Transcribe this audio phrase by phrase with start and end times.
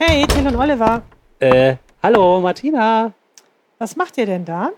[0.00, 1.02] Hey, Till und Oliver.
[1.40, 3.12] Äh, hallo, Martina.
[3.78, 4.70] Was macht ihr denn da?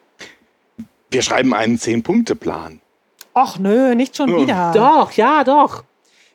[1.10, 2.80] Wir schreiben einen Zehn-Punkte-Plan.
[3.34, 4.72] Och nö, nicht schon wieder.
[4.74, 5.84] Doch, ja, doch.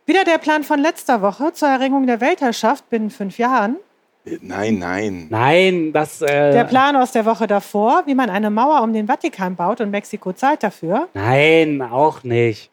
[0.06, 3.78] Wieder der Plan von letzter Woche zur Erringung der Weltherrschaft binnen fünf Jahren.
[4.26, 5.28] Äh, Nein, nein.
[5.30, 6.52] Nein, das, äh.
[6.52, 9.90] Der Plan aus der Woche davor, wie man eine Mauer um den Vatikan baut und
[9.92, 11.08] Mexiko zahlt dafür.
[11.16, 12.70] Nein, auch nicht.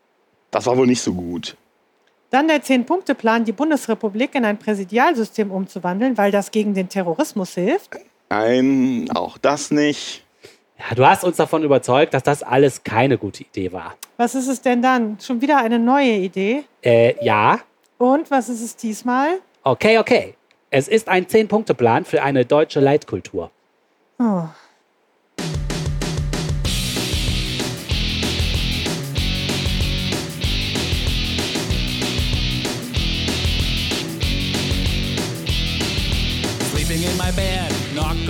[0.51, 1.57] Das war wohl nicht so gut.
[2.33, 7.91] Dann der Zehn-Punkte-Plan, die Bundesrepublik in ein Präsidialsystem umzuwandeln, weil das gegen den Terrorismus hilft.
[8.31, 10.25] Nein, auch das nicht.
[10.79, 13.97] Ja, du hast uns davon überzeugt, dass das alles keine gute Idee war.
[14.17, 15.19] Was ist es denn dann?
[15.21, 16.65] Schon wieder eine neue Idee?
[16.81, 17.61] Äh, ja.
[17.99, 19.39] Und was ist es diesmal?
[19.63, 20.35] Okay, okay.
[20.71, 23.51] Es ist ein Zehn-Punkte-Plan für eine deutsche Leitkultur.
[24.19, 24.45] Oh.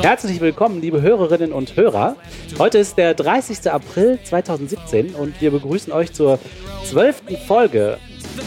[0.02, 2.16] Herzlich willkommen, liebe Hörerinnen und Hörer.
[2.58, 3.70] Heute ist der 30.
[3.70, 6.39] April 2017 und wir begrüßen euch zur
[6.84, 7.98] zwölften Folge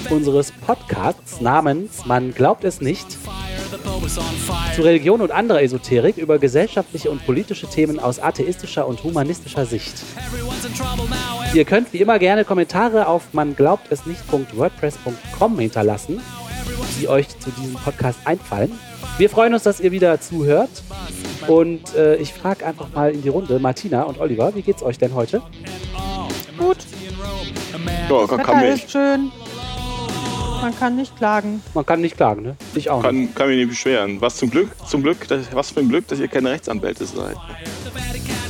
[0.10, 3.18] unseres Podcasts namens Man glaubt es nicht
[4.76, 10.04] zu Religion und anderer Esoterik über gesellschaftliche und politische Themen aus atheistischer und humanistischer Sicht.
[11.54, 16.22] Ihr könnt wie immer gerne Kommentare auf man glaubt es nicht.wordpress.com hinterlassen,
[17.00, 18.78] die euch zu diesem Podcast einfallen.
[19.18, 20.70] Wir freuen uns, dass ihr wieder zuhört.
[21.48, 24.98] Und äh, ich frage einfach mal in die Runde, Martina und Oliver, wie geht's euch
[24.98, 25.42] denn heute?
[26.58, 26.78] Gut,
[28.10, 29.32] Ja, kann, Wetter kann, ist schön.
[30.62, 31.62] Man kann nicht klagen.
[31.74, 32.58] Man kann nicht klagen, ne?
[32.74, 33.06] Ich auch nicht.
[33.06, 34.20] kann, kann mich nicht beschweren.
[34.20, 37.36] Was zum Glück, zum Glück, das, was für ein Glück, dass ihr keine Rechtsanwälte seid.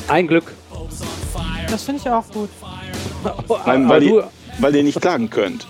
[0.08, 0.52] Ein Glück.
[1.70, 2.50] Das finde ich auch gut.
[3.66, 4.30] Nein, weil, ihr,
[4.60, 5.68] weil ihr nicht klagen könnt.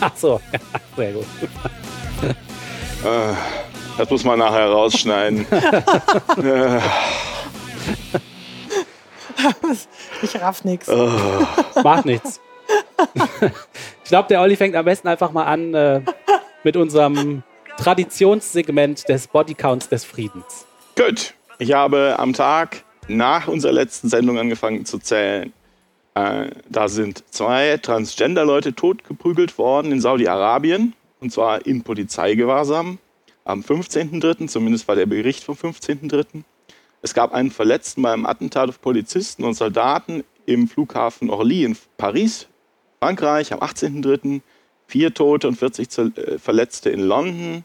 [0.00, 0.58] ach so, ja,
[0.96, 1.26] sehr gut.
[3.08, 3.34] Äh,
[3.96, 5.46] das muss man nachher rausschneiden.
[10.22, 10.88] Ich raff nix.
[11.82, 12.40] Macht nichts.
[14.04, 16.00] Ich glaube, der Olli fängt am besten einfach mal an äh,
[16.64, 17.42] mit unserem
[17.76, 20.66] Traditionssegment des Bodycounts des Friedens.
[20.96, 21.34] Gut.
[21.58, 25.52] Ich habe am Tag nach unserer letzten Sendung angefangen zu zählen.
[26.14, 30.94] Äh, da sind zwei Transgender-Leute totgeprügelt worden in Saudi-Arabien.
[31.20, 32.98] Und zwar in Polizeigewahrsam
[33.44, 36.42] am 15.03., zumindest war der Bericht vom 15.03.
[37.00, 42.48] Es gab einen Verletzten beim Attentat auf Polizisten und Soldaten im Flughafen Orly in Paris,
[42.98, 44.40] Frankreich, am 18.03.
[44.86, 47.64] Vier Tote und 40 Zel- äh, Verletzte in London.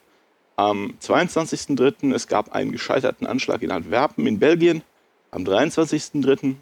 [0.55, 2.13] Am 22.03.
[2.13, 4.83] es gab einen gescheiterten Anschlag in Antwerpen in Belgien.
[5.31, 6.55] Am 23.03.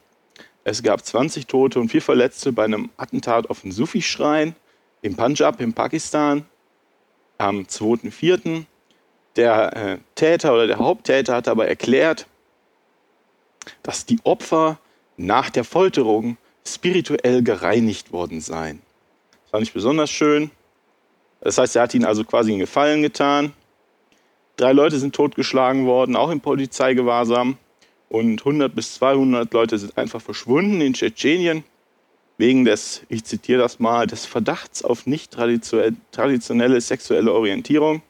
[0.64, 4.56] es gab 20 Tote und vier Verletzte bei einem Attentat auf den Sufi-Schrein
[5.02, 6.46] im Punjab in Pakistan.
[7.42, 8.66] Am 2.04.
[9.36, 12.28] der äh, Täter oder der Haupttäter hat aber erklärt,
[13.82, 14.78] dass die Opfer
[15.18, 16.38] nach der Folterung
[16.68, 18.84] spirituell gereinigt worden seien.
[19.32, 20.52] Das fand ich besonders schön.
[21.40, 23.54] Das heißt, er hat ihnen also quasi einen Gefallen getan.
[24.56, 27.58] Drei Leute sind totgeschlagen worden, auch im Polizeigewahrsam.
[28.08, 31.64] Und 100 bis 200 Leute sind einfach verschwunden in Tschetschenien
[32.42, 38.02] wegen des, ich zitiere das mal, des Verdachts auf nicht traditionelle, sexuelle Orientierung.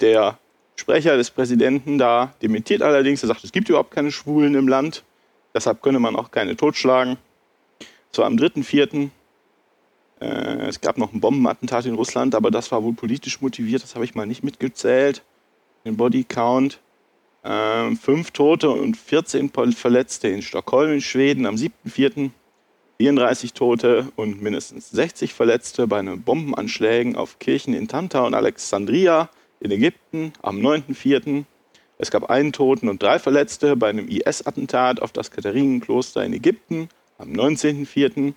[0.00, 0.38] Der
[0.74, 5.04] Sprecher des Präsidenten da dementiert allerdings, er sagt, es gibt überhaupt keine Schwulen im Land,
[5.54, 7.16] deshalb könne man auch keine totschlagen.
[8.10, 9.10] So am 3.4.
[10.20, 10.26] Äh,
[10.66, 14.04] es gab noch ein Bombenattentat in Russland, aber das war wohl politisch motiviert, das habe
[14.04, 15.22] ich mal nicht mitgezählt.
[15.84, 16.80] Den Bodycount.
[17.44, 22.30] Ähm, fünf Tote und 14 Pol- Verletzte in Stockholm in Schweden am 7.4.
[22.98, 29.30] 34 Tote und mindestens 60 Verletzte bei einem Bombenanschlägen auf Kirchen in Tanta und Alexandria
[29.60, 31.44] in Ägypten am 9.4.
[31.98, 36.88] Es gab einen Toten und drei Verletzte bei einem IS-Attentat auf das Katharinenkloster in Ägypten
[37.18, 38.34] am 19.04.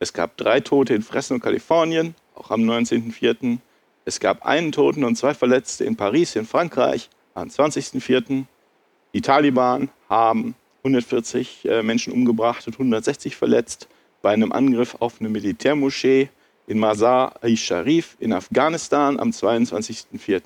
[0.00, 3.58] Es gab drei Tote in Fresno, Kalifornien, auch am 19.04.
[4.04, 8.44] Es gab einen Toten und zwei Verletzte in Paris in Frankreich am 20.04.
[9.14, 13.88] Die Taliban haben 140 äh, Menschen umgebracht und 160 verletzt
[14.22, 16.28] bei einem Angriff auf eine Militärmoschee
[16.66, 20.42] in Mazar-i-Sharif in Afghanistan am 22.04.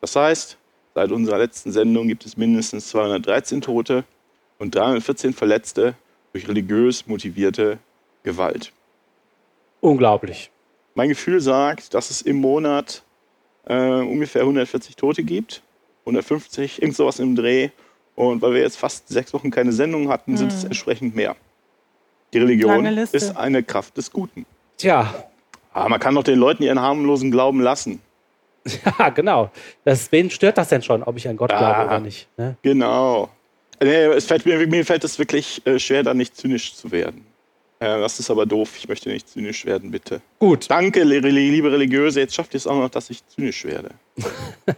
[0.00, 0.56] Das heißt,
[0.94, 4.04] seit unserer letzten Sendung gibt es mindestens 213 Tote
[4.58, 5.94] und 314 Verletzte
[6.32, 7.78] durch religiös motivierte
[8.22, 8.72] Gewalt.
[9.80, 10.50] Unglaublich.
[10.94, 13.02] Mein Gefühl sagt, dass es im Monat
[13.66, 15.62] äh, ungefähr 140 Tote gibt,
[16.00, 17.70] 150, irgend sowas im Dreh.
[18.14, 21.34] Und weil wir jetzt fast sechs Wochen keine Sendung hatten, sind es entsprechend mehr.
[22.32, 24.46] Die Religion ist eine Kraft des Guten.
[24.78, 25.12] Tja,
[25.72, 28.00] Aber man kann doch den Leuten ihren harmlosen Glauben lassen.
[28.98, 29.50] Ja, genau.
[29.84, 31.58] Das, wen stört das denn schon, ob ich an Gott Ja.
[31.58, 32.28] glaube oder nicht?
[32.36, 32.56] Ne?
[32.62, 33.28] Genau.
[33.82, 37.26] Nee, es fällt mir, mir fällt es wirklich äh, schwer, da nicht zynisch zu werden.
[37.80, 38.74] Äh, das ist aber doof.
[38.78, 40.20] Ich möchte nicht zynisch werden, bitte.
[40.38, 40.70] Gut.
[40.70, 42.20] Danke, li- li- liebe Religiöse.
[42.20, 43.90] Jetzt schafft ihr es auch noch, dass ich zynisch werde.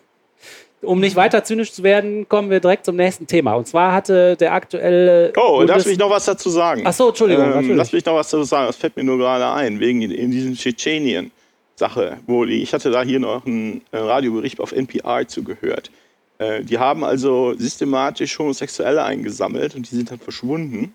[0.84, 3.54] Um nicht weiter zynisch zu werden, kommen wir direkt zum nächsten Thema.
[3.54, 5.32] Und zwar hatte der aktuelle.
[5.36, 6.82] Oh, Bundes- darf ich noch was dazu sagen?
[6.86, 7.76] Ach so, Entschuldigung, Ähm, natürlich.
[7.76, 8.66] lass mich noch was dazu sagen.
[8.66, 12.18] Das fällt mir nur gerade ein, wegen in, in diesem Tschetschenien-Sache.
[12.26, 15.90] Wo die, ich hatte da hier noch einen äh, Radiobericht auf NPR zugehört.
[16.38, 20.94] Äh, die haben also systematisch Homosexuelle eingesammelt und die sind dann verschwunden.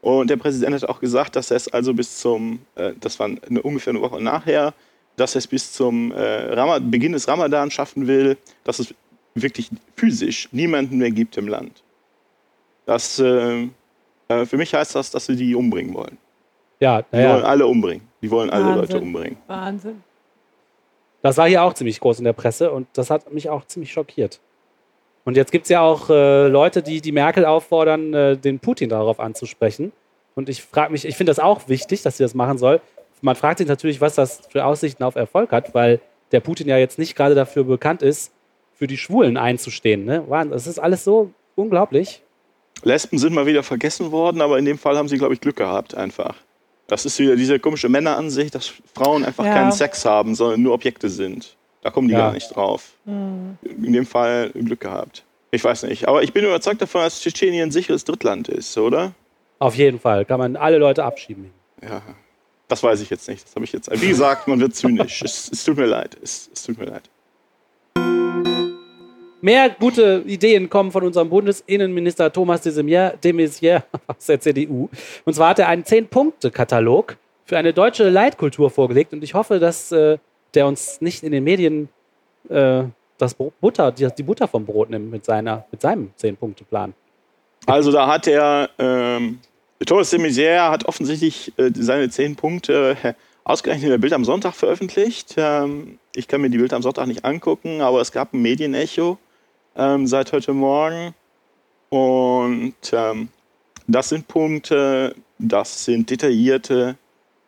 [0.00, 3.26] Und der Präsident hat auch gesagt, dass er es also bis zum, äh, das war
[3.26, 4.72] eine, ungefähr eine Woche nachher,
[5.18, 8.94] dass er es bis zum äh, Beginn des Ramadan schaffen will, dass es
[9.34, 11.82] wirklich physisch niemanden mehr gibt im Land.
[12.86, 13.68] Das, äh,
[14.28, 16.16] äh, für mich heißt das, dass sie die umbringen wollen.
[16.80, 18.08] Ja, Die wollen alle umbringen.
[18.22, 18.80] Die wollen alle Wahnsinn.
[18.80, 19.36] Leute umbringen.
[19.46, 20.02] Wahnsinn.
[21.22, 23.92] das war hier auch ziemlich groß in der Presse und das hat mich auch ziemlich
[23.92, 24.40] schockiert.
[25.24, 28.88] Und jetzt gibt es ja auch äh, Leute, die die Merkel auffordern, äh, den Putin
[28.88, 29.92] darauf anzusprechen.
[30.34, 32.80] Und ich frage mich, ich finde das auch wichtig, dass sie das machen soll.
[33.20, 36.00] Man fragt sich natürlich, was das für Aussichten auf Erfolg hat, weil
[36.32, 38.32] der Putin ja jetzt nicht gerade dafür bekannt ist,
[38.74, 40.04] für die Schwulen einzustehen.
[40.04, 40.24] Ne?
[40.50, 42.22] Das ist alles so unglaublich.
[42.84, 45.56] Lesben sind mal wieder vergessen worden, aber in dem Fall haben sie, glaube ich, Glück
[45.56, 46.36] gehabt einfach.
[46.86, 49.52] Das ist wieder diese komische Männeransicht, dass Frauen einfach Ja.
[49.52, 51.56] keinen Sex haben, sondern nur Objekte sind.
[51.82, 52.20] Da kommen die Ja.
[52.20, 52.92] gar nicht drauf.
[53.04, 55.24] In dem Fall Glück gehabt.
[55.50, 56.06] Ich weiß nicht.
[56.06, 59.12] Aber ich bin überzeugt davon, dass Tschetschenien ein sicheres Drittland ist, oder?
[59.58, 61.50] Auf jeden Fall kann man alle Leute abschieben.
[61.82, 62.00] Ja.
[62.68, 63.44] Das weiß ich jetzt nicht.
[63.46, 63.90] Das habe ich jetzt.
[63.90, 65.22] Wie gesagt, man wird zynisch.
[65.22, 66.16] es, es tut mir leid.
[66.22, 67.08] Es, es tut mir leid.
[69.40, 74.88] Mehr gute Ideen kommen von unserem Bundesinnenminister Thomas de Maizière de Maizière aus der CDU.
[75.24, 79.12] Und zwar hat er einen Zehn-Punkte-Katalog für eine deutsche Leitkultur vorgelegt.
[79.12, 80.18] Und ich hoffe, dass äh,
[80.54, 81.88] der uns nicht in den Medien
[82.48, 82.82] äh,
[83.16, 86.94] das Butter, die, die Butter vom Brot nimmt mit, seiner, mit seinem Zehn-Punkte-Plan.
[87.66, 89.38] Also da hat er, ähm,
[89.86, 93.14] Thomas de Maizière hat offensichtlich äh, seine zehn Punkte äh,
[93.44, 95.34] ausgerechnet in der Bild am Sonntag veröffentlicht.
[95.36, 99.18] Ähm, ich kann mir die Bild am Sonntag nicht angucken, aber es gab ein Medienecho
[99.76, 101.14] ähm, seit heute Morgen.
[101.90, 103.28] Und ähm,
[103.86, 106.96] das sind Punkte, das sind detaillierte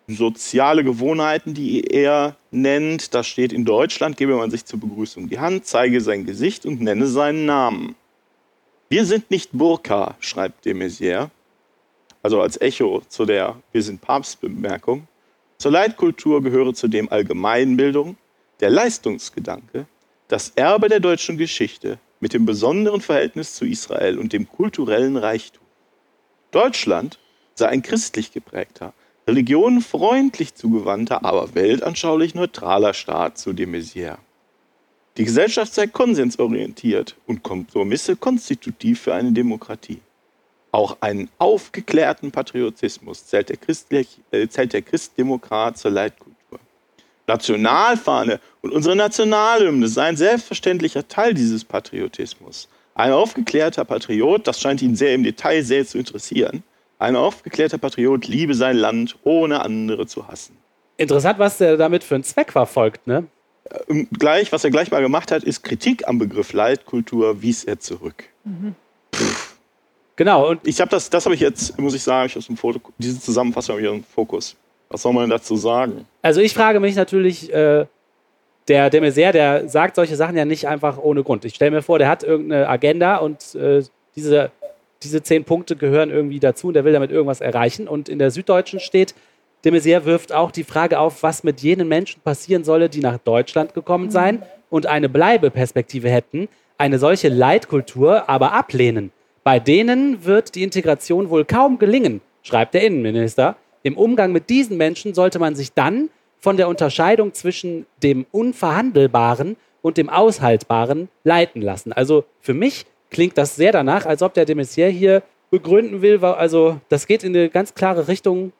[0.06, 3.14] soziale Gewohnheiten, die er nennt.
[3.14, 6.80] Da steht in Deutschland, gebe man sich zur Begrüßung die Hand, zeige sein Gesicht und
[6.80, 7.96] nenne seinen Namen.
[8.88, 11.30] Wir sind nicht Burka, schreibt de Maizière,
[12.22, 15.06] also als Echo zu der Wir sind Papst-Bemerkung.
[15.58, 18.16] Zur Leitkultur gehöre zudem Allgemeinbildung,
[18.60, 19.86] der Leistungsgedanke,
[20.28, 25.64] das Erbe der deutschen Geschichte mit dem besonderen Verhältnis zu Israel und dem kulturellen Reichtum.
[26.50, 27.18] Deutschland
[27.54, 28.92] sei ein christlich geprägter,
[29.26, 34.18] religionenfreundlich zugewandter, aber weltanschaulich neutraler Staat, zu de Maizière.
[35.16, 40.00] Die Gesellschaft sei konsensorientiert und Kompromisse konstitutiv für eine Demokratie.
[40.72, 46.60] Auch einen aufgeklärten Patriotismus zählt der, Christlich, äh, zählt der Christdemokrat zur Leitkultur.
[47.26, 52.68] Nationalfahne und unsere Nationalhymne seien selbstverständlicher Teil dieses Patriotismus.
[52.94, 56.62] Ein aufgeklärter Patriot, das scheint ihn sehr im Detail sehr zu interessieren,
[56.98, 60.56] ein aufgeklärter Patriot liebe sein Land, ohne andere zu hassen.
[60.98, 63.26] Interessant, was der damit für einen Zweck verfolgt, ne?
[63.86, 67.78] Und gleich, was er gleich mal gemacht hat, ist Kritik am Begriff Leitkultur, wies er
[67.78, 68.24] zurück.
[70.20, 72.54] Genau, und Ich habe das, das habe ich jetzt, muss ich sagen, ich aus dem
[72.54, 74.54] Foto, diese Zusammenfassung habe ich im Fokus.
[74.90, 76.04] Was soll man dazu sagen?
[76.20, 77.86] Also ich frage mich natürlich, äh,
[78.68, 81.46] der de Maizière, der sagt solche Sachen ja nicht einfach ohne Grund.
[81.46, 83.82] Ich stelle mir vor, der hat irgendeine Agenda und äh,
[84.14, 84.50] diese,
[85.02, 87.88] diese zehn Punkte gehören irgendwie dazu und der will damit irgendwas erreichen.
[87.88, 89.14] Und in der Süddeutschen steht,
[89.64, 93.16] de Maizière wirft auch die Frage auf, was mit jenen Menschen passieren solle, die nach
[93.16, 96.46] Deutschland gekommen seien und eine Bleibeperspektive hätten,
[96.76, 99.12] eine solche Leitkultur aber ablehnen.
[99.42, 103.56] Bei denen wird die Integration wohl kaum gelingen, schreibt der Innenminister.
[103.82, 109.56] Im Umgang mit diesen Menschen sollte man sich dann von der Unterscheidung zwischen dem Unverhandelbaren
[109.82, 111.92] und dem Aushaltbaren leiten lassen.
[111.92, 116.24] Also für mich klingt das sehr danach, als ob der de Maizière hier begründen will,
[116.24, 118.52] also das geht in eine ganz klare Richtung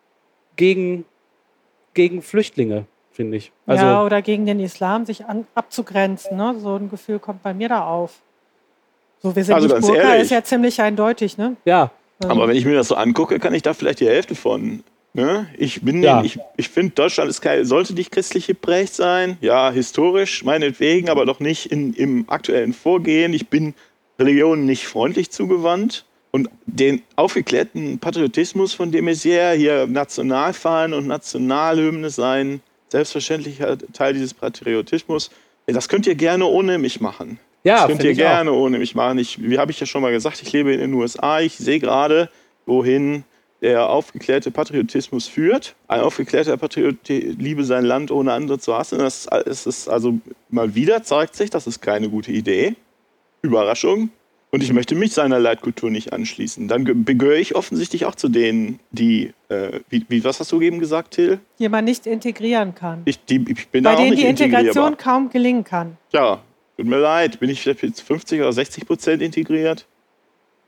[0.57, 1.05] gegen,
[1.95, 3.53] gegen Flüchtlinge, finde ich.
[3.67, 6.37] Also ja, oder gegen den Islam sich an, abzugrenzen.
[6.37, 6.57] Ne?
[6.59, 8.21] So ein Gefühl kommt bei mir da auf.
[9.23, 10.23] So, wir sind Also nicht ganz Burka, ehrlich.
[10.23, 11.57] ist ja ziemlich eindeutig, ne?
[11.65, 11.91] ja,
[12.23, 14.83] Aber wenn ich mir das so angucke, kann ich da vielleicht die Hälfte von.
[15.13, 15.49] Ne?
[15.59, 16.23] Ich bin, Ja.
[16.23, 19.37] ich, ich finde, Deutschland ist kein, sollte nicht christlich geprägt sein.
[19.41, 23.35] Ja, historisch, meinetwegen, aber doch nicht in, im aktuellen Vorgehen.
[23.35, 23.75] Ich bin
[24.19, 26.05] Religionen nicht freundlich zugewandt.
[26.33, 34.33] Und den aufgeklärten Patriotismus von de Maizière, hier Nationalfahnen und Nationalhymne seien selbstverständlicher Teil dieses
[34.33, 35.31] Patriotismus,
[35.67, 37.41] das könnt ihr gerne ohne mich machen.
[37.65, 39.19] Ja, das könnt ihr ich gerne ohne mich machen.
[39.19, 41.41] Ich, wie habe ich ja schon mal gesagt, ich lebe in den USA.
[41.41, 42.29] Ich sehe gerade,
[42.67, 43.25] wohin
[43.61, 45.75] der aufgeklärte Patriotismus führt.
[45.87, 48.99] Ein aufgeklärter Patriot liebe sein Land, ohne andere zu hassen.
[49.01, 52.75] Das ist, ist also mal wieder zeigt sich, das ist keine gute Idee.
[53.43, 54.11] Überraschung.
[54.53, 56.67] Und ich möchte mich seiner Leitkultur nicht anschließen.
[56.67, 60.61] Dann ge- gehöre ich offensichtlich auch zu denen, die, äh, wie, wie, was hast du
[60.61, 61.39] eben gesagt, Till?
[61.61, 63.03] die man nicht integrieren kann.
[63.05, 65.97] Ich, die, ich bin Bei da auch denen nicht die Integration kaum gelingen kann.
[66.13, 66.41] Ja,
[66.81, 67.39] tut mir leid.
[67.41, 69.87] Bin ich vielleicht jetzt 50 oder 60 Prozent integriert?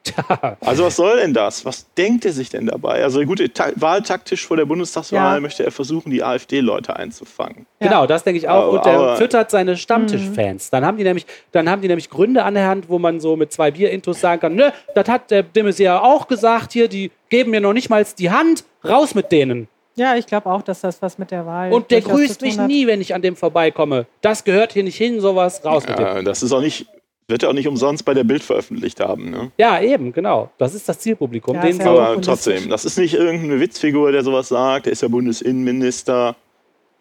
[0.04, 1.64] Tja, Also was soll denn das?
[1.64, 3.04] Was denkt er sich denn dabei?
[3.04, 5.40] Also gut, ta wahltaktisch vor der Bundestagswahl Ja.
[5.40, 7.66] möchte er versuchen, die AfD-Leute einzufangen.
[7.80, 7.86] Ja.
[7.86, 8.64] Genau, das denke ich auch.
[8.64, 10.70] Aber- und der aber- füttert seine Stammtischfans.
[10.70, 13.36] Dann haben die nämlich, dann haben die nämlich Gründe an der Hand, wo man so
[13.36, 17.12] mit zwei Bierintos sagen kann, ne, das hat der de Maizière auch gesagt hier, die
[17.28, 19.68] geben mir noch nicht mal die Hand, raus mit denen.
[19.94, 22.66] Ja, ich glaube auch, dass das was mit der Wahl Und der grüßt mich hat.
[22.66, 24.06] nie, wenn ich an dem vorbeikomme.
[24.22, 26.24] Das gehört hier nicht hin, sowas, raus mit dem.
[26.24, 26.86] Das ist auch nicht,
[27.28, 29.30] wird er auch nicht umsonst bei der Bild veröffentlicht haben.
[29.30, 29.50] Ne?
[29.58, 30.50] Ja, eben, genau.
[30.56, 31.56] Das ist das Zielpublikum.
[31.56, 34.86] Ja, denen ist ja Aber trotzdem, das ist nicht irgendeine Witzfigur, der sowas sagt.
[34.86, 36.36] Der ist ja Bundesinnenminister.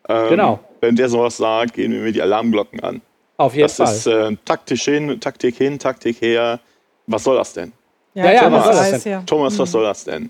[0.09, 0.59] Ähm, Genau.
[0.81, 3.01] Wenn der sowas sagt, gehen mir die Alarmglocken an.
[3.37, 3.93] auf jeden Das Fall.
[3.95, 6.59] ist äh, taktisch hin, Taktik hin, Taktik her.
[7.07, 7.71] Was soll das denn?
[8.13, 9.11] Ja, Ja, ja, Thomas was soll das weiß denn?
[9.13, 9.23] ja.
[9.25, 10.29] Thomas, was soll das denn?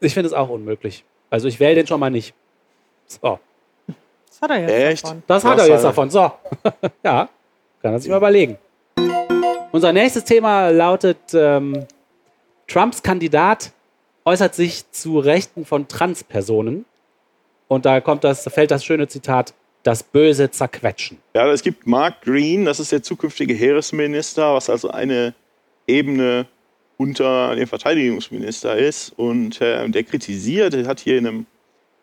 [0.00, 1.04] ich finde es auch unmöglich.
[1.32, 2.34] Also ich wähle den schon mal nicht.
[3.06, 3.38] So,
[4.28, 5.04] Das hat er jetzt Echt?
[5.04, 5.22] davon.
[5.26, 6.10] das hat Was er jetzt davon.
[6.10, 6.30] So,
[7.02, 7.28] ja,
[7.80, 8.58] kann er sich mal überlegen.
[9.72, 11.86] Unser nächstes Thema lautet, ähm,
[12.68, 13.72] Trumps Kandidat
[14.26, 16.84] äußert sich zu Rechten von Transpersonen.
[17.66, 21.16] Und da kommt das, da fällt das schöne Zitat, das böse Zerquetschen.
[21.34, 25.32] Ja, es gibt Mark Green, das ist der zukünftige Heeresminister, was also eine
[25.86, 26.46] Ebene
[27.02, 29.12] unter dem Verteidigungsminister ist.
[29.16, 31.46] Und äh, der kritisiert, hat hier in einem,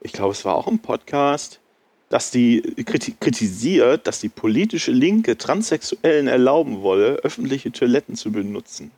[0.01, 1.60] ich glaube, es war auch im Podcast,
[2.10, 8.91] dass die kriti kritisiert, dass die politische Linke Transsexuellen erlauben wolle, öffentliche Toiletten zu benutzen,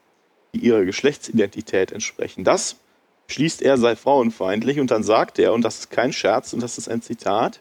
[0.53, 2.43] die ihrer Geschlechtsidentität entsprechen.
[2.43, 2.77] Das
[3.27, 6.77] schließt er sei frauenfeindlich und dann sagt er, und das ist kein Scherz und das
[6.77, 7.59] ist ein Zitat,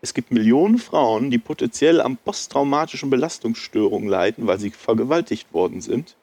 [0.00, 6.14] es gibt Millionen Frauen, die potenziell an posttraumatischen Belastungsstörungen leiden, weil sie vergewaltigt worden sind.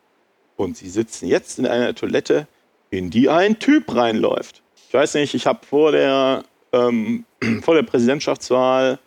[0.58, 2.48] Und sie sitzen jetzt in einer Toilette,
[2.90, 4.62] in die ein Typ reinläuft.
[4.88, 7.26] Ich weiß nicht, ich habe vor der, ähm,
[7.62, 9.00] vor der Präsidentschaftswahl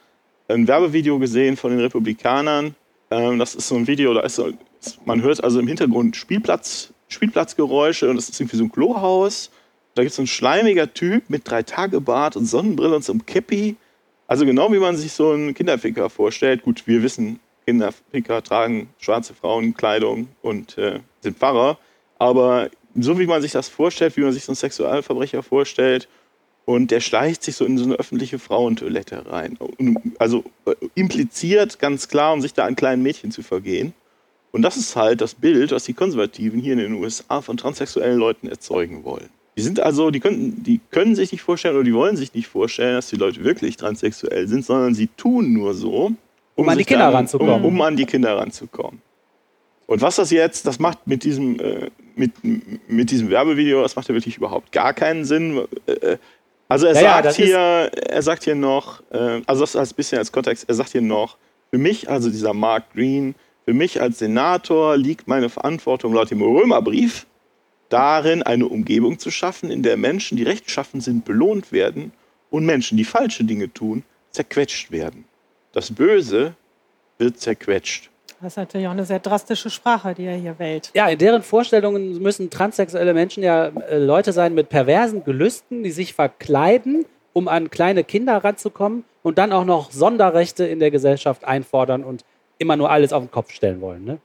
[0.48, 2.74] ein Werbevideo gesehen von den Republikanern.
[3.10, 4.52] Ähm, das ist so ein Video, da ist so,
[5.04, 9.50] man hört also im Hintergrund Spielplatz, Spielplatzgeräusche und das ist irgendwie so ein Klohaus.
[9.94, 13.12] Da gibt es so ein schleimiger Typ mit drei Tage Bart und Sonnenbrille und so
[13.12, 13.76] einem Käppi.
[14.26, 16.62] Also genau wie man sich so einen Kinderficker vorstellt.
[16.62, 21.78] Gut, wir wissen, Kinderficker tragen schwarze Frauenkleidung und äh, sind Pfarrer.
[22.18, 26.08] Aber so wie man sich das vorstellt, wie man sich so einen Sexualverbrecher vorstellt,
[26.64, 29.58] und der schleicht sich so in so eine öffentliche Frauentoilette rein.
[30.18, 33.92] Also äh, impliziert ganz klar, um sich da an kleinen Mädchen zu vergehen.
[34.50, 38.18] Und das ist halt das Bild, was die Konservativen hier in den USA von transsexuellen
[38.18, 39.28] Leuten erzeugen wollen.
[39.58, 42.48] Die sind also, die können, die können sich nicht vorstellen oder die wollen sich nicht
[42.48, 46.12] vorstellen, dass die Leute wirklich transsexuell sind, sondern sie tun nur so,
[46.58, 47.54] Um an die Kinder dann- ranzukommen.
[47.54, 49.00] Um, um an die Kinder ranzukommen.
[49.86, 52.32] Und was das jetzt, das macht mit diesem, äh, mit,
[52.88, 55.62] mit diesem Werbevideo, das macht ja wirklich überhaupt gar keinen Sinn.
[55.86, 56.18] Äh,
[56.68, 59.94] also er Ja, ja, sagt das hier, er sagt hier noch, äh, also das als
[59.94, 61.38] bisschen als Kontext, er sagt hier noch,
[61.70, 63.34] für mich, also dieser Mark Green,
[63.64, 67.26] für mich als Senator liegt meine Verantwortung laut dem Römerbrief
[67.88, 72.12] darin, eine Umgebung zu schaffen, in der Menschen, die rechtschaffen sind, belohnt werden
[72.50, 75.24] und Menschen, die falsche Dinge tun, zerquetscht werden.
[75.72, 76.54] Das Böse
[77.18, 78.10] wird zerquetscht.
[78.40, 80.90] Das ist natürlich auch eine sehr drastische Sprache, die er hier wählt.
[80.94, 85.90] Ja, in deren Vorstellungen müssen transsexuelle Menschen ja äh, Leute sein mit perversen Gelüsten, die
[85.90, 91.44] sich verkleiden, um an kleine Kinder ranzukommen und dann auch noch Sonderrechte in der Gesellschaft
[91.44, 92.24] einfordern und
[92.58, 94.04] immer nur alles auf den Kopf stellen wollen.
[94.04, 94.18] Ne?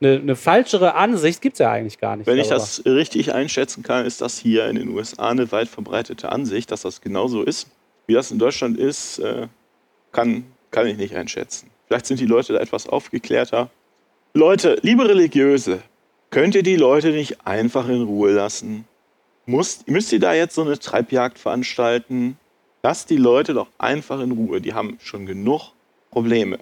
[0.00, 2.26] Eine, eine falschere Ansicht gibt es ja eigentlich gar nicht.
[2.26, 2.64] Wenn ich darüber.
[2.64, 6.82] das richtig einschätzen kann, ist das hier in den USA eine weit verbreitete Ansicht, dass
[6.82, 7.68] das genauso ist.
[8.06, 9.46] Wie das in Deutschland ist, äh,
[10.10, 11.70] kann, kann ich nicht einschätzen.
[11.86, 13.70] Vielleicht sind die Leute da etwas aufgeklärter.
[14.34, 15.80] Leute, liebe Religiöse,
[16.30, 18.86] könnt ihr die Leute nicht einfach in Ruhe lassen?
[19.46, 22.38] Muss, müsst ihr da jetzt so eine Treibjagd veranstalten?
[22.82, 24.60] Lasst die Leute doch einfach in Ruhe.
[24.60, 25.72] Die haben schon genug
[26.10, 26.58] Probleme.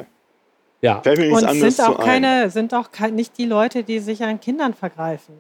[0.83, 1.01] Ja.
[1.03, 2.05] Fällt mir nichts Und sind auch ein.
[2.05, 5.35] keine, sind auch nicht die Leute, die sich an Kindern vergreifen.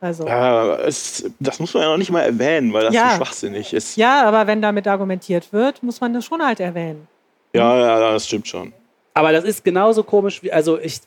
[0.00, 0.26] Also.
[0.26, 3.10] Ja, es, das muss man ja noch nicht mal erwähnen, weil das Ja.
[3.10, 3.96] so schwachsinnig ist.
[3.96, 7.06] Ja, aber wenn damit argumentiert wird, muss man das schon halt erwähnen.
[7.52, 8.72] Ja, ja, das stimmt schon.
[9.14, 11.00] Aber das ist genauso komisch wie, also ich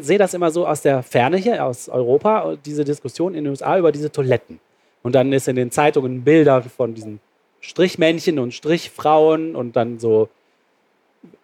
[0.00, 3.78] sehe das immer so aus der Ferne hier, aus Europa, diese Diskussion in den USA
[3.78, 4.60] über diese Toiletten.
[5.02, 7.20] Und dann ist in den Zeitungen Bilder von diesen
[7.60, 10.28] Strichmännchen und Strichfrauen und dann so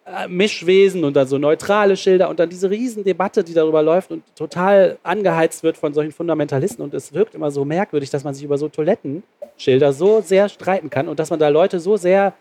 [0.05, 4.23] äh, Mischwesen und dann so neutrale Schilder und dann diese Riesendebatte, die darüber läuft und
[4.35, 6.83] total angeheizt wird von solchen Fundamentalisten.
[6.83, 10.89] Und es wirkt immer so merkwürdig, dass man sich über so Toilettenschilder so sehr streiten
[10.89, 12.33] kann und dass man da Leute so sehr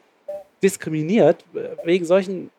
[0.62, 2.50] diskriminiert äh, wegen solchen,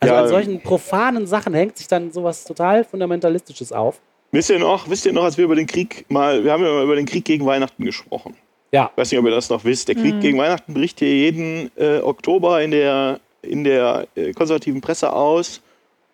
[0.00, 0.20] also Ja.
[0.22, 4.00] an solchen profanen Sachen hängt sich dann sowas total Fundamentalistisches auf.
[4.32, 6.70] Wisst ihr noch, wisst ihr noch, als wir über den Krieg mal, wir haben ja
[6.72, 8.34] mal über den Krieg gegen Weihnachten gesprochen.
[8.72, 9.88] Ja, Ich weiß nicht, ob ihr das noch wisst.
[9.88, 14.80] Der Krieg gegen Weihnachten bricht hier jeden äh, Oktober in der, in der äh, konservativen
[14.80, 15.60] Presse aus.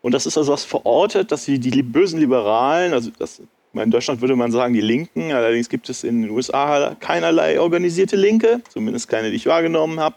[0.01, 3.43] Und das ist also was verortet, dass die, die bösen Liberalen, also das,
[3.75, 8.17] in Deutschland würde man sagen die Linken, allerdings gibt es in den USA keinerlei organisierte
[8.17, 10.17] Linke, zumindest keine, die ich wahrgenommen habe.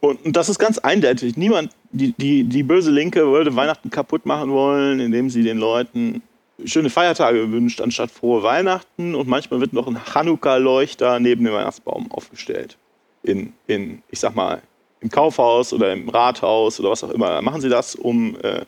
[0.00, 1.36] Und, das ist ganz eindeutig.
[1.36, 6.22] Niemand, die, die, die böse Linke würde Weihnachten kaputt machen wollen, indem sie den Leuten
[6.64, 9.14] schöne Feiertage wünscht, anstatt frohe Weihnachten.
[9.14, 12.76] Und manchmal wird noch ein Chanukka-Leuchter neben dem Weihnachtsbaum aufgestellt.
[13.22, 14.62] In, in, ich sag mal,
[15.00, 17.42] im Kaufhaus oder im Rathaus oder was auch immer.
[17.42, 18.64] Machen sie das, um, äh,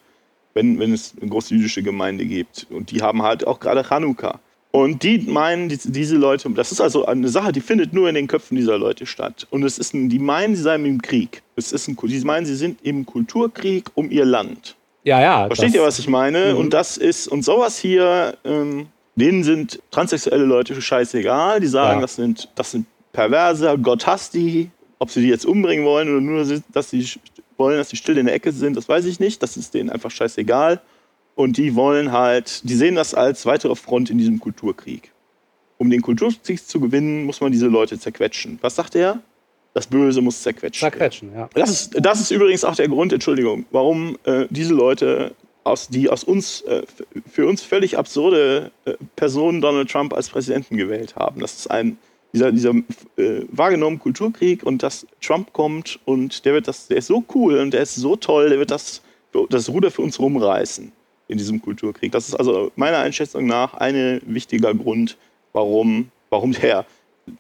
[0.55, 2.67] wenn, wenn es eine große jüdische Gemeinde gibt.
[2.71, 4.41] Und die haben halt auch gerade Chanukka.
[4.71, 8.15] Und die meinen, die, diese Leute, das ist also eine Sache, die findet nur in
[8.15, 9.47] den Köpfen dieser Leute statt.
[9.51, 11.43] Und es ist ein, die meinen, sie seien im Krieg.
[11.57, 14.77] Es ist ein, die meinen, sie sind im Kulturkrieg um ihr Land.
[15.05, 15.47] ja, ja.
[15.47, 16.53] Versteht ihr, was ich meine?
[16.53, 16.59] Mhm.
[16.59, 21.61] Und das ist, und sowas hier, ähm, denen sind transsexuelle Leute scheißegal.
[21.61, 22.03] Die sagen, Ja.
[22.03, 24.71] das, sind, das sind Perverse, Gott hasst die.
[25.01, 27.07] Ob sie die jetzt umbringen wollen oder nur, dass sie
[27.57, 29.43] wollen, dass sie still in der Ecke sind, das weiß ich nicht.
[29.43, 30.81] Das ist denen einfach scheißegal.
[31.39, 35.13] Und die wollen halt, die sehen das als weitere Front in diesem Kulturkrieg.
[35.77, 38.59] Um den Kulturkrieg zu gewinnen, muss man diese Leute zerquetschen.
[38.61, 39.21] Was sagt er?
[39.73, 40.95] Das Böse muss zerquetscht werden.
[40.95, 41.49] Zerquetschen, ja.
[41.55, 46.11] Das ist, das ist übrigens auch der Grund, Entschuldigung, warum äh, diese Leute, aus, die
[46.11, 46.83] aus uns, äh,
[47.31, 51.41] für uns völlig absurde äh, Personen Donald Trump als Präsidenten gewählt haben.
[51.41, 51.99] Das ist ein,
[52.33, 52.71] dieser, dieser
[53.17, 57.61] äh, wahrgenommene Kulturkrieg und dass Trump kommt und der wird das, der ist so cool
[57.61, 59.03] und der ist so toll, der wird das,
[59.51, 60.98] das Ruder für uns rumreißen
[61.29, 62.11] in diesem Kulturkrieg.
[62.11, 65.17] Das ist also meiner Einschätzung nach ein wichtiger Grund,
[65.53, 66.85] warum, warum der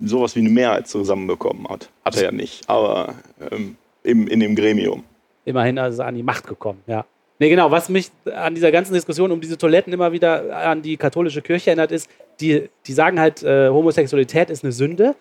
[0.00, 1.88] sowas wie eine Mehrheit zusammenbekommen hat.
[2.04, 3.14] Hat er ja nicht, aber
[3.50, 5.02] ähm, im, in dem Gremium.
[5.44, 7.04] immerhin also an die Macht gekommen, ja.
[7.40, 10.96] Nee, genau, was mich an dieser ganzen Diskussion um diese Toiletten immer wieder an die
[10.96, 15.14] katholische Kirche erinnert, ist, die, die sagen halt, äh, Homosexualität ist eine Sünde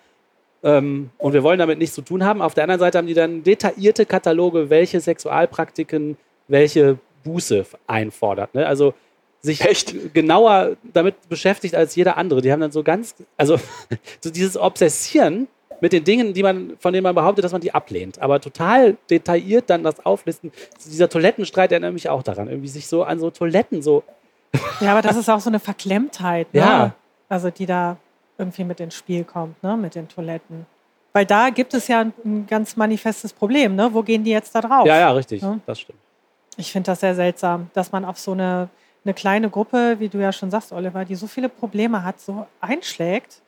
[0.64, 2.42] ähm, und wir wollen damit nichts zu tun haben.
[2.42, 6.16] Auf der anderen Seite haben die dann detaillierte Kataloge, welche Sexualpraktiken
[6.48, 8.54] welche Buße einfordert.
[8.54, 8.66] Ne?
[8.66, 8.94] Also
[9.40, 10.14] sich Echt?
[10.14, 12.40] genauer damit beschäftigt als jeder andere.
[12.40, 13.58] Die haben dann so ganz, also
[14.20, 15.48] so dieses Obsessieren
[15.80, 18.20] mit den Dingen, die man, von denen man behauptet, dass man die ablehnt.
[18.20, 20.50] Aber total detailliert dann das Auflisten.
[20.84, 22.48] Dieser Toilettenstreit erinnert mich auch daran.
[22.48, 24.02] Irgendwie sich so an so Toiletten so.
[24.80, 26.60] Ja, aber das ist auch so eine Verklemmtheit, ne?
[26.60, 26.94] Ja.
[27.28, 27.96] Also die da
[28.38, 29.76] irgendwie mit ins Spiel kommt, ne?
[29.76, 30.66] Mit den Toiletten.
[31.12, 33.92] Weil da gibt es ja ein, ein ganz manifestes Problem, ne?
[33.92, 34.86] Wo gehen die jetzt da drauf?
[34.86, 35.42] Ja, ja, richtig.
[35.42, 35.58] Ja.
[35.66, 35.98] Das stimmt.
[36.58, 38.68] Ich finde das sehr seltsam, dass man auf so eine,
[39.04, 42.46] eine kleine Gruppe, wie du ja schon sagst, Oliver, die so viele Probleme hat, so
[42.60, 43.40] einschlägt.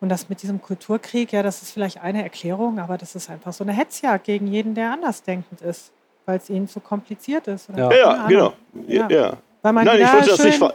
[0.00, 3.52] Und das mit diesem Kulturkrieg, ja, das ist vielleicht eine Erklärung, aber das ist einfach
[3.52, 5.90] so eine Hetzjagd gegen jeden, der andersdenkend ist,
[6.24, 7.68] weil es ihnen zu kompliziert ist.
[7.68, 8.16] oder Ja.
[8.16, 8.52] Ja, genau.
[8.86, 9.08] Ja.
[9.10, 9.36] Ja.
[9.62, 10.74] Weil man Nein, ich wollte das nicht, ver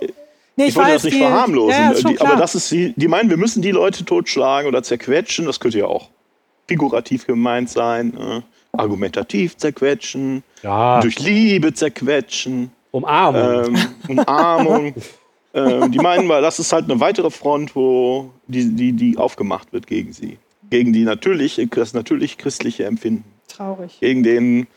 [0.56, 1.82] Nee, ich wollte weiß, das nicht die- verharmlosen.
[1.82, 4.84] Ja, schon die, aber das ist die, die meinen, wir müssen die Leute totschlagen oder
[4.84, 5.46] zerquetschen.
[5.48, 6.10] Das könnte ja auch
[6.68, 8.44] figurativ gemeint sein.
[8.78, 12.72] Argumentativ zerquetschen, Ja, durch Liebe zerquetschen.
[12.92, 13.76] Umarmung.
[13.76, 14.94] ähm, Umarmung.
[15.54, 19.72] ähm, die meinen, weil das ist halt eine weitere Front, wo die, die, die aufgemacht
[19.74, 20.38] wird gegen sie.
[20.70, 23.26] Gegen die natürliche, das natürlich christliche Empfinden.
[23.48, 24.00] Traurig.
[24.00, 24.68] Gegen den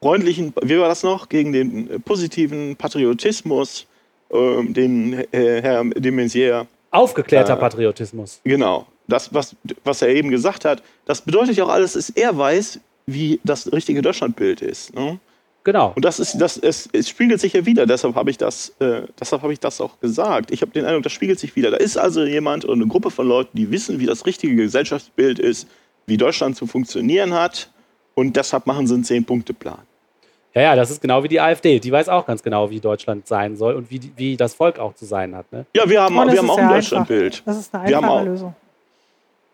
[0.00, 1.28] freundlichen, wie war das noch?
[1.28, 3.86] Gegen den äh, positiven Patriotismus,
[4.32, 8.40] ähm, den äh, Herr de Maizière, Aufgeklärter äh, Patriotismus.
[8.42, 8.86] genau.
[9.08, 9.54] Das, was,
[9.84, 13.72] was er eben gesagt hat, das bedeutet ja auch alles, dass er weiß, wie das
[13.72, 14.94] richtige Deutschlandbild ist.
[14.94, 15.18] Ne?
[15.64, 15.92] Genau.
[15.96, 19.02] Und das ist, das, es, es spiegelt sich ja wieder, deshalb habe ich das, äh,
[19.18, 20.50] deshalb habe ich das auch gesagt.
[20.50, 21.70] Ich habe den Eindruck, das spiegelt sich wieder.
[21.70, 25.38] Da ist also jemand oder eine Gruppe von Leuten, die wissen, wie das richtige Gesellschaftsbild
[25.38, 25.66] ist,
[26.06, 27.70] wie Deutschland zu funktionieren hat,
[28.14, 29.80] und deshalb machen sie einen Zehn-Punkte-Plan.
[30.54, 31.78] Ja, ja, das ist genau wie die AfD.
[31.80, 34.94] Die weiß auch ganz genau, wie Deutschland sein soll und wie, wie das Volk auch
[34.94, 35.52] zu sein hat.
[35.52, 35.66] Ne?
[35.76, 36.68] Ja, wir haben, es wir haben auch ein.
[36.70, 37.42] Deutschlandbild.
[37.44, 38.54] Das ist eine Wir haben einfache auch- Lösung.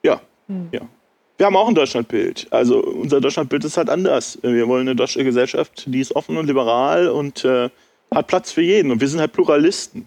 [0.05, 0.69] Ja, Hm.
[0.71, 0.81] ja.
[1.39, 2.47] Wir haben auch ein Deutschlandbild.
[2.51, 4.39] Also unser Deutschlandbild ist halt anders.
[4.43, 7.71] Wir wollen eine deutsche Gesellschaft, die ist offen und liberal und äh,
[8.15, 8.91] hat Platz für jeden.
[8.91, 10.07] Und wir sind halt Pluralisten.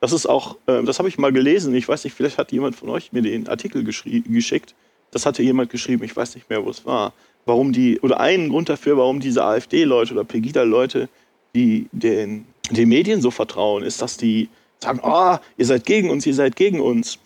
[0.00, 1.74] Das ist auch, äh, das habe ich mal gelesen.
[1.74, 4.74] Ich weiß nicht, vielleicht hat jemand von euch mir den Artikel geschickt.
[5.10, 7.12] Das hatte jemand geschrieben, ich weiß nicht mehr, wo es war.
[7.44, 11.08] Warum die, oder einen Grund dafür, warum diese AfD-Leute oder Pegida-Leute,
[11.54, 14.48] die den, den Medien so vertrauen, ist, dass die
[14.80, 17.18] sagen, ah, ihr seid gegen uns, ihr seid gegen uns.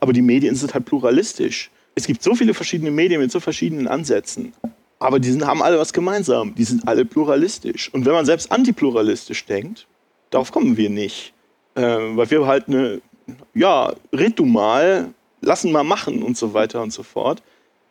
[0.00, 1.70] Aber die Medien sind halt pluralistisch.
[1.94, 4.52] Es gibt so viele verschiedene Medien mit so verschiedenen Ansätzen.
[4.98, 6.54] Aber die sind, haben alle was gemeinsam.
[6.54, 7.92] Die sind alle pluralistisch.
[7.92, 9.86] Und wenn man selbst antipluralistisch denkt,
[10.30, 11.32] darauf kommen wir nicht.
[11.74, 13.00] Äh, weil wir halt eine,
[13.54, 17.42] ja, red du mal, lassen mal machen und so weiter und so fort.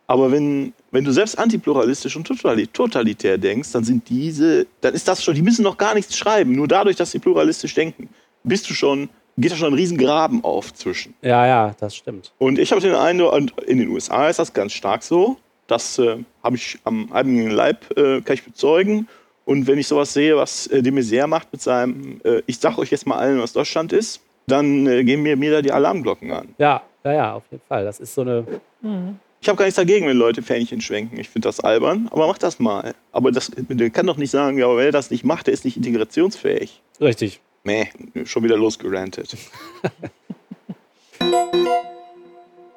[0.06, 5.06] Aber wenn, wenn du selbst antipluralistisch und totali- totalitär denkst, dann sind diese, dann ist
[5.06, 6.52] das schon, die müssen noch gar nichts schreiben.
[6.52, 8.08] Nur dadurch, dass sie pluralistisch denken,
[8.42, 11.14] bist du schon, geht da schon ein riesen Graben auf zwischen.
[11.22, 12.32] Ja, ja, das stimmt.
[12.38, 15.36] Und ich habe den Eindruck, und in den USA ist das ganz stark so.
[15.66, 19.08] Das äh, habe ich am eigenen Leib, äh, kann ich bezeugen.
[19.44, 22.78] Und wenn ich sowas sehe, was äh, de Maizière macht mit seinem, äh, ich sag
[22.78, 26.30] euch jetzt mal allen, was Deutschland ist, dann äh, gehen mir, mir da die Alarmglocken
[26.32, 26.54] an.
[26.58, 27.84] Ja, ja, ja, auf jeden Fall.
[27.84, 28.44] Das ist so eine.
[29.40, 31.18] Ich habe gar nichts dagegen, wenn Leute Fähnchen schwenken.
[31.18, 32.94] Ich finde das albern, aber mach das mal.
[33.10, 35.54] Aber das, der kann doch nicht sagen, ja, aber wenn er das nicht macht, der
[35.54, 36.82] ist nicht integrationsfähig.
[37.00, 37.40] Richtig.
[37.62, 37.86] Meh,
[38.24, 39.36] schon wieder losgerantet.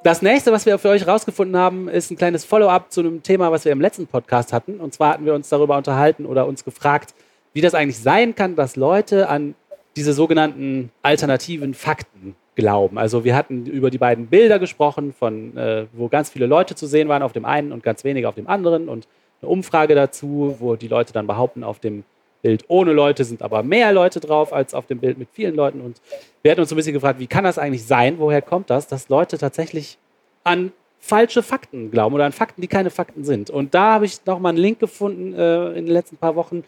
[0.03, 3.53] Das nächste, was wir für euch rausgefunden haben, ist ein kleines Follow-up zu einem Thema,
[3.53, 4.81] was wir im letzten Podcast hatten.
[4.81, 7.13] Und zwar hatten wir uns darüber unterhalten oder uns gefragt,
[7.53, 9.55] wie das eigentlich sein kann, dass Leute an
[9.95, 12.97] diese sogenannten alternativen Fakten glauben.
[12.97, 16.85] Also wir hatten über die beiden Bilder gesprochen, von, äh, wo ganz viele Leute zu
[16.85, 19.07] sehen waren auf dem einen und ganz wenige auf dem anderen und
[19.41, 22.03] eine Umfrage dazu, wo die Leute dann behaupten, auf dem
[22.43, 25.81] Bild ohne Leute sind aber mehr Leute drauf als auf dem Bild mit vielen Leuten.
[25.81, 26.01] Und
[26.43, 28.19] wir hatten uns so ein bisschen gefragt, wie kann das eigentlich sein?
[28.19, 29.97] Woher kommt das, dass Leute tatsächlich
[30.43, 33.49] an falsche Fakten glauben oder an Fakten, die keine Fakten sind?
[33.49, 36.63] Und da habe ich nochmal einen Link gefunden äh, in den letzten paar Wochen.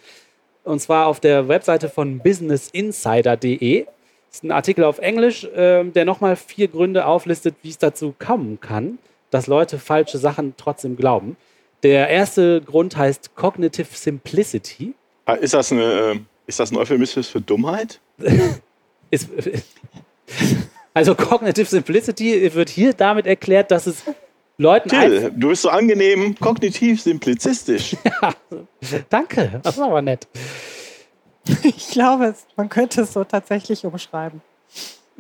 [0.64, 3.84] Und zwar auf der Webseite von businessinsider.de.
[3.84, 8.16] Das ist ein Artikel auf Englisch, ähm, der nochmal vier Gründe auflistet, wie es dazu
[8.18, 8.98] kommen kann,
[9.30, 11.36] dass Leute falsche Sachen trotzdem glauben.
[11.84, 14.94] Der erste Grund heißt Cognitive Simplicity.
[15.26, 18.00] Ah, Ist das, eine, äh, ist das ein Euphemismus für Dummheit?
[19.12, 19.30] Ist,
[20.94, 24.04] also Cognitive Simplicity wird hier damit erklärt, dass es
[24.58, 27.96] Leuten Till, du bist so angenehm kognitiv simplizistisch.
[29.10, 30.28] Danke, das war aber nett.
[31.64, 34.42] Ich glaube, man könnte es so tatsächlich umschreiben.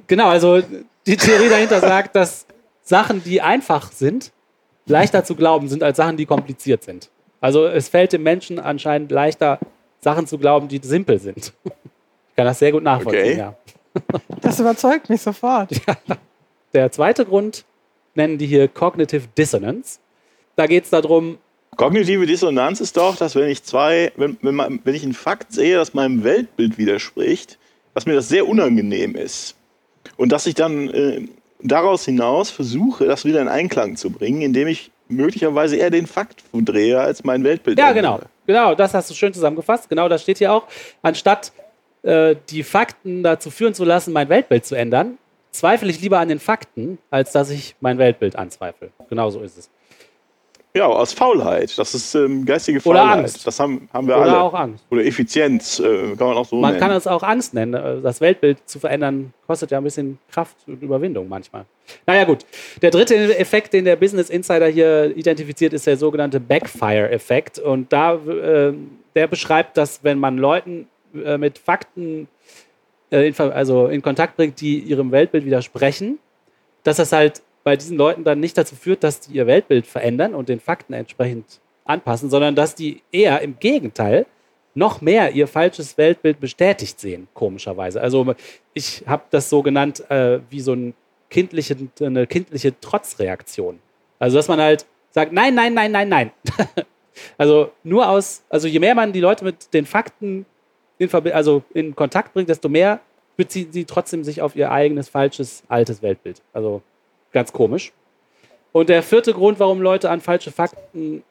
[0.07, 0.61] Genau, also
[1.05, 2.45] die Theorie dahinter sagt, dass
[2.81, 4.31] Sachen, die einfach sind,
[4.85, 7.09] leichter zu glauben sind als Sachen, die kompliziert sind.
[7.41, 9.59] Also es fällt dem Menschen anscheinend leichter,
[10.05, 11.51] Sachen zu glauben, die simpel sind.
[11.63, 13.37] Ich kann das sehr gut nachvollziehen, Okay.
[13.39, 13.55] ja.
[14.41, 15.71] Das überzeugt mich sofort.
[16.73, 17.65] Der zweite Grund
[18.13, 19.99] nennen die hier Cognitive Dissonance.
[20.55, 21.39] Da geht es darum,
[21.75, 25.51] Kognitive Dissonanz ist doch, dass wenn ich zwei, wenn, wenn, man, wenn ich einen Fakt
[25.51, 27.57] sehe, das meinem Weltbild widerspricht,
[27.95, 29.55] dass mir das sehr unangenehm ist.
[30.17, 31.27] Und dass ich dann äh,
[31.63, 36.43] daraus hinaus versuche, das wieder in Einklang zu bringen, indem ich möglicherweise eher den Fakt
[36.53, 37.79] drehe als mein Weltbild.
[37.79, 38.01] Ja, ändere.
[38.19, 38.19] genau.
[38.47, 39.89] Genau, das hast du schön zusammengefasst.
[39.89, 40.67] Genau, das steht hier auch.
[41.01, 41.51] Anstatt
[42.03, 45.17] äh, die Fakten dazu führen zu lassen, mein Weltbild zu ändern,
[45.51, 48.91] zweifle ich lieber an den Fakten, als dass ich mein Weltbild anzweifle.
[49.09, 49.69] Genau so ist es.
[50.75, 51.77] Ja, aus Faulheit.
[51.77, 53.19] Das ist ähm, geistige Oder Faulheit.
[53.19, 53.47] Angst.
[53.47, 54.39] Das haben, haben wir Oder alle.
[54.41, 54.83] auch Angst.
[54.91, 56.81] Oder Effizienz, äh, kann man auch so Man nennen.
[56.81, 57.73] kann es auch Angst nennen.
[57.73, 61.63] Äh, Das Weltbild zu verändern, kostet ja ein bisschen Kraft und Überwindung manchmal.
[62.05, 62.45] Naja, gut.
[62.81, 67.57] Der dritte Effekt, den der Business Insider hier identifiziert, ist der sogenannte Backfire-Effekt.
[67.59, 68.73] Und da, äh,
[69.15, 70.87] der beschreibt, dass wenn man Leuten
[71.23, 72.27] äh, mit Fakten
[73.11, 76.19] äh, in, also in Kontakt bringt, die ihrem Weltbild widersprechen,
[76.83, 80.35] dass das halt bei diesen Leuten dann nicht dazu führt, dass die ihr Weltbild verändern
[80.35, 84.27] und den Fakten entsprechend anpassen, sondern dass die eher im Gegenteil
[84.75, 87.99] noch mehr ihr falsches Weltbild bestätigt sehen, komischerweise.
[87.99, 88.35] Also
[88.75, 90.93] ich habe das so genannt äh, wie so ein
[91.31, 93.79] kindliche, eine kindliche Trotzreaktion.
[94.19, 96.31] Also dass man halt sagt, nein, nein, nein, nein, nein.
[97.37, 100.45] also nur aus, also je mehr man die Leute mit den Fakten
[100.99, 102.99] in, also in Kontakt bringt, desto mehr
[103.37, 106.43] beziehen sie trotzdem sich auf ihr eigenes falsches, altes Weltbild.
[106.53, 106.83] Also
[107.35, 107.91] ganz komisch.
[108.71, 111.23] Und der vierte Grund, warum Leute an falsche Fakten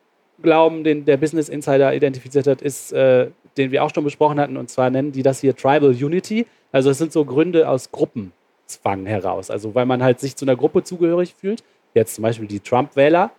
[0.43, 4.57] glauben, den der Business Insider identifiziert hat, ist, äh, den wir auch schon besprochen hatten.
[4.57, 6.47] Und zwar nennen die das hier Tribal Unity.
[6.73, 9.51] Also es sind so Gründe aus Gruppenzwang heraus.
[9.51, 11.65] Also weil man halt sich zu einer Gruppe zugehörig fühlt.
[11.95, 13.31] Jetzt zum Beispiel die Trump-Wähler.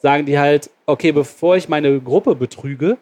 [0.00, 2.98] Sagen die halt, okay, bevor ich meine Gruppe betrüge,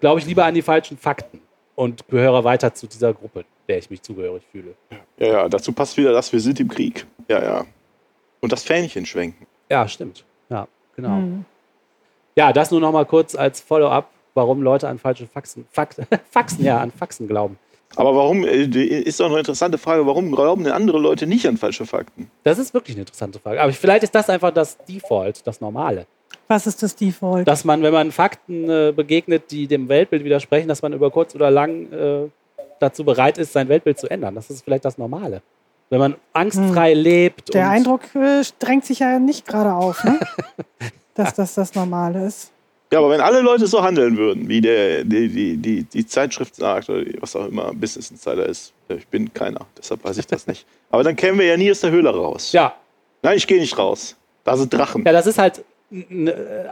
[0.00, 1.40] glaube ich lieber an die falschen Fakten
[1.74, 4.74] und gehöre weiter zu dieser Gruppe, der ich mich zugehörig fühle.
[5.18, 7.06] Ja, ja, dazu passt wieder das, wir sind im Krieg.
[7.28, 7.66] Ja, ja.
[8.40, 9.46] Und das Fähnchen schwenken.
[9.70, 10.24] Ja, stimmt.
[10.48, 11.16] Ja, genau.
[11.16, 11.44] Hm.
[12.36, 15.96] Ja, das nur noch mal kurz als Follow-up, warum Leute an falsche Faxen, Fax,
[16.30, 17.58] Faxen, ja, an Faxen glauben.
[17.94, 21.56] Aber warum, äh, ist doch eine interessante Frage, warum glauben denn andere Leute nicht an
[21.56, 22.30] falsche Fakten?
[22.42, 23.62] Das ist wirklich eine interessante Frage.
[23.62, 26.06] Aber vielleicht ist das einfach das Default, das Normale.
[26.48, 27.48] Was ist das Default?
[27.48, 31.34] Dass man, wenn man Fakten äh, begegnet, die dem Weltbild widersprechen, dass man über kurz
[31.34, 32.28] oder lang äh,
[32.80, 34.34] dazu bereit ist, sein Weltbild zu ändern.
[34.34, 35.42] Das ist vielleicht das Normale.
[35.88, 37.54] Wenn man angstfrei lebt.
[37.54, 40.18] Der und Eindruck äh, drängt sich ja nicht gerade auf, ne?
[41.14, 42.50] dass das das Normale ist.
[42.92, 46.54] Ja, aber wenn alle Leute so handeln würden, wie der, die, die, die, die Zeitschrift
[46.54, 50.46] sagt, oder was auch immer Business Insider ist, ich bin keiner, deshalb weiß ich das
[50.46, 50.66] nicht.
[50.90, 52.52] Aber dann kämen wir ja nie aus der Höhle raus.
[52.52, 52.74] Ja,
[53.22, 54.14] Nein, ich gehe nicht raus.
[54.44, 55.04] Da sind Drachen.
[55.04, 55.64] ja, das ist halt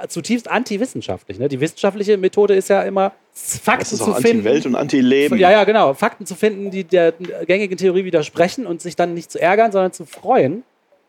[0.08, 1.38] zutiefst antiwissenschaftlich.
[1.38, 1.48] Ne?
[1.48, 4.38] Die wissenschaftliche Methode ist ja immer, Fakten Das ist zu auch finden.
[4.38, 5.38] Anti-Welt und Anti-Leben.
[5.38, 5.94] Ja, ja, genau.
[5.94, 7.12] Fakten zu finden, die der
[7.46, 10.64] gängigen Theorie widersprechen und sich dann nicht zu ärgern, sondern zu freuen,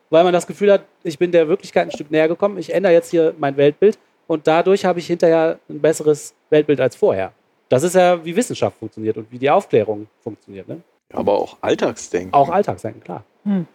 [0.10, 2.94] weil man das Gefühl hat, ich bin der Wirklichkeit ein Stück näher gekommen, ich ändere
[2.94, 7.32] jetzt hier mein Weltbild und dadurch habe ich hinterher ein besseres Weltbild als vorher.
[7.70, 10.68] Das ist ja, wie Wissenschaft funktioniert und wie die Aufklärung funktioniert.
[10.68, 10.82] Ne?
[11.14, 12.34] Aber auch Alltagsdenken.
[12.34, 13.24] Auch Alltagsdenken, klar.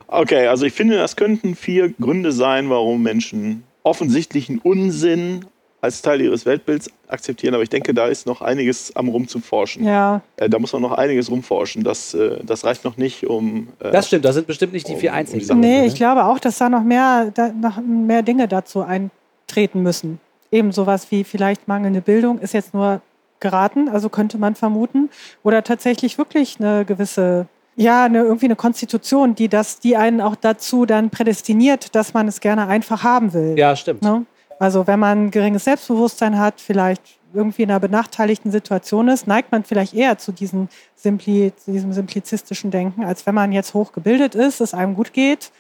[0.09, 5.45] Okay, also ich finde, das könnten vier Gründe sein, warum Menschen offensichtlichen Unsinn
[5.83, 7.55] als Teil ihres Weltbilds akzeptieren.
[7.55, 9.83] Aber ich denke, da ist noch einiges am rumzuforschen.
[9.85, 11.83] Ja, Äh, da muss man noch einiges rumforschen.
[11.85, 13.69] Das, äh, das reicht noch nicht, um.
[13.81, 15.45] Äh, Das stimmt, das sind bestimmt nicht die vier um- um einzigen.
[15.45, 15.87] Sache- nee, ne?
[15.87, 20.21] ich glaube auch, dass da noch mehr, da noch mehr Dinge dazu eintreten müssen.
[20.53, 23.01] Eben sowas wie vielleicht mangelnde Bildung ist jetzt nur
[23.39, 25.09] geraten, also könnte man vermuten.
[25.43, 27.47] Oder tatsächlich wirklich eine gewisse,
[27.81, 32.29] ja, eine, irgendwie eine Konstitution, die das, die einen auch dazu dann prädestiniert, dass man
[32.29, 33.59] es gerne einfach haben will.
[33.59, 34.03] Ja, stimmt.
[34.03, 34.27] Ne?
[34.59, 39.65] Also wenn man geringes Selbstbewusstsein hat, vielleicht irgendwie in einer benachteiligten Situation ist, neigt man
[39.65, 44.61] vielleicht eher zu, diesen Simpli zu diesem simplizistischen Denken, als wenn man jetzt hochgebildet ist,
[44.61, 45.51] es einem gut geht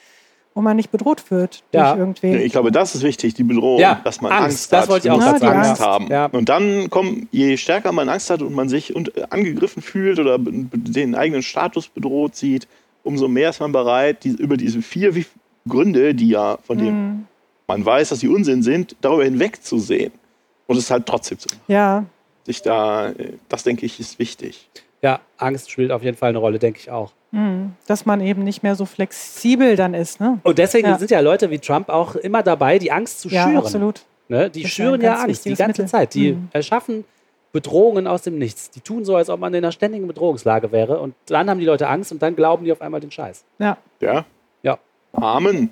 [0.55, 1.91] und man nicht bedroht wird Ja.
[1.91, 2.41] durch irgendwen.
[2.41, 4.89] Ich glaube, das ist wichtig, die Bedrohung, Ja, dass man Angst, Angst, das hat.
[4.89, 6.07] wollte ich auch sagen, Angst haben.
[6.09, 6.27] Ja.
[6.27, 10.19] Und dann kommen, je stärker man Angst hat und man sich und, äh, angegriffen fühlt
[10.19, 12.67] oder den eigenen Status bedroht sieht,
[13.03, 15.13] umso mehr ist man bereit, die, über diese vier
[15.69, 16.85] Gründe, die ja von Mhm.
[16.85, 17.27] dem
[17.69, 20.11] man weiß, dass sie Unsinn sind, darüber hinwegzusehen
[20.67, 21.61] und es halt trotzdem zu machen.
[21.69, 22.05] ja,
[22.45, 24.69] Sich da, äh, das denke ich, ist wichtig.
[25.03, 27.13] Ja, Angst spielt auf jeden Fall eine Rolle, denke ich auch.
[27.31, 27.75] Mhm.
[27.87, 30.21] dass man eben nicht mehr so flexibel dann ist.
[30.21, 30.39] Ne?
[30.43, 30.99] Und deswegen Ja.
[30.99, 33.57] sind ja Leute wie Trump auch immer dabei, die Angst zu Ja, schüren.
[33.59, 34.03] absolut.
[34.29, 34.49] Ne?
[34.51, 35.87] Die Das schüren ja Angst die ganze Mittel.
[35.89, 36.15] Zeit.
[36.15, 36.49] Die Mhm.
[36.53, 37.05] erschaffen
[37.53, 38.71] Bedrohungen aus dem Nichts.
[38.71, 41.01] Die tun so, als ob man in einer ständigen Bedrohungslage wäre.
[41.01, 43.45] Und dann haben die Leute Angst und dann glauben die auf einmal den Scheiß.
[43.59, 43.77] Ja.
[44.01, 44.25] Ja?
[44.63, 44.79] Ja.
[45.13, 45.71] Amen.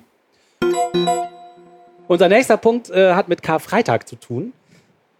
[2.07, 4.51] Unser nächster Punkt äh, hat mit Karfreitag zu tun,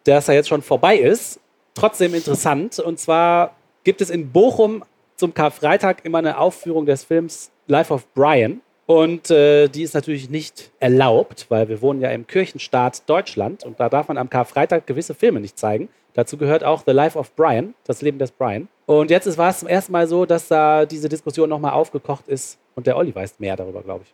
[0.06, 1.39] der ja jetzt schon vorbei ist.
[1.75, 2.80] Trotzdem interessant.
[2.80, 4.84] Und zwar gibt es in Bochum
[5.19, 8.62] zum Karfreitag immer eine Aufführung des Films Life of Brian.
[8.88, 13.79] Und äh, die ist natürlich nicht erlaubt, weil wir wohnen ja im Kirchenstaat Deutschland und
[13.79, 15.89] da darf man am Karfreitag gewisse Filme nicht zeigen.
[16.15, 18.67] Dazu gehört auch The Life of Brian, das Leben des Brian.
[18.88, 22.58] Und jetzt war es zum ersten Mal so, dass da diese Diskussion nochmal aufgekocht ist
[22.73, 24.13] und der Olli weiß mehr darüber, glaube ich.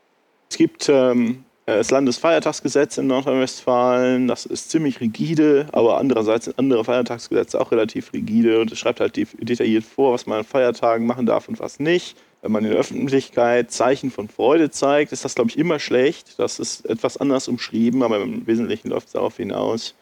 [0.49, 6.83] Es gibt ähm, das Landesfeiertagsgesetz in Nordrhein-Westfalen, das ist ziemlich rigide, aber andererseits sind andere
[6.83, 11.25] Feiertagsgesetze auch relativ rigide und es schreibt halt detailliert vor, was man an Feiertagen machen
[11.25, 12.17] darf und was nicht.
[12.43, 16.37] Wenn man in der Öffentlichkeit Zeichen von Freude zeigt, ist das, glaube ich, immer schlecht.
[16.37, 19.95] Das ist etwas anders umschrieben, aber im Wesentlichen läuft es darauf hinaus.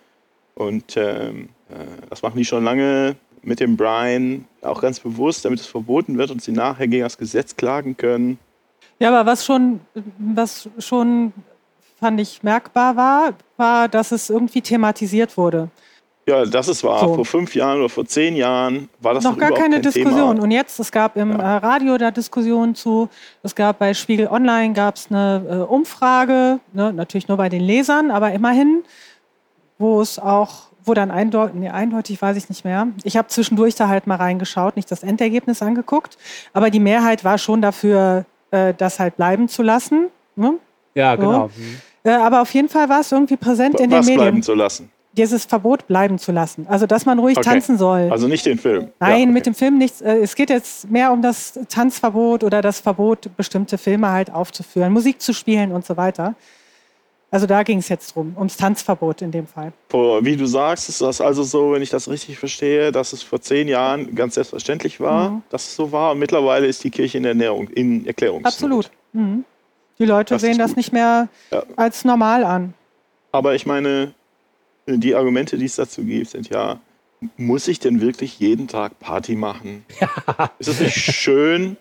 [0.56, 5.62] Und ähm, äh, das machen die schon lange mit dem Brian, auch ganz bewusst, damit
[5.62, 8.38] es verboten wird und sie nachher gegen das Gesetz klagen können.
[9.00, 9.80] Ja, aber was schon,
[10.18, 11.32] was schon
[12.04, 15.70] fand ich merkbar war, war, dass es irgendwie thematisiert wurde.
[16.28, 17.00] Ja, das ist wahr.
[17.00, 17.16] So.
[17.16, 20.36] Vor fünf Jahren oder vor zehn Jahren war das noch noch gar keine kein Diskussion.
[20.36, 20.44] Thema.
[20.44, 23.08] Und jetzt, es gab im äh, Radio da Diskussionen zu,
[23.42, 27.62] es gab bei Spiegel Online gab es eine äh, Umfrage, ne, natürlich nur bei den
[27.62, 28.84] Lesern, aber immerhin,
[29.78, 32.88] wo es auch, wo dann eindeutig, nee, eindeutig weiß ich nicht mehr.
[33.06, 36.18] Ich habe zwischendurch da halt mal reingeschaut, nicht das Endergebnis angeguckt,
[36.52, 40.08] aber die Mehrheit war schon dafür, äh, das halt bleiben zu lassen.
[40.36, 40.56] Ne?
[40.96, 41.22] Ja, So.
[41.22, 41.48] genau.
[41.48, 41.82] Mhm.
[42.04, 44.90] Äh, aber auf jeden Fall war es irgendwie präsent in den Medien, bleiben zu lassen.
[45.14, 46.66] dieses Verbot bleiben zu lassen.
[46.68, 47.50] Also, dass man ruhig Okay.
[47.50, 48.10] tanzen soll.
[48.12, 48.90] Also nicht den Film.
[49.00, 49.26] Nein, ja, okay.
[49.28, 50.02] mit dem Film nichts.
[50.02, 54.92] Äh, Es geht jetzt mehr um das Tanzverbot oder das Verbot, bestimmte Filme halt aufzuführen,
[54.92, 56.36] Musik zu spielen und so weiter.
[57.32, 59.74] Also da ging es jetzt drum, ums Tanzverbot in dem Fall.
[59.92, 63.42] Wie du sagst, ist das also so, wenn ich das richtig verstehe, dass es vor
[63.42, 65.42] zehn Jahren ganz selbstverständlich war, Mhm.
[65.50, 66.12] dass es so war.
[66.12, 68.54] Und mittlerweile ist die Kirche in Ernährung, in Erklärungsnot.
[68.54, 68.92] Absolut.
[69.14, 69.46] Mhm.
[70.00, 70.78] Die Leute Das sehen das gut.
[70.78, 71.64] nicht mehr Ja.
[71.76, 72.74] als normal an.
[73.32, 74.14] Aber ich meine,
[74.88, 76.80] die Argumente, die es dazu gibt, sind ja,
[77.38, 79.86] muss ich denn wirklich jeden Tag Party machen?
[80.60, 81.78] Ist es nicht schön,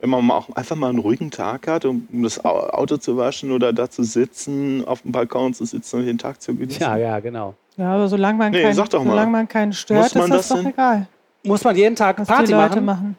[0.00, 3.50] wenn man auch einfach mal einen ruhigen Tag hat, um das Au- Auto zu waschen
[3.52, 6.80] oder da zu sitzen, auf dem Balkon zu sitzen und den Tag zu genießen?
[6.80, 7.54] Ja, ja, genau.
[7.76, 9.10] Ja, aber solange man, Nee, kein, sag doch mal.
[9.10, 10.66] solange man keinen stört, ist das, das doch denn?
[10.68, 11.06] egal,
[11.44, 12.84] Muss man jeden Tag Party machen?
[12.84, 13.16] machen.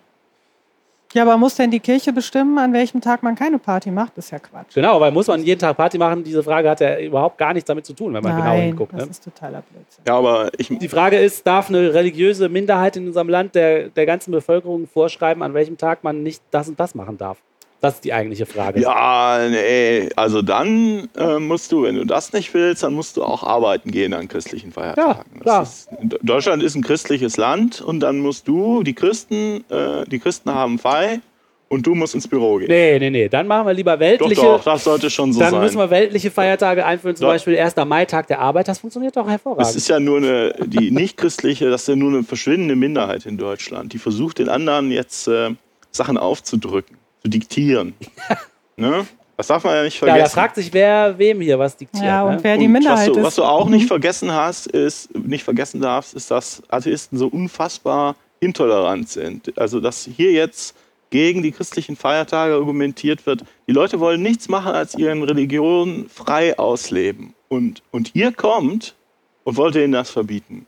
[1.13, 4.17] Ja, aber muss denn die Kirche bestimmen, an welchem Tag man keine Party macht?
[4.17, 4.74] Das ist ja Quatsch.
[4.76, 6.24] Genau, weil muss man jeden Tag Party machen?
[6.24, 8.93] Diese Frage hat ja überhaupt gar nichts damit zu tun, wenn man genau Nein, hinguckt.
[8.93, 9.12] das Ne?
[9.12, 10.04] ist totaler Blödsinn.
[10.06, 14.06] Ja, aber ich, Die Frage ist, darf eine religiöse Minderheit in unserem Land der, der
[14.06, 17.38] ganzen Bevölkerung vorschreiben, an welchem Tag man nicht das und das machen darf?
[17.80, 18.82] Das ist die eigentliche Frage.
[18.82, 23.24] Ja, nee, also dann äh, musst du, wenn du das nicht willst, dann musst du
[23.24, 25.32] auch arbeiten gehen an christlichen Feiertagen.
[25.36, 25.60] Ja, klar.
[25.60, 30.18] Das Ist, Deutschland ist ein christliches Land und dann musst du, die Christen, äh, die
[30.20, 31.22] Christen haben frei
[31.70, 32.68] und du musst ins Büro gehen.
[32.70, 33.30] Nee, nee, nee.
[33.30, 34.42] Dann machen wir lieber doch, weltliche.
[34.42, 35.62] doch, das sollte schon so dann sein.
[35.62, 37.34] müssen wir weltliche Feiertage einführen, zum Doch.
[37.34, 37.76] Beispiel 1.
[37.86, 38.68] Mai, Tag der Arbeit.
[38.68, 39.76] Das funktioniert doch hervorragend.
[39.76, 43.94] ist ja nur eine, die nicht-christliche, das ist ja nur eine verschwindende Minderheit in Deutschland.
[43.94, 45.52] Die versucht den anderen jetzt äh,
[45.92, 47.93] Sachen aufzudrücken, zu diktieren.
[48.77, 49.06] ne?
[49.38, 50.23] Das darf man ja nicht ja, vergessen.
[50.23, 52.03] da fragt sich, wer wem hier was diktiert.
[52.03, 52.36] Ja, ne?
[52.36, 53.25] und wer die Und Minderheit was du, ist.
[53.25, 58.15] was du auch nicht vergessen hast, ist, nicht vergessen darfst, ist, dass Atheisten so unfassbar
[58.39, 59.56] intolerant sind.
[59.58, 60.75] Also, dass hier jetzt
[61.12, 63.43] gegen die christlichen Feiertage argumentiert wird.
[63.67, 67.34] Die Leute wollen nichts machen, als ihren Religion frei ausleben.
[67.47, 68.95] Und, und ihr kommt
[69.43, 70.65] und wollt ihnen das verbieten.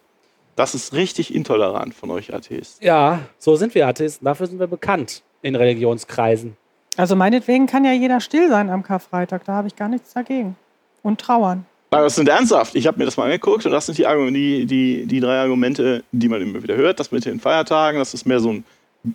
[0.55, 2.85] Das ist richtig intolerant von euch Atheisten.
[2.85, 4.25] Ja, so sind wir Atheisten.
[4.25, 6.56] Dafür sind wir bekannt in Religionskreisen.
[6.97, 10.56] Also meinetwegen kann ja jeder still sein am Karfreitag, da habe ich gar nichts dagegen.
[11.02, 11.65] Und trauern.
[11.91, 12.75] Aber das sind ernsthaft.
[12.75, 15.39] Ich habe mir das mal angeguckt und das sind die, Argumente, die, die, die drei
[15.39, 16.99] Argumente, die man immer wieder hört.
[16.99, 18.65] Das mit den Feiertagen, das ist mehr so ein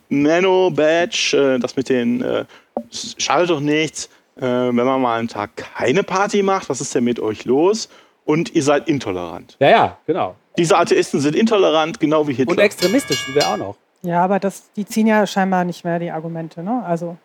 [0.09, 1.57] Nano-Badge.
[1.57, 2.45] äh, Das mit den, äh,
[2.91, 6.69] es schadet doch nichts, äh, wenn man mal einen Tag keine Party macht.
[6.69, 7.89] Was ist denn mit euch los?
[8.25, 9.57] Und ihr seid intolerant.
[9.61, 10.35] Ja, ja, genau.
[10.57, 12.53] Diese Atheisten sind intolerant, genau wie Hitler.
[12.53, 13.77] Und extremistisch sind wir auch noch.
[14.05, 16.63] Ja, aber das, die ziehen ja scheinbar nicht mehr die Argumente.
[16.63, 16.83] Ne?
[16.87, 17.17] Also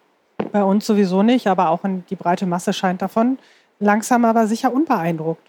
[0.51, 3.37] bei uns sowieso nicht, aber auch in die breite Masse scheint davon
[3.79, 5.41] langsam aber sicher unbeeindruckt.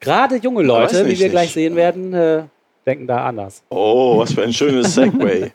[0.00, 1.54] Gerade junge Leute, wie nicht, wir gleich nicht.
[1.54, 2.44] sehen werden, äh,
[2.86, 3.62] denken da anders.
[3.70, 5.52] Oh, was für ein schönes Segway.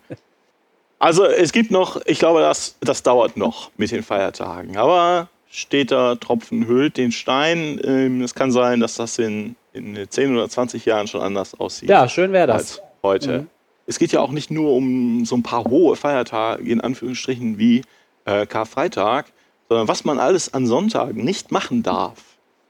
[0.99, 4.77] Also es gibt noch, ich glaube, das, das dauert noch mit den Feiertagen.
[4.77, 7.79] Aber steter Tropfen hüllt den Stein.
[7.83, 11.89] Ähm, Es kann sein, dass das in, in 10 oder 20 Jahren schon anders aussieht
[11.89, 12.55] Ja, schön wäre das.
[12.57, 13.39] als heute.
[13.39, 13.47] Mhm.
[13.87, 17.81] Es geht ja auch nicht nur um so ein paar hohe Feiertage, in Anführungsstrichen, wie
[18.25, 19.31] äh, Karfreitag,
[19.69, 22.21] sondern was man alles an Sonntagen nicht machen darf,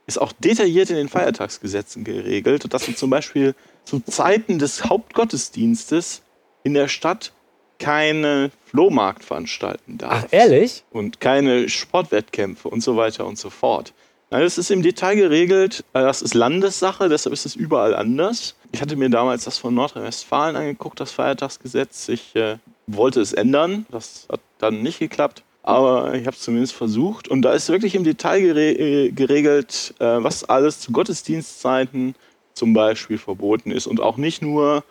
[0.06, 3.54] ist auch detailliert in den Feiertagsgesetzen geregelt, dass man zum Beispiel
[3.84, 6.22] zu Zeiten des Hauptgottesdienstes
[6.62, 7.32] in der Stadt
[7.78, 10.24] keine Flohmarkt veranstalten darf.
[10.26, 10.84] Ach, ehrlich?
[10.90, 13.92] Und keine Sportwettkämpfe und so weiter und so fort.
[14.30, 15.84] Nein, das ist im Detail geregelt.
[15.94, 18.54] Äh, Das ist Landessache, deshalb ist es überall anders.
[18.72, 22.08] Ich hatte mir damals das von Nordrhein-Westfalen angeguckt, das Feiertagsgesetz.
[22.10, 23.86] Ich äh, wollte es ändern.
[23.90, 25.42] Das hat dann nicht geklappt.
[25.62, 27.28] Aber ich habe es zumindest versucht.
[27.28, 32.14] Und da ist wirklich im Detail gere äh, geregelt, äh, was alles zu Gottesdienstzeiten
[32.52, 33.86] zum Beispiel verboten ist.
[33.86, 34.84] Und auch nicht nur,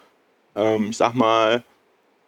[0.56, 1.64] ähm, ich sag mal,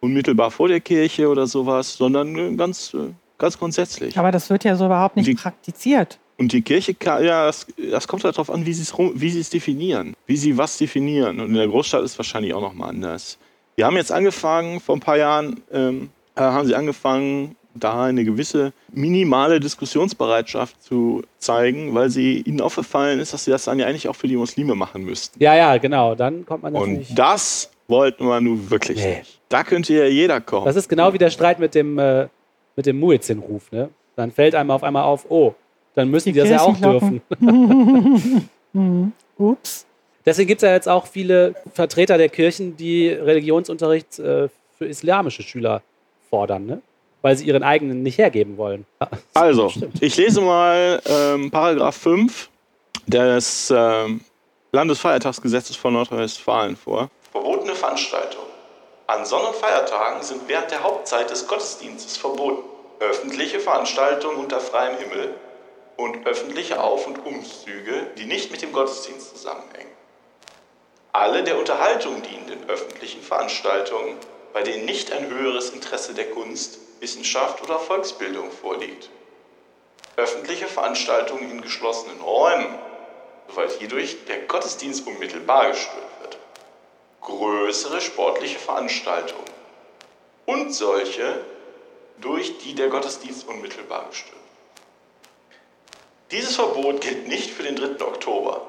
[0.00, 2.96] unmittelbar vor der Kirche oder sowas, sondern äh, ganz,
[3.38, 4.16] ganz grundsätzlich.
[4.16, 6.19] Aber das wird ja so überhaupt nicht Die- praktiziert.
[6.40, 9.50] Und die Kirche, ja, das, das kommt halt darauf an, wie sie wie sie es
[9.50, 11.38] definieren, wie sie was definieren.
[11.38, 13.36] Und in der Großstadt ist es wahrscheinlich auch nochmal anders.
[13.76, 18.24] Die haben jetzt angefangen, vor ein paar Jahren ähm, äh, haben sie angefangen, da eine
[18.24, 23.86] gewisse minimale Diskussionsbereitschaft zu zeigen, weil sie ihnen aufgefallen ist, dass sie das dann ja
[23.86, 25.42] eigentlich auch für die Muslime machen müssten.
[25.42, 26.14] Ja, ja, genau.
[26.14, 27.10] Dann kommt man natürlich.
[27.10, 29.18] Und das wollten wir nun wirklich Nee.
[29.18, 29.38] nicht.
[29.50, 30.64] Da könnte ja jeder kommen.
[30.64, 32.28] Das ist genau wie der Streit mit dem, äh,
[32.76, 33.70] mit dem Muezzin-Ruf.
[33.72, 33.90] Ne?
[34.16, 35.54] Dann fällt einem auf einmal auf, oh,
[35.94, 37.22] dann müssen die, Die das ja auch dürfen.
[38.72, 39.12] Mhm.
[39.36, 39.84] Ups.
[40.24, 44.48] Deswegen gibt es ja jetzt auch viele Vertreter der Kirchen, die Religionsunterricht äh,
[44.78, 45.82] für islamische Schüler
[46.28, 46.82] fordern, ne?
[47.22, 48.86] weil sie ihren eigenen nicht hergeben wollen.
[49.34, 52.48] Also, ich lese mal ähm, Paragraph 5
[53.06, 54.20] des ähm,
[54.72, 57.10] Landesfeiertagsgesetzes von Nordrhein-Westfalen vor.
[57.32, 58.46] Verbotene Veranstaltungen.
[59.06, 62.62] An Sonn- und Feiertagen sind während der Hauptzeit des Gottesdienstes verboten.
[63.00, 65.34] Öffentliche Veranstaltungen unter freiem Himmel
[66.00, 69.90] und öffentliche Auf- und Umzüge, die nicht mit dem Gottesdienst zusammenhängen.
[71.12, 74.16] Alle der Unterhaltung dienenden öffentlichen Veranstaltungen,
[74.54, 79.10] bei denen nicht ein höheres Interesse der Kunst, Wissenschaft oder Volksbildung vorliegt.
[80.16, 82.78] Öffentliche Veranstaltungen in geschlossenen Räumen,
[83.48, 86.38] soweit hierdurch der Gottesdienst unmittelbar gestört wird.
[87.20, 89.50] Größere sportliche Veranstaltungen
[90.46, 91.44] und solche,
[92.18, 94.39] durch die der Gottesdienst unmittelbar gestört wird.
[96.32, 98.04] Dieses Verbot gilt nicht für den 3.
[98.04, 98.62] Oktober.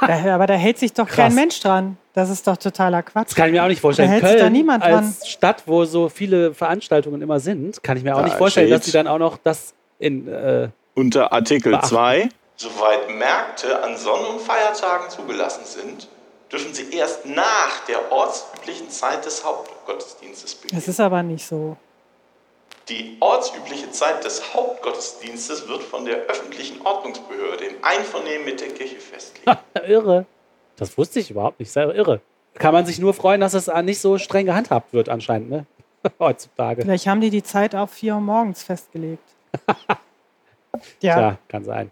[0.00, 1.16] Da, aber da hält sich doch Krass.
[1.16, 1.96] kein Mensch dran.
[2.12, 3.28] Das ist doch totaler Quatsch.
[3.28, 4.08] Das kann ich mir auch nicht vorstellen.
[4.08, 5.28] Da hält sich Köln da niemand als dran.
[5.28, 8.84] Stadt, wo so viele Veranstaltungen immer sind, kann ich mir auch Da nicht vorstellen, dass
[8.84, 10.28] sie dann auch noch das in.
[10.28, 11.88] Äh, Unter Artikel Beachten.
[11.88, 12.28] 2.
[12.56, 16.08] Soweit Märkte an Sonn- und Feiertagen zugelassen sind,
[16.52, 20.78] dürfen sie erst nach der ortsüblichen Zeit des Hauptgottesdienstes beginnen.
[20.80, 21.76] Das ist aber nicht so.
[22.88, 28.96] Die ortsübliche Zeit des Hauptgottesdienstes wird von der öffentlichen Ordnungsbehörde im Einvernehmen mit der Kirche
[28.96, 29.62] festgelegt.
[29.86, 30.26] irre.
[30.76, 31.70] Das wusste ich überhaupt nicht.
[31.70, 32.20] Sehr irre.
[32.54, 35.50] Kann man sich nur freuen, dass es nicht so streng gehandhabt wird, anscheinend.
[35.50, 35.66] Ne?
[36.18, 36.82] heutzutage.
[36.82, 39.22] Vielleicht haben die die Zeit auf 4 Uhr morgens festgelegt.
[41.00, 41.90] ja, Tja, kann sein.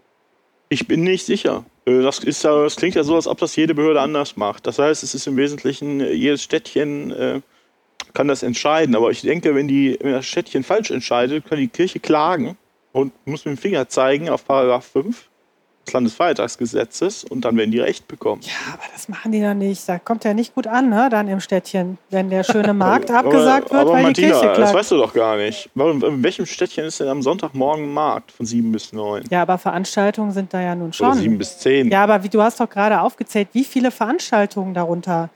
[0.69, 1.65] Ich bin nicht sicher.
[1.85, 4.67] Äh, Das, ist ja, das klingt ja so, als ob das jede Behörde anders macht.
[4.67, 7.41] Das heißt, es ist im Wesentlichen, äh, jedes Städtchen äh,
[8.13, 8.95] kann das entscheiden.
[8.95, 12.57] Aber ich denke, wenn, die, wenn das Städtchen falsch entscheidet, kann die Kirche klagen
[12.91, 15.29] und muss mit dem Finger zeigen auf Paragraph 5
[15.85, 18.41] des Landesfeiertagsgesetzes und dann werden die Recht bekommen.
[18.43, 19.87] Ja, aber das machen die dann nicht.
[19.89, 21.09] Da kommt ja nicht gut an, ne?
[21.09, 24.47] dann im Städtchen, wenn der schöne Markt abgesagt aber, wird, aber weil Martina, die Kirche
[24.47, 24.73] das klagt.
[24.75, 25.69] weißt du doch gar nicht.
[25.75, 29.25] Warum, in welchem Städtchen ist denn am Sonntagmorgen ein Markt von 7 bis 9?
[29.29, 31.37] Ja, aber Veranstaltungen sind da ja nun Oder 7 schon.
[31.37, 31.89] bis 10?
[31.91, 35.29] Ja, aber wie du hast doch gerade aufgezählt, wie viele Veranstaltungen darunter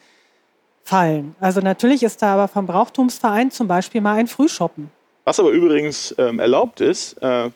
[0.88, 1.36] fallen.
[1.40, 4.90] Also natürlich ist da aber vom Brauchtumsverein zum Beispiel mal ein Frühshoppen.
[5.26, 7.50] Was aber übrigens ähm, erlaubt ist, äh,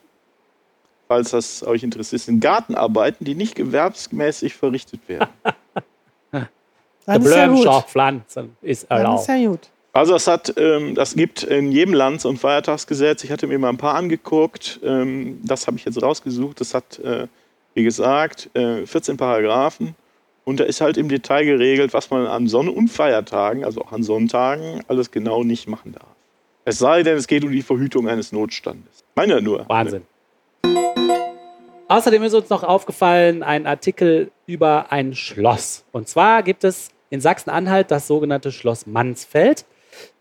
[1.07, 5.29] falls das euch interessiert, sind Gartenarbeiten, die nicht gewerbsmäßig verrichtet werden.
[6.31, 7.23] Dann ist ja gut.
[7.23, 9.21] Blümenschaufpflanzen ist Dann erlaubt.
[9.21, 9.69] ist ja gut.
[9.93, 13.23] Also es hat, ähm, das gibt in jedem Land so ein Feiertagsgesetz.
[13.23, 14.79] Ich hatte mir mal ein paar angeguckt.
[14.83, 16.59] Ähm, das habe ich jetzt rausgesucht.
[16.59, 17.27] Das hat, äh,
[17.73, 19.95] wie gesagt, äh, 14 Paragraphen.
[20.43, 23.91] Und da ist halt im Detail geregelt, was man an Sonn- und Feiertagen, also auch
[23.91, 26.07] an Sonntagen, alles genau nicht machen darf.
[26.65, 29.03] Es sei denn, es geht um die Verhütung eines Notstandes.
[29.15, 29.67] Meine ja nur.
[29.67, 30.03] Wahnsinn.
[31.87, 35.83] Außerdem ist uns noch aufgefallen ein Artikel über ein Schloss.
[35.91, 39.65] Und zwar gibt es in Sachsen-Anhalt das sogenannte Schloss Mansfeld.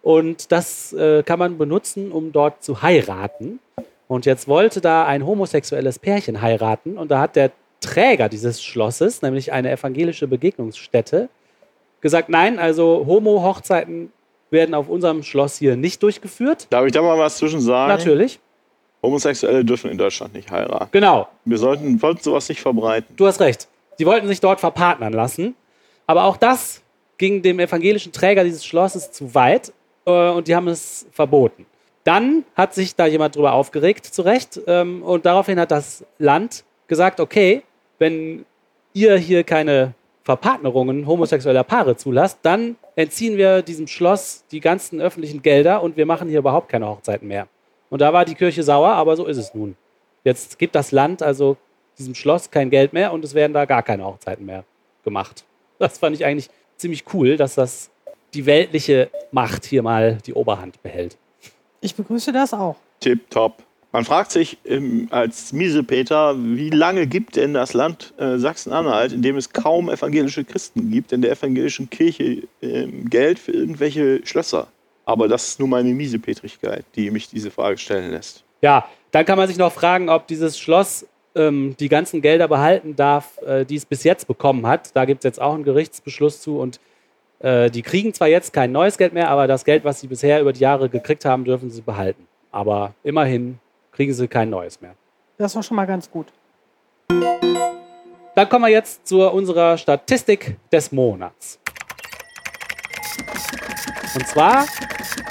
[0.02, 3.60] Und das äh, kann man benutzen, um dort zu heiraten.
[4.08, 6.98] Und jetzt wollte da ein homosexuelles Pärchen heiraten.
[6.98, 11.28] Und da hat der Träger dieses Schlosses, nämlich eine evangelische Begegnungsstätte,
[12.00, 14.12] gesagt, nein, also Homo-Hochzeiten
[14.50, 16.66] werden auf unserem Schloss hier nicht durchgeführt.
[16.70, 17.88] Darf ich da mal was zwischen sagen?
[17.88, 18.40] Natürlich.
[19.02, 20.88] Homosexuelle dürfen in Deutschland nicht heiraten.
[20.92, 21.28] Genau.
[21.44, 23.14] Wir sollten, sollten sowas nicht verbreiten.
[23.16, 23.68] Du hast recht.
[23.96, 25.54] Sie wollten sich dort verpartnern lassen.
[26.06, 26.82] Aber auch das
[27.18, 29.72] ging dem evangelischen Träger dieses Schlosses zu weit
[30.06, 31.66] äh, und die haben es verboten.
[32.04, 34.60] Dann hat sich da jemand drüber aufgeregt, zu Recht.
[34.66, 37.62] Ähm, und daraufhin hat das Land gesagt, okay,
[38.00, 38.44] wenn
[38.92, 39.94] ihr hier keine
[40.24, 46.06] Verpartnerungen homosexueller Paare zulasst, dann entziehen wir diesem Schloss die ganzen öffentlichen Gelder und wir
[46.06, 47.46] machen hier überhaupt keine Hochzeiten mehr.
[47.88, 49.76] Und da war die Kirche sauer, aber so ist es nun.
[50.24, 51.56] Jetzt gibt das Land also
[51.98, 54.64] diesem Schloss kein Geld mehr und es werden da gar keine Hochzeiten mehr
[55.04, 55.44] gemacht.
[55.78, 57.90] Das fand ich eigentlich ziemlich cool, dass das
[58.34, 61.16] die weltliche Macht hier mal die Oberhand behält.
[61.80, 62.76] Ich begrüße das auch.
[63.00, 63.62] Tipptopp.
[63.92, 69.22] Man fragt sich ähm, als Miesepeter, wie lange gibt denn das Land äh, Sachsen-Anhalt, in
[69.22, 74.68] dem es kaum evangelische Christen gibt, in der evangelischen Kirche ähm, Geld für irgendwelche Schlösser?
[75.04, 78.44] Aber das ist nur meine Miesepetrigkeit, die mich diese Frage stellen lässt.
[78.62, 82.94] Ja, dann kann man sich noch fragen, ob dieses Schloss ähm, die ganzen Gelder behalten
[82.94, 84.94] darf, äh, die es bis jetzt bekommen hat.
[84.94, 86.78] Da gibt es jetzt auch einen Gerichtsbeschluss zu und
[87.40, 90.40] äh, die kriegen zwar jetzt kein neues Geld mehr, aber das Geld, was sie bisher
[90.40, 92.28] über die Jahre gekriegt haben, dürfen sie behalten.
[92.52, 93.58] Aber immerhin
[93.92, 94.94] kriegen sie kein neues mehr.
[95.38, 96.26] Das war schon mal ganz gut.
[97.08, 101.58] Dann kommen wir jetzt zu unserer Statistik des Monats.
[104.14, 104.66] Und zwar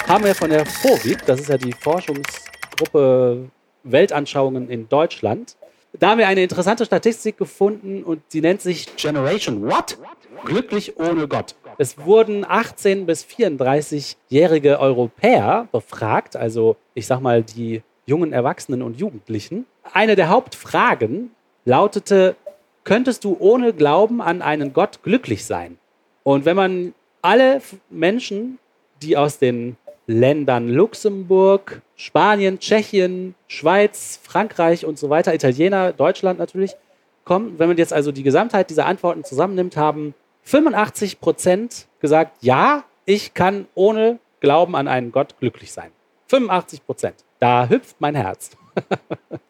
[0.08, 3.50] haben wir von der FOVID, das ist ja die Forschungsgruppe
[3.84, 5.56] Weltanschauungen in Deutschland,
[5.92, 9.98] da haben wir eine interessante Statistik gefunden und sie nennt sich Generation What?
[10.44, 11.54] Glücklich ohne Gott.
[11.78, 18.98] Es wurden 18 bis 34-jährige Europäer befragt, also ich sag mal die jungen Erwachsenen und
[18.98, 19.64] Jugendlichen.
[19.92, 21.30] Eine der Hauptfragen
[21.64, 22.36] lautete,
[22.84, 25.78] könntest du ohne Glauben an einen Gott glücklich sein?
[26.24, 28.58] Und wenn man alle Menschen,
[29.00, 36.74] die aus den Ländern Luxemburg, Spanien, Tschechien, Schweiz, Frankreich und so weiter, Italiener, Deutschland natürlich,
[37.24, 42.84] kommen, wenn man jetzt also die Gesamtheit dieser Antworten zusammennimmt, haben 85 Prozent gesagt, ja,
[43.04, 45.92] ich kann ohne Glauben an einen Gott glücklich sein.
[46.26, 47.24] 85 Prozent.
[47.40, 48.50] Da hüpft mein Herz.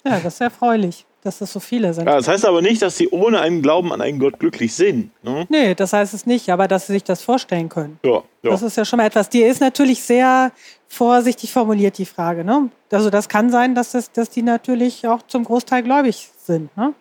[0.02, 2.06] Ja, das ist erfreulich, dass das so viele sind.
[2.06, 5.10] Ja, das heißt aber nicht, dass sie ohne einen Glauben an einen Gott glücklich sind.
[5.22, 5.44] Ne?
[5.50, 8.00] Nee, das heißt es nicht, aber dass sie sich das vorstellen können.
[8.02, 8.50] Ja, ja.
[8.50, 9.28] Das ist ja schon mal etwas.
[9.28, 10.52] Die ist natürlich sehr
[10.88, 12.44] vorsichtig formuliert, die Frage.
[12.44, 12.70] Ne?
[12.90, 16.74] Also das kann sein, dass, das, dass die natürlich auch zum Großteil gläubig sind.
[16.76, 16.94] Ne?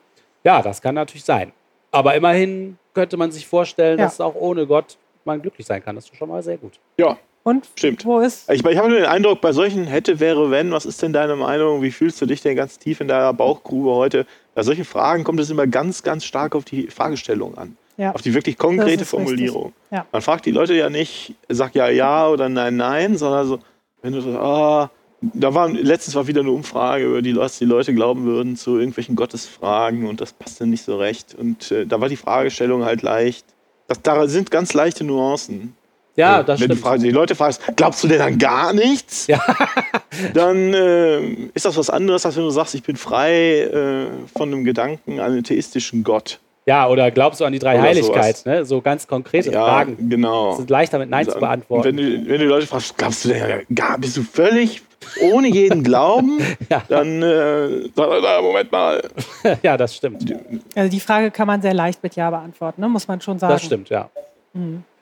[0.43, 1.53] Ja, das kann natürlich sein.
[1.91, 4.05] Aber immerhin könnte man sich vorstellen, Ja.
[4.05, 5.95] dass auch ohne Gott man glücklich sein kann.
[5.95, 6.73] Das ist schon mal sehr gut.
[6.97, 7.17] ja.
[7.43, 8.05] Und Stimmt.
[8.05, 8.49] wo ist...
[8.49, 11.35] Ich, ich habe nur den Eindruck, bei solchen hätte, wäre, wenn, was ist denn deine
[11.35, 11.81] Meinung?
[11.81, 14.25] Wie fühlst du dich denn ganz tief in deiner Bauchgrube heute?
[14.55, 17.77] Bei solchen Fragen kommt es immer ganz, ganz stark auf die Fragestellung an.
[17.97, 18.13] Ja.
[18.13, 19.73] Auf die wirklich konkrete Formulierung.
[19.91, 20.05] Ja.
[20.11, 23.59] Man fragt die Leute ja nicht, sag ja, ja oder nein, nein, sondern so,
[24.01, 24.89] wenn du so, ah,
[25.21, 28.77] da war, letztens war wieder eine Umfrage, über die, was die Leute glauben würden zu
[28.77, 31.35] irgendwelchen Gottesfragen und das passte nicht so recht.
[31.35, 33.45] Und äh, da war die Fragestellung halt leicht.
[33.87, 35.75] Das, da sind ganz leichte Nuancen.
[36.19, 36.85] Ja, das Wenn du stimmt.
[36.87, 39.27] fragst, die Leute fragst, glaubst du denn an gar nichts?
[39.27, 39.41] Ja.
[40.33, 41.21] Dann äh,
[41.53, 44.07] ist das was anderes, als wenn du sagst, ich bin frei äh,
[44.37, 46.39] von einem Gedanken an einen theistischen Gott.
[46.65, 48.45] Ja, oder glaubst du an die Dreiheiligkeit?
[48.45, 48.63] Ne?
[48.65, 50.09] So ganz konkrete Ja, Fragen.
[50.09, 50.51] genau.
[50.51, 51.85] Das ist leichter mit Nein zu Und beantworten.
[51.85, 54.83] Wenn du, wenn du Leute fragst, glaubst du denn gar, bist du völlig
[55.21, 56.39] ohne jeden Glauben?
[56.69, 56.83] Ja.
[56.87, 59.01] Dann äh, na, Moment mal.
[59.63, 60.31] ja, das stimmt.
[60.75, 62.89] Also die Frage kann man sehr leicht mit Ja beantworten, ne?
[62.89, 63.53] muss man schon sagen.
[63.53, 64.09] Das stimmt, ja.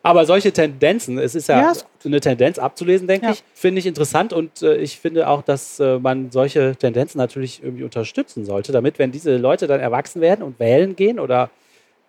[0.08, 1.62] Aber solche Tendenzen, es ist ja.
[1.62, 3.32] Ja, ist eine Tendenz abzulesen, denke Ja.
[3.34, 7.62] ich, finde ich interessant und äh, ich finde auch, dass äh, man solche Tendenzen natürlich
[7.64, 11.50] irgendwie unterstützen sollte, damit, wenn diese Leute dann erwachsen werden und wählen gehen oder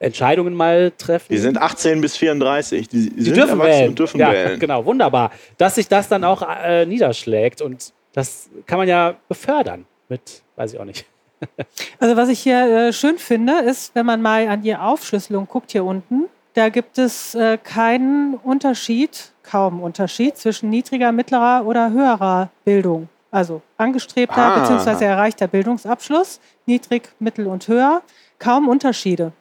[0.01, 2.89] Entscheidungen mal treffen, Die sind 18 bis 34.
[2.89, 3.89] Die, die die sind dürfen erwachsen wählen.
[3.89, 4.61] und dürfen ja, wählen.
[4.61, 5.33] Genau, wunderbar.
[5.57, 10.75] Dass sich das dann auch äh, niederschlägt und das kann man ja befördern mit, weiß
[10.75, 11.05] ich auch nicht.
[12.01, 15.71] Also was ich hier äh, schön finde, ist, wenn man mal an die Aufschlüsselung guckt
[15.73, 16.25] hier unten,
[16.55, 23.09] da gibt es äh, keinen Unterschied, kaum Unterschied zwischen niedriger, mittlerer oder höherer Bildung.
[23.31, 24.59] Also angestrebter Ah.
[24.61, 25.05] bzw.
[25.05, 28.03] erreichter Bildungsabschluss, niedrig, mittel und höher,
[28.39, 29.33] kaum Unterschiede.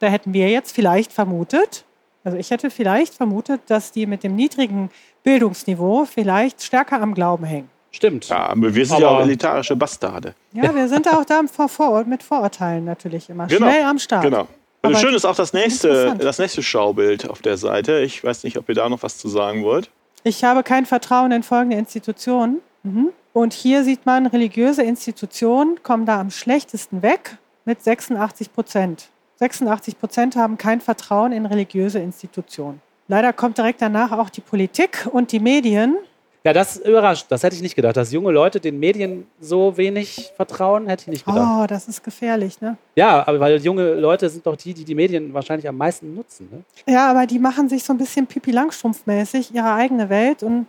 [0.00, 1.84] Da hätten wir jetzt vielleicht vermutet,
[2.24, 4.90] also ich hätte vielleicht vermutet, dass die mit dem niedrigen
[5.22, 7.70] Bildungsniveau vielleicht stärker am Glauben hängen.
[7.90, 8.28] Stimmt.
[8.28, 10.34] Ja, aber wir sind ja Aber- auch elitarische Bastarde.
[10.52, 13.66] Ja, wir sind auch da vor, vor, mit Vorurteilen natürlich immer Genau.
[13.70, 14.22] schnell am Start.
[14.24, 14.46] Genau.
[14.82, 18.00] Also schön ist auch das nächste, das nächste Schaubild auf der Seite.
[18.00, 19.90] Ich weiß nicht, ob ihr da noch was zu sagen wollt.
[20.24, 22.60] Ich habe kein Vertrauen in folgende Institutionen.
[22.82, 23.10] Mhm.
[23.32, 29.08] Und hier sieht man, religiöse Institutionen kommen da am schlechtesten weg mit 86 Prozent.
[29.36, 32.80] 86 Prozent haben kein Vertrauen in religiöse Institutionen.
[33.06, 35.96] Leider kommt direkt danach auch die Politik und die Medien.
[36.44, 37.26] Ja, das überrascht.
[37.30, 37.96] Das hätte ich nicht gedacht.
[37.96, 41.60] Dass junge Leute den Medien so wenig vertrauen, hätte ich nicht gedacht.
[41.62, 42.76] Oh, das ist gefährlich, ne?
[42.94, 46.48] Ja, aber weil junge Leute sind doch die, die die Medien wahrscheinlich am meisten nutzen.
[46.50, 46.92] Ne?
[46.92, 50.66] Ja, aber die machen sich so ein bisschen Pipi Langstrumpf-mäßig ihre eigene Welt und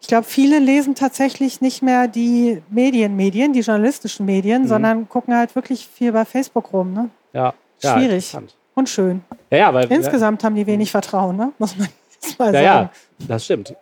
[0.00, 4.68] ich glaube, viele lesen tatsächlich nicht mehr die Medienmedien, die journalistischen Medien, Mhm.
[4.68, 7.10] sondern gucken halt wirklich viel bei Facebook rum, ne?
[7.32, 8.12] Ja, ja Schwierig.
[8.32, 8.54] interessant.
[8.74, 9.22] Und schön.
[9.50, 11.50] Ja, ja, weil Insgesamt haben die wenig Vertrauen, ne?
[11.58, 11.88] Muss man
[12.22, 12.90] jetzt mal Ja, sagen.
[13.18, 13.74] ja, das stimmt.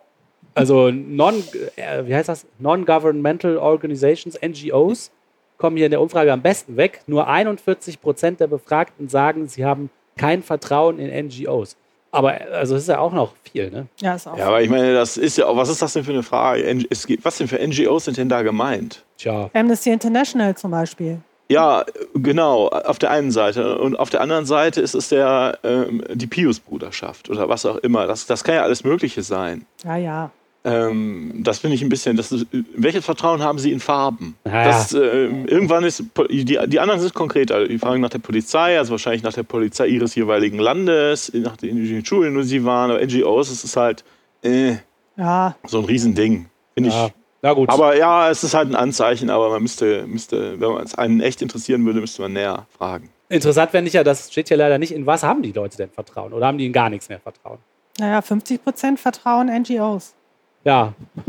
[0.57, 1.43] Also non,
[1.75, 2.45] äh, wie heißt das?
[2.59, 5.11] Non-Governmental Organizations, NGOs,
[5.57, 7.01] kommen hier in der Umfrage am besten weg.
[7.07, 11.75] Nur 41 Prozent der Befragten sagen, sie haben kein Vertrauen in NGOs.
[12.11, 13.87] Aber also das ist ja auch noch viel, ne?
[14.01, 14.37] Ja, ist auch.
[14.37, 16.63] Ja, aber ich meine, das ist ja auch, was ist das denn für eine Frage?
[17.05, 19.03] Gibt, was denn für NGOs sind denn da gemeint?
[19.17, 21.19] Tja, Amnesty International zum Beispiel.
[21.49, 23.77] Ja, genau, auf der einen Seite.
[23.77, 28.05] Und auf der anderen Seite ist es der, ähm, die Pius-Bruderschaft oder was auch immer.
[28.05, 29.65] Das, das kann ja alles Mögliche sein.
[29.83, 30.31] Ja, ja.
[30.67, 32.17] Ähm, das finde ich ein bisschen.
[32.17, 32.45] Das ist,
[32.75, 34.35] welches Vertrauen haben Sie in Farben?
[34.45, 37.65] Ja, Das, ähm, irgendwann ist die, die anderen sind konkreter.
[37.65, 42.03] Die fragen nach der Polizei, also wahrscheinlich nach der Polizei ihres jeweiligen Landes, nach den,
[42.05, 44.03] Schulen, wo sie waren, aber NGOs, es ist halt
[44.43, 44.75] äh,
[45.15, 47.05] Ja, so ein Riesending, finde ja.
[47.05, 47.13] ich.
[47.41, 47.69] Na gut.
[47.69, 51.21] Aber ja, es ist halt ein Anzeichen, aber man müsste, müsste, wenn man es einen
[51.21, 53.09] echt interessieren würde, müsste man näher fragen.
[53.29, 55.91] Interessant fände ich ja, das steht hier leider nicht, in was haben die Leute denn
[55.91, 56.33] Vertrauen?
[56.33, 57.59] Oder haben die in gar nichts mehr Vertrauen?
[57.99, 60.13] naja, 50 Prozent vertrauen NGOs.
[60.67, 60.93] Ja,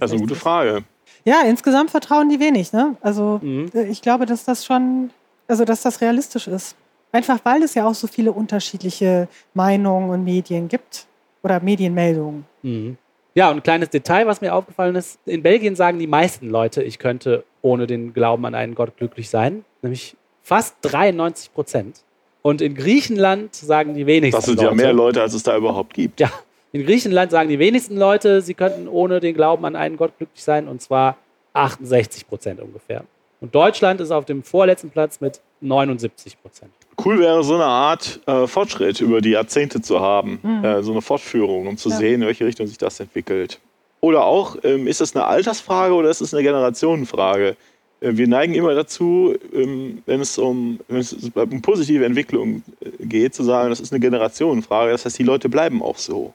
[0.00, 0.84] Das ist eine gute Frage.
[1.24, 2.96] Ja, insgesamt vertrauen die wenig, ne?
[3.00, 3.70] Also Mhm.
[3.74, 5.10] äh, ich glaube, dass das schon,
[5.46, 6.76] also dass das realistisch ist.
[7.12, 11.06] Einfach weil es ja auch so viele unterschiedliche Meinungen und Medien gibt
[11.42, 12.44] oder Medienmeldungen.
[12.62, 12.98] Mhm.
[13.34, 15.18] Ja, und ein kleines Detail, was mir aufgefallen ist.
[15.24, 19.30] In Belgien sagen die meisten Leute, ich könnte ohne den Glauben an einen Gott glücklich
[19.30, 19.64] sein.
[19.82, 22.00] Nämlich fast 93 Prozent.
[22.42, 24.68] Und in Griechenland sagen die wenigsten Das sind Leute.
[24.70, 26.20] ja mehr Leute, als es da überhaupt gibt.
[26.20, 26.30] Ja,
[26.72, 30.42] in Griechenland sagen die wenigsten Leute, sie könnten ohne den Glauben an einen Gott glücklich
[30.42, 30.68] sein.
[30.68, 31.16] Und zwar
[31.54, 33.04] 68 Prozent ungefähr.
[33.40, 36.72] Und Deutschland ist auf dem vorletzten Platz mit 79 Prozent.
[37.04, 41.00] Cool wäre so eine Art äh, Fortschritt über die Jahrzehnte zu haben, äh, so eine
[41.02, 41.96] Fortführung, um zu Ja.
[41.96, 43.60] sehen, in welche Richtung sich das entwickelt.
[44.00, 47.56] Oder auch, ähm, ist es eine Altersfrage oder ist es eine Generationenfrage?
[48.00, 52.90] Äh, wir neigen immer dazu, ähm, wenn es um, wenn es um positive Entwicklung äh,
[53.06, 54.90] geht, zu sagen, das ist eine Generationenfrage.
[54.92, 56.34] Das heißt, die Leute bleiben auch so.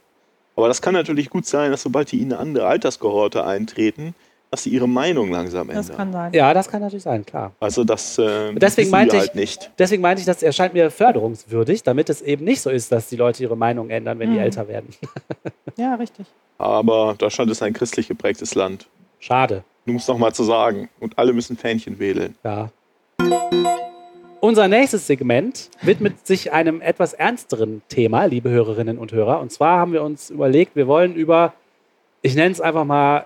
[0.56, 4.14] Aber das kann natürlich gut sein, dass sobald die in eine andere Alterskohorte eintreten,
[4.52, 5.98] dass sie ihre Meinung langsam Das ändern.
[5.98, 6.34] kann sein.
[6.34, 7.54] Ja, das kann natürlich sein, klar.
[7.60, 9.72] Also das äh, Deswegen meinte ich- halt nicht.
[9.80, 13.16] Deswegen meinte ich, das erscheint mir förderungswürdig, damit es eben nicht so ist, dass die
[13.16, 14.44] Leute ihre Meinung ändern, wenn die Mhm.
[14.44, 14.90] älter werden.
[15.76, 16.28] Ja, richtig.
[16.60, 18.86] Aber Deutschland ist ein christlich geprägtes Land.
[19.20, 19.64] Schade.
[19.88, 20.88] Um es nochmal zu sagen.
[21.00, 22.36] Und alle müssen Fähnchen wählen.
[22.44, 22.70] Ja.
[24.44, 29.40] Unser nächstes Segment widmet sich einem etwas ernsteren Thema, liebe Hörerinnen und Hörer.
[29.40, 31.54] Und zwar haben wir uns überlegt, wir wollen über,
[32.22, 33.26] ich nenne es einfach mal,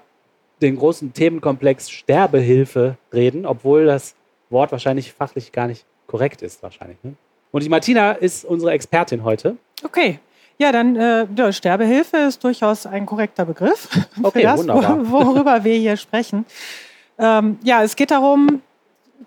[0.61, 4.13] den großen Themenkomplex Sterbehilfe reden, obwohl das
[4.51, 6.99] Wort wahrscheinlich fachlich gar nicht korrekt ist, wahrscheinlich.
[7.01, 7.15] Ne?
[7.51, 9.57] Und die Martina ist unsere Expertin heute.
[9.83, 10.19] Okay.
[10.59, 13.89] Ja, dann äh, ja, Sterbehilfe ist durchaus ein korrekter Begriff
[14.21, 14.99] Okay, für das, wunderbar.
[15.09, 16.45] wo- worüber wir hier sprechen.
[17.17, 18.61] Ähm, ja, es geht darum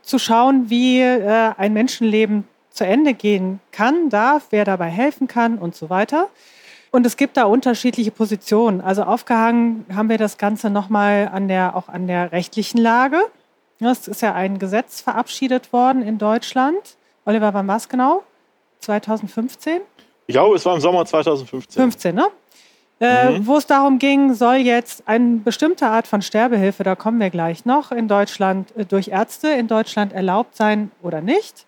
[0.03, 5.59] zu schauen, wie äh, ein Menschenleben zu Ende gehen kann, darf, wer dabei helfen kann
[5.59, 6.29] und so weiter.
[6.93, 8.81] Und es gibt da unterschiedliche Positionen.
[8.81, 13.21] Also aufgehangen haben wir das Ganze nochmal an der, auch an der rechtlichen Lage.
[13.79, 16.97] Es ist ja ein Gesetz verabschiedet worden in Deutschland.
[17.25, 18.23] Oliver, wann war es genau?
[18.81, 19.81] 2015?
[20.27, 21.81] Ich glaube, es war im Sommer 2015.
[21.81, 22.27] 15, ne?
[23.01, 23.47] Äh, Mhm.
[23.47, 27.65] Wo es darum ging, soll jetzt eine bestimmte Art von Sterbehilfe, da kommen wir gleich
[27.65, 31.67] noch, in Deutschland äh, durch Ärzte in Deutschland erlaubt sein oder nicht.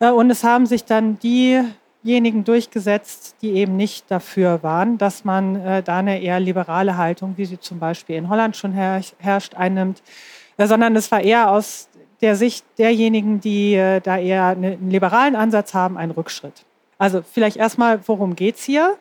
[0.00, 5.56] Äh, und es haben sich dann diejenigen durchgesetzt, die eben nicht dafür waren, dass man
[5.64, 9.54] äh, da eine eher liberale Haltung, wie sie zum Beispiel in Holland schon her herrscht,
[9.54, 10.02] einnimmt,
[10.58, 11.88] sondern es war eher aus
[12.20, 16.64] der Sicht derjenigen, die da eher eine- einen liberalen Ansatz haben, ein Rückschritt.
[16.96, 18.94] Also vielleicht erstmal, worum geht es hier?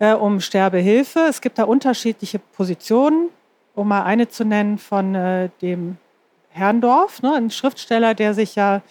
[0.00, 1.26] Äh, um Sterbehilfe.
[1.28, 3.30] Es gibt da unterschiedliche Positionen,
[3.74, 5.96] um mal eine zu nennen von äh, dem
[6.50, 8.82] Herrndorf, ne, ein Schriftsteller, der sich ja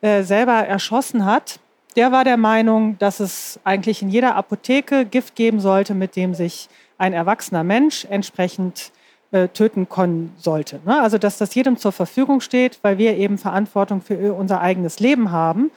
[0.00, 1.60] äh, selber erschossen hat.
[1.94, 6.34] Der war der Meinung, dass es eigentlich in jeder Apotheke Gift geben sollte, mit dem
[6.34, 8.92] sich ein erwachsener Mensch entsprechend
[9.32, 10.80] äh, töten können sollte.
[10.86, 11.02] Ne?
[11.02, 15.00] Also dass das jedem zur Verfügung steht, weil wir eben Verantwortung für äh, unser eigenes
[15.00, 15.70] Leben haben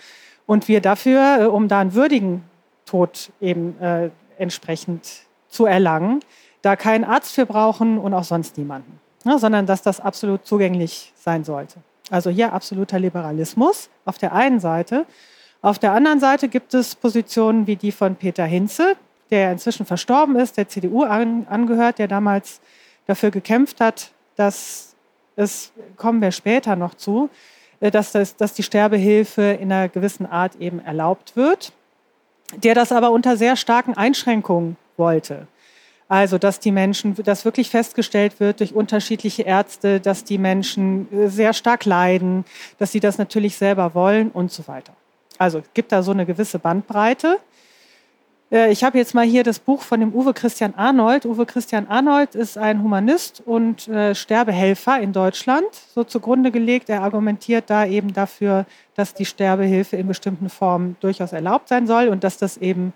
[0.45, 2.43] und wir dafür, äh, um da einen würdigen
[2.85, 3.75] Tod eben
[4.39, 5.07] entsprechend
[5.47, 6.21] zu erlangen,
[6.61, 9.39] da keinen Arzt für brauchen und auch sonst niemanden, ne?
[9.39, 11.79] sondern dass das absolut zugänglich sein sollte.
[12.09, 15.05] Also hier absoluter Liberalismus auf der einen Seite.
[15.61, 18.95] Auf der anderen Seite gibt es Positionen wie die von Peter Hinze,
[19.29, 22.61] der inzwischen verstorben ist, der CDU an, angehört, der damals
[23.05, 24.95] dafür gekämpft hat, dass
[25.35, 27.29] es, kommen wir später noch zu,
[27.79, 31.73] äh, dass, das, dass die Sterbehilfe in einer gewissen Art eben erlaubt wird,
[32.57, 35.47] der das aber unter sehr starken Einschränkungen wollte.
[36.07, 41.27] Also, dass die Menschen, dass wirklich festgestellt wird durch unterschiedliche Ärzte, dass die Menschen äh,
[41.27, 42.45] sehr stark leiden,
[42.79, 44.93] dass sie das natürlich selber wollen und so weiter.
[45.37, 47.37] Also, es gibt da so eine gewisse Bandbreite.
[48.51, 51.25] Äh, Ich habe jetzt mal hier das Buch von dem Uwe Christian Arnold.
[51.25, 56.89] Uwe Christian Arnold ist ein Humanist und äh, Sterbehelfer in Deutschland, so zugrunde gelegt.
[56.89, 62.07] Er argumentiert da eben dafür, dass die Sterbehilfe in bestimmten Formen durchaus erlaubt sein soll
[62.09, 62.93] und dass das eben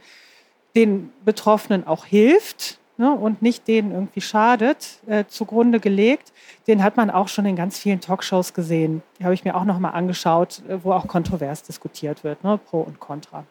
[0.75, 6.33] den Betroffenen auch hilft ne, und nicht denen irgendwie schadet, äh, zugrunde gelegt.
[6.67, 9.03] Den hat man auch schon in ganz vielen Talkshows gesehen.
[9.19, 12.57] Die habe ich mir auch noch mal angeschaut, äh, wo auch kontrovers diskutiert wird, ne,
[12.57, 13.45] pro und contra.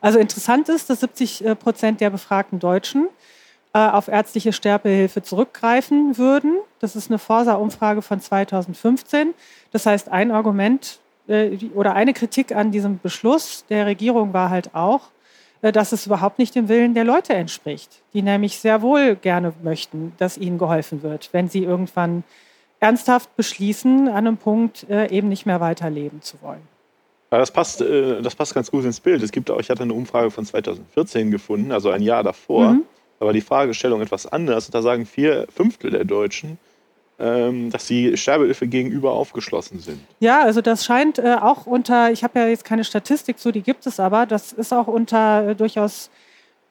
[0.00, 3.08] Also interessant ist, dass 70 äh, Prozent der befragten Deutschen
[3.72, 6.58] äh, auf ärztliche Sterbehilfe zurückgreifen würden.
[6.80, 9.34] Das ist eine Forsa-Umfrage von 2015.
[9.72, 14.74] Das heißt, ein Argument äh, oder eine Kritik an diesem Beschluss der Regierung war halt
[14.74, 15.02] auch,
[15.60, 20.12] dass es überhaupt nicht dem Willen der Leute entspricht, die nämlich sehr wohl gerne möchten,
[20.16, 22.22] dass ihnen geholfen wird, wenn sie irgendwann
[22.78, 26.62] ernsthaft beschließen, an einem Punkt eben nicht mehr weiterleben zu wollen.
[27.30, 29.22] Ja, das passt, äh, das passt ganz gut ins Bild.
[29.22, 32.72] Es gibt auch, ich hatte eine Umfrage von 2014 gefunden, also ein Jahr davor.
[32.72, 32.84] Mhm.
[33.20, 34.70] Da war die Fragestellung etwas anders.
[34.70, 36.58] Da sagen vier Fünftel der Deutschen,
[37.18, 40.00] ähm, dass die Sterbehilfe gegenüber aufgeschlossen sind.
[40.20, 43.62] Ja, also das scheint äh, auch unter, ich habe ja jetzt keine Statistik zu, die
[43.62, 46.10] gibt es aber, das ist auch unter äh, durchaus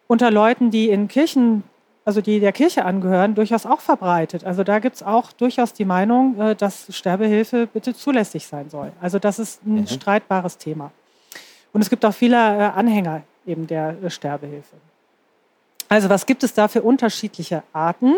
[0.07, 1.63] unter Leuten, die in Kirchen,
[2.07, 4.45] also die der Kirche angehören, durchaus auch verbreitet.
[4.45, 8.93] Also da gibt es auch durchaus die Meinung, äh, dass Sterbehilfe bitte zulässig sein soll.
[9.01, 9.87] Also das ist ein Mhm.
[9.87, 10.91] streitbares Thema.
[11.73, 14.77] Und es gibt auch viele äh, Anhänger eben der äh, Sterbehilfe.
[15.89, 18.13] Also was gibt es da für unterschiedliche Arten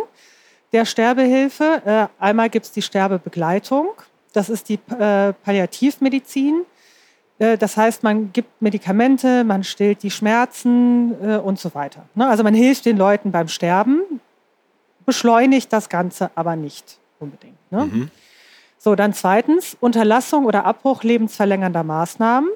[0.72, 2.10] der Sterbehilfe?
[2.20, 3.90] Einmal gibt es die Sterbebegleitung.
[4.34, 6.66] Das ist die Palliativmedizin.
[7.40, 12.06] Äh, das heißt, man gibt Medikamente, man stillt die Schmerzen äh, und so weiter.
[12.14, 12.28] Ne?
[12.28, 14.02] Also man hilft den Leuten beim Sterben,
[15.06, 17.58] beschleunigt das Ganze aber nicht unbedingt.
[17.72, 17.86] Ne?
[17.86, 18.12] Mhm.
[18.78, 22.50] So, dann zweitens Unterlassung oder Abbruch lebensverlängernder Maßnahmen.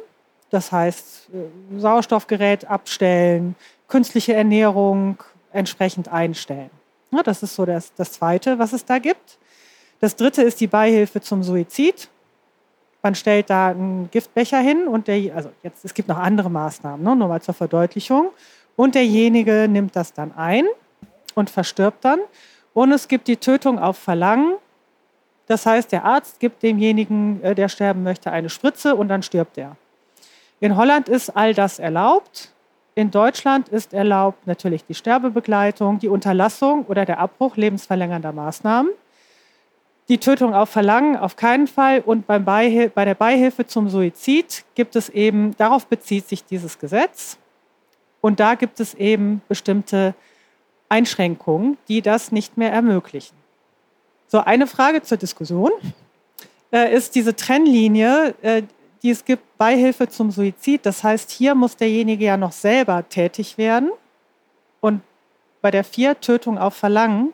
[0.50, 3.56] Das heißt, äh, Sauerstoffgerät abstellen,
[3.88, 5.18] künstliche Ernährung
[5.52, 6.70] entsprechend einstellen.
[7.12, 9.38] Ja, das ist so das, das Zweite, was es da gibt.
[10.00, 12.10] Das Dritte ist die Beihilfe zum Suizid.
[13.04, 17.04] Man stellt da einen Giftbecher hin und der, also jetzt, es gibt noch andere Maßnahmen,
[17.04, 18.30] ne, nur mal zur Verdeutlichung.
[18.78, 20.66] Und derjenige nimmt das dann ein
[21.36, 22.20] und verstirbt dann.
[22.74, 24.56] Und es gibt die Tötung auf Verlangen.
[25.47, 29.58] Das heißt, der Arzt gibt demjenigen, äh, der sterben möchte, eine Spritze und dann stirbt
[29.58, 29.76] er.
[30.62, 32.54] In Holland ist all das erlaubt.
[32.95, 38.91] In Deutschland ist erlaubt natürlich die Sterbebegleitung, die Unterlassung oder der Abbruch lebensverlängernder Maßnahmen.
[40.10, 42.01] Die Tötung auf Verlangen auf keinen Fall.
[42.01, 47.38] Und beim bei der Beihilfe zum Suizid gibt es eben, darauf bezieht sich dieses Gesetz,
[48.22, 50.16] Und da gibt es eben bestimmte
[50.89, 53.36] Einschränkungen, die das nicht mehr ermöglichen.
[54.28, 55.72] So, eine Frage zur Diskussion
[56.72, 58.64] äh, ist diese Trennlinie, äh,
[59.01, 60.86] die es gibt, Beihilfe zum Suizid.
[60.86, 63.91] Das heißt, hier muss derjenige ja noch selber tätig werden.
[64.80, 65.01] Und
[65.62, 67.34] bei der vier Tötung auf Verlangen,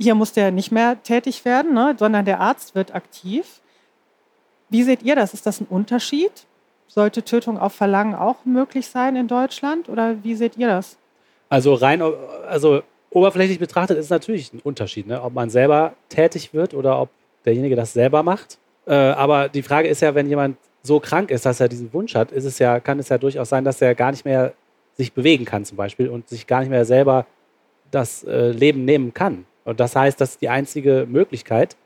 [0.00, 3.60] hier muss der nicht mehr tätig werden, ne, sondern der Arzt wird aktiv.
[4.70, 5.34] Wie seht ihr das?
[5.34, 6.32] Ist das ein Unterschied?
[6.86, 9.88] Sollte Tötung auf Verlangen auch möglich sein in Deutschland?
[9.88, 10.96] Oder wie seht ihr das?
[11.48, 12.02] Also rein,
[12.48, 15.22] also oberflächlich betrachtet ist es natürlich ein Unterschied, ne?
[15.22, 17.10] ob man selber tätig wird oder ob
[17.44, 18.58] derjenige das selber macht.
[18.86, 22.14] Äh, aber die Frage ist ja, wenn jemand so krank ist, dass er diesen Wunsch
[22.14, 24.54] hat, ist es ja, kann es ja durchaus sein, dass er gar nicht mehr
[24.96, 27.26] sich bewegen kann zum Beispiel und sich gar nicht mehr selber
[27.90, 29.44] das äh, Leben nehmen kann.
[29.70, 31.76] Und das heißt, dass die einzige Möglichkeit,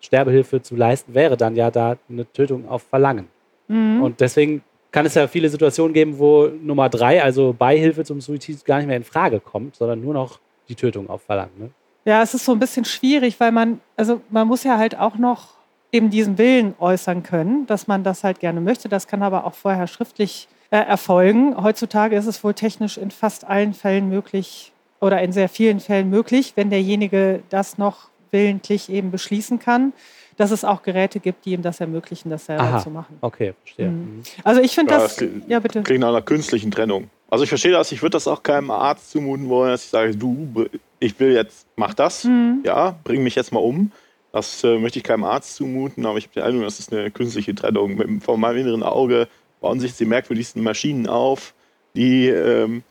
[0.00, 3.28] Sterbehilfe zu leisten, wäre dann ja da eine Tötung auf Verlangen.
[3.68, 4.02] Mhm.
[4.02, 8.64] Und deswegen kann es ja viele Situationen geben, wo Nummer drei, also Beihilfe zum Suizid,
[8.64, 11.52] gar nicht mehr in Frage kommt, sondern nur noch die Tötung auf Verlangen.
[11.56, 11.70] Ne?
[12.04, 15.16] Ja, es ist so ein bisschen schwierig, weil man, also man muss ja halt auch
[15.16, 15.50] noch
[15.92, 18.88] eben diesen Willen äußern können, dass man das halt gerne möchte.
[18.88, 21.54] Das kann aber auch vorher schriftlich äh, erfolgen.
[21.62, 26.10] Heutzutage ist es wohl technisch in fast allen Fällen möglich oder in sehr vielen Fällen
[26.10, 29.92] möglich, wenn derjenige das noch willentlich eben beschließen kann,
[30.36, 32.78] dass es auch Geräte gibt, die ihm das ermöglichen, das selber Aha.
[32.82, 33.16] zu machen.
[33.20, 33.88] Okay, verstehe.
[33.88, 34.22] Mhm.
[34.44, 35.82] Also ich finde Ja, das, das klingt- ja bitte.
[35.82, 37.10] Klingt nach einer künstlichen Trennung.
[37.30, 40.16] Also ich verstehe das, ich würde das auch keinem Arzt zumuten wollen, dass ich sage,
[40.16, 40.66] du,
[41.00, 42.60] ich will jetzt, mach das, Mhm.
[42.64, 43.90] ja, bring mich jetzt mal um.
[44.32, 47.10] Das äh, möchte ich keinem Arzt zumuten, aber ich habe den Eindruck, das ist eine
[47.10, 47.96] künstliche Trennung.
[47.96, 49.26] Mit, vor meinem inneren Auge
[49.60, 51.54] bauen sich die merkwürdigsten Maschinen auf,
[51.96, 52.82] die ähm,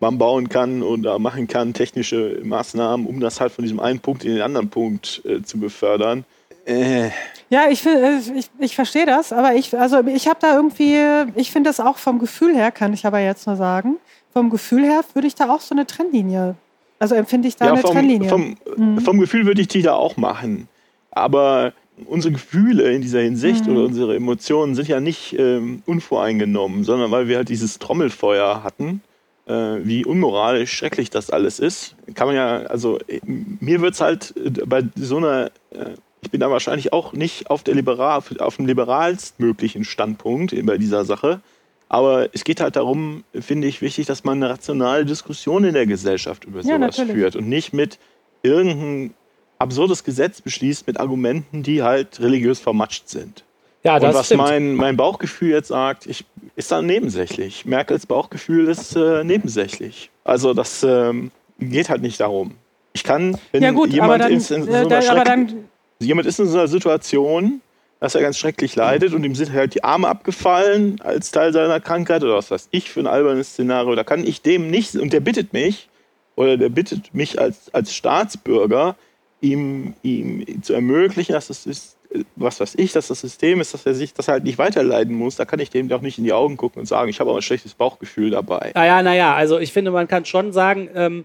[0.00, 4.24] man bauen kann oder machen kann, technische Maßnahmen, um das halt von diesem einen Punkt
[4.24, 6.24] in den anderen Punkt äh, zu befördern.
[6.66, 7.10] Äh,
[7.48, 10.98] Ja, ich, äh, ich, ich verstehe das, aber ich, also ich habe da irgendwie,
[11.36, 13.96] ich finde das auch vom Gefühl her, kann ich aber jetzt nur sagen,
[14.32, 16.56] vom Gefühl her würde ich da auch so eine Trennlinie,
[16.98, 18.28] also empfinde ich da eine vom, Trennlinie.
[18.28, 19.00] vom, Mhm.
[19.00, 20.68] vom Gefühl würde ich die da auch machen.
[21.12, 21.72] Aber
[22.04, 23.72] unsere Gefühle in dieser Hinsicht Mhm.
[23.76, 29.00] oder unsere Emotionen sind ja nicht ähm, unvoreingenommen, sondern weil wir halt dieses Trommelfeuer hatten,
[29.46, 31.94] wie unmoralisch schrecklich das alles ist.
[32.14, 36.30] Kann man ja, also äh, mir wird es halt äh, bei so einer, äh, ich
[36.30, 41.40] bin da wahrscheinlich auch nicht auf, der liberal, auf dem liberalstmöglichen Standpunkt bei dieser Sache.
[41.88, 45.86] Aber es geht halt darum, finde ich, wichtig, dass man eine rationale Diskussion in der
[45.86, 47.12] Gesellschaft über Ja, sowas natürlich.
[47.12, 48.00] führt und nicht mit
[48.42, 49.14] irgendein
[49.58, 53.44] absurdes Gesetz beschließt mit Argumenten, die halt religiös vermatscht sind.
[53.84, 54.42] Ja, und das was stimmt.
[54.42, 56.24] mein, mein Bauchgefühl jetzt sagt, ich,
[56.56, 57.64] ist dann nebensächlich.
[57.64, 60.10] Merkels Bauchgefühl ist äh, nebensächlich.
[60.24, 62.54] Also das ähm, geht halt nicht darum.
[62.94, 65.24] Ich kann, wenn ja gut, jemand dann, ist in so äh, einer da, aber Schreck-
[65.24, 65.54] dann
[66.00, 67.60] jemand ist in so einer Situation,
[68.00, 71.80] dass er ganz schrecklich leidet und ihm sind halt die Arme abgefallen als Teil seiner
[71.80, 73.94] Krankheit oder was weiß ich für ein albernes Szenario.
[73.94, 75.88] Da kann ich dem nicht, und der bittet mich,
[76.36, 78.96] oder der bittet mich als, als Staatsbürger,
[79.40, 81.95] ihm, ihm zu ermöglichen, dass es ist,
[82.36, 85.36] was weiß ich, dass das System ist, dass er sich das halt nicht weiterleiden muss.
[85.36, 87.38] Da kann ich dem doch nicht in die Augen gucken und sagen, ich habe aber
[87.38, 88.72] ein schlechtes Bauchgefühl dabei.
[88.74, 91.24] Naja, naja, also ich finde, man kann schon sagen, ähm,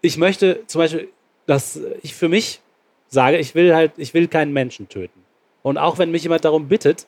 [0.00, 1.08] ich möchte zum Beispiel,
[1.46, 2.60] dass ich für mich
[3.08, 5.20] sage, ich will halt, ich will keinen Menschen töten.
[5.62, 7.06] Und auch wenn mich jemand darum bittet,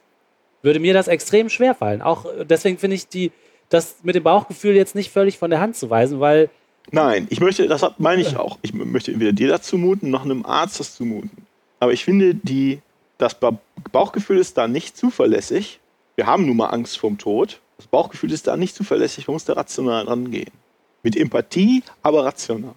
[0.63, 2.03] würde mir das extrem schwer fallen.
[2.03, 3.33] Auch deswegen finde ich die,
[3.69, 6.51] das mit dem Bauchgefühl jetzt nicht völlig von der Hand zu weisen, weil
[6.91, 10.45] Nein, ich möchte, das meine ich auch, ich möchte weder dir das zumuten, noch einem
[10.45, 11.47] Arzt das zumuten.
[11.81, 12.81] Aber ich finde, die,
[13.19, 13.59] das Ba-
[13.93, 15.81] Bauchgefühl ist da nicht zuverlässig.
[16.17, 17.61] Wir haben nun mal Angst vorm Tod.
[17.77, 20.51] Das Bauchgefühl ist da nicht zuverlässig, man muss da rational rangehen.
[21.03, 22.73] Mit Empathie, aber rational.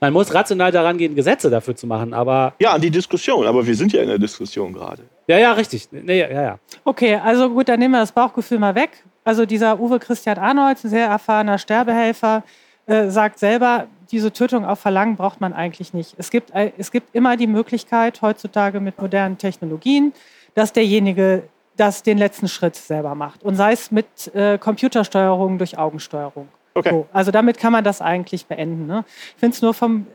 [0.00, 2.12] man muss rational daran gehen, Gesetze dafür zu machen.
[2.12, 5.02] Aber Ja, an die Diskussion, aber wir sind ja in der Diskussion gerade.
[5.28, 5.88] ja, ja, richtig.
[5.90, 6.58] Nee, ja, ja.
[6.84, 8.90] Okay, also gut, dann nehmen wir das Bauchgefühl mal weg.
[9.24, 12.42] Also dieser Uwe Christian Arnold, ein sehr erfahrener Sterbehelfer,
[12.86, 16.14] äh, sagt selber, diese Tötung auf Verlangen braucht man eigentlich nicht.
[16.18, 20.12] Es gibt, äh, es gibt immer die Möglichkeit heutzutage mit modernen Technologien,
[20.54, 21.44] dass derjenige
[21.76, 23.42] das den letzten Schritt selber macht.
[23.42, 26.48] Und sei es mit äh, Computersteuerung durch Augensteuerung.
[26.74, 26.90] Okay.
[26.90, 28.86] So, also damit kann man das eigentlich beenden.
[28.86, 29.04] Ne?
[29.08, 30.06] Ich finde es nur vom,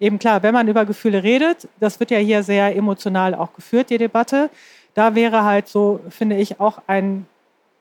[0.00, 3.90] eben klar, wenn man über Gefühle redet, das wird ja hier sehr emotional auch geführt,
[3.90, 4.50] die Debatte,
[4.94, 7.26] da wäre halt so, finde ich, auch ein,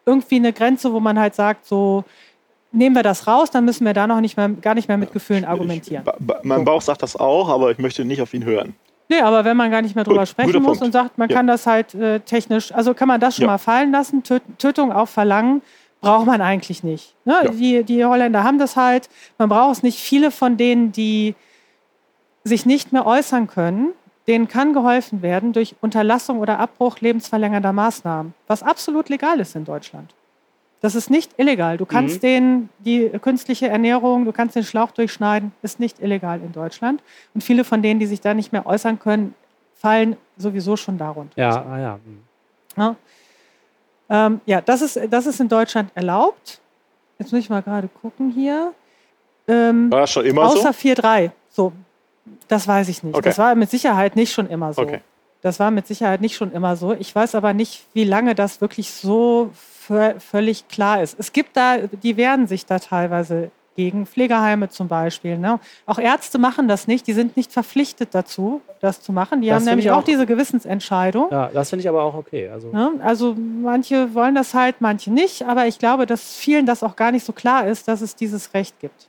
[0.06, 2.04] irgendwie eine Grenze, wo man halt sagt, so,
[2.72, 5.12] nehmen wir das raus, dann müssen wir da noch nicht mehr, gar nicht mehr mit
[5.14, 6.04] Gefühlen argumentieren.
[6.20, 8.76] Ich, ba, mein Bauch sagt das auch, aber ich möchte nicht auf ihn hören.
[9.10, 10.84] Nee, aber wenn man gar nicht mehr drüber Gut, sprechen muss Punkt.
[10.84, 11.36] und sagt, man Ja.
[11.36, 13.52] kann das halt äh, technisch, also kann man das schon Ja.
[13.52, 15.62] mal fallen lassen, Tö Tötung auf Verlangen
[16.00, 17.14] braucht man eigentlich nicht.
[17.26, 17.36] Ne?
[17.44, 17.52] Ja.
[17.52, 20.00] Die, die Holländer haben das halt, man braucht es nicht.
[20.00, 21.36] Viele von denen, die
[22.44, 23.90] sich nicht mehr äußern können,
[24.28, 29.66] denen kann geholfen werden durch Unterlassung oder Abbruch lebensverlängernder Maßnahmen, was absolut legal ist in
[29.66, 30.14] Deutschland.
[30.82, 31.78] Das ist nicht illegal.
[31.78, 32.20] Du kannst Mhm.
[32.22, 37.04] den, die künstliche Ernährung, du kannst den Schlauch durchschneiden, ist nicht illegal in Deutschland.
[37.36, 39.36] Und viele von denen, die sich da nicht mehr äußern können,
[39.76, 41.40] fallen sowieso schon darunter.
[41.40, 42.00] Ja, ah, ja.
[42.04, 42.24] hm.
[42.78, 42.96] Ja,
[44.10, 46.60] ähm, ja das, ist, das ist in Deutschland erlaubt.
[47.20, 48.74] Jetzt muss ich mal gerade gucken hier.
[49.48, 50.90] Ähm, War das schon immer außer so?
[50.90, 51.32] 4.3.
[51.50, 51.74] So,
[52.48, 53.16] das weiß ich nicht.
[53.16, 53.30] Okay.
[53.30, 54.82] Das war mit Sicherheit nicht schon immer so.
[54.82, 55.02] Okay.
[55.42, 56.94] Das war mit Sicherheit nicht schon immer so.
[56.94, 59.52] Ich weiß aber nicht, wie lange das wirklich so
[59.82, 61.16] völlig klar ist.
[61.20, 65.38] Es gibt da, die wehren sich da teilweise gegen, Pflegeheime zum Beispiel.
[65.38, 65.60] Ne?
[65.86, 67.08] Auch Ärzte machen das nicht.
[67.08, 69.42] Die sind nicht verpflichtet dazu, das zu machen.
[69.42, 71.30] Die Das haben nämlich ich auch auch- diese Gewissensentscheidung.
[71.32, 72.50] ja das finde ich aber auch okay.
[72.50, 72.92] Also, Ne?
[73.02, 77.12] Also manche wollen das halt, manche nicht, aber ich glaube, dass vielen das auch gar
[77.12, 79.08] nicht so klar ist, dass es dieses Recht gibt.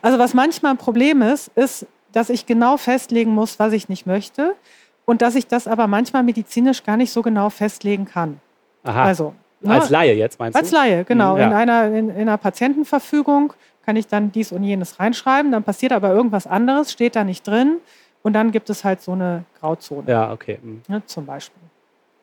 [0.00, 4.06] Also was manchmal ein Problem ist, ist, dass ich genau festlegen muss, was ich nicht
[4.06, 4.54] möchte
[5.04, 8.40] und dass ich das aber manchmal medizinisch gar nicht so genau festlegen kann.
[8.84, 9.04] aha.
[9.04, 9.74] Also ne?
[9.74, 10.76] als Laie jetzt meinst Als du?
[10.76, 11.34] Laie, genau.
[11.34, 11.46] Mhm, ja.
[11.46, 13.52] in, einer, in, in einer Patientenverfügung
[13.84, 17.46] kann ich dann dies und jenes reinschreiben, dann passiert aber irgendwas anderes, steht da nicht
[17.46, 17.76] drin
[18.22, 20.58] und dann gibt es halt so eine Grauzone Ja, okay.
[20.60, 20.82] hm.
[20.88, 21.62] ne, zum Beispiel.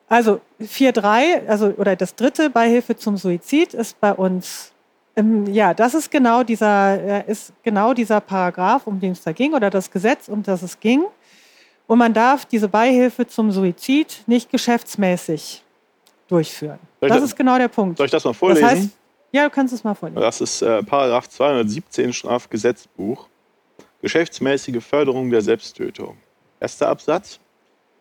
[0.08, 4.72] Also 4.3, also oder das dritte Beihilfe zum Suizid ist bei uns,
[5.16, 9.32] ähm, ja, das ist genau dieser, äh, ist genau dieser Paragraph, um den es da
[9.32, 11.04] ging, oder das Gesetz, um das es ging.
[11.86, 15.64] Und man darf diese Beihilfe zum Suizid nicht geschäftsmäßig
[16.28, 16.78] durchführen.
[17.00, 17.98] Das das- ist genau der Punkt.
[17.98, 18.66] Soll ich das mal Das vorlesen?
[18.66, 18.88] heißt,
[19.32, 20.20] ja, du kannst es mal vorlesen.
[20.20, 23.28] Das ist äh, Paragraph 217 Strafgesetzbuch.
[24.02, 26.16] Geschäftsmäßige Förderung der Selbsttötung.
[26.60, 27.40] Erster Absatz.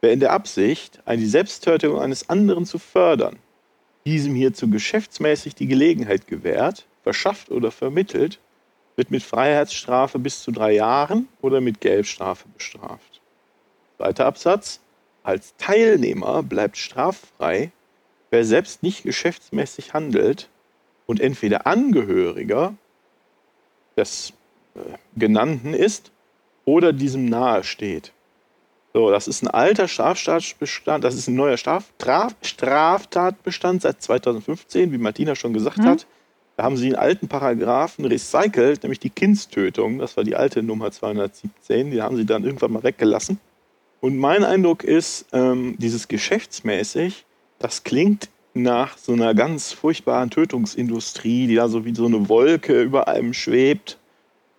[0.02, 3.40] Wer in der Absicht, eine die Selbsttötung eines anderen zu fördern,
[4.06, 8.40] diesem hierzu geschäftsmäßig die Gelegenheit gewährt, verschafft oder vermittelt,
[8.98, 13.22] wird mit Freiheitsstrafe bis zu drei Jahren oder mit Geldstrafe bestraft.
[13.98, 14.82] Zweiter Absatz.
[15.24, 17.72] Als Teilnehmer bleibt straffrei,
[18.34, 20.50] wer selbst nicht geschäftsmäßig handelt
[21.06, 22.74] und entweder Angehöriger
[23.96, 24.34] des
[24.76, 24.80] äh,
[25.16, 26.12] Genannten ist
[26.66, 28.12] oder diesem nahe steht.
[28.94, 34.92] So, das ist ein alter Straftatbestand, das ist ein neuer Straf Straf Straftatbestand seit 2015,
[34.92, 35.86] wie Martina schon gesagt Mhm.
[35.86, 36.08] hat.
[36.58, 40.00] Da haben sie einen alten Paragraphen recycelt, nämlich die Kindstötung.
[40.00, 41.92] Das war die alte Nummer 217.
[41.92, 43.40] Die haben sie dann irgendwann mal weggelassen.
[44.02, 47.26] Und mein Eindruck ist, ähm, dieses geschäftsmäßig,
[47.64, 52.82] das klingt nach so einer ganz furchtbaren Tötungsindustrie, die da so wie so eine Wolke
[52.82, 53.98] über einem schwebt.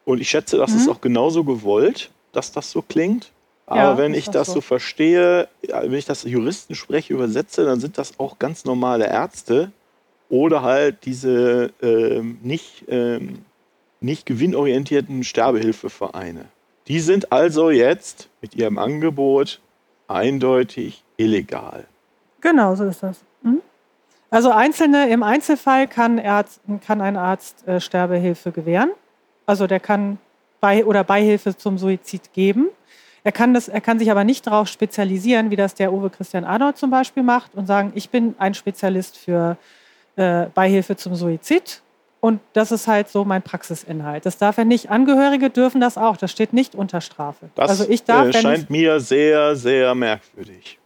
[0.04, 3.30] Und ich schätze, das ist auch genauso gewollt, dass das so klingt.
[3.66, 4.54] Aber Ja, wenn ich das so.
[4.54, 9.70] so verstehe, wenn ich das Juristen spreche, übersetze, dann sind das auch ganz normale Ärzte
[10.28, 13.44] oder halt diese ähm, nicht, ähm,
[14.00, 16.46] nicht gewinnorientierten Sterbehilfevereine.
[16.88, 19.60] Die sind also jetzt mit ihrem Angebot
[20.08, 21.86] eindeutig illegal.
[22.44, 23.20] Genau, so ist das.
[23.42, 23.62] Mhm.
[24.30, 28.90] Also einzelne, im Einzelfall kann, Arzt, kann ein Arzt äh, Sterbehilfe gewähren.
[29.46, 30.18] Also der kann
[30.60, 32.68] bei, oder Beihilfe zum Suizid geben.
[33.22, 36.44] Er kann, das, er kann sich aber nicht darauf spezialisieren, wie das der Uwe Christian
[36.44, 39.56] Arnold zum Beispiel macht und sagen, ich bin ein Spezialist für
[40.16, 41.80] äh, Beihilfe zum Suizid.
[42.20, 44.26] Und das ist halt so mein Praxisinhalt.
[44.26, 44.90] Das darf er nicht.
[44.90, 46.18] Angehörige dürfen das auch.
[46.18, 47.48] Das steht nicht unter Strafe.
[47.54, 50.78] Das also ich darf, äh, scheint ich, mir sehr, sehr merkwürdig.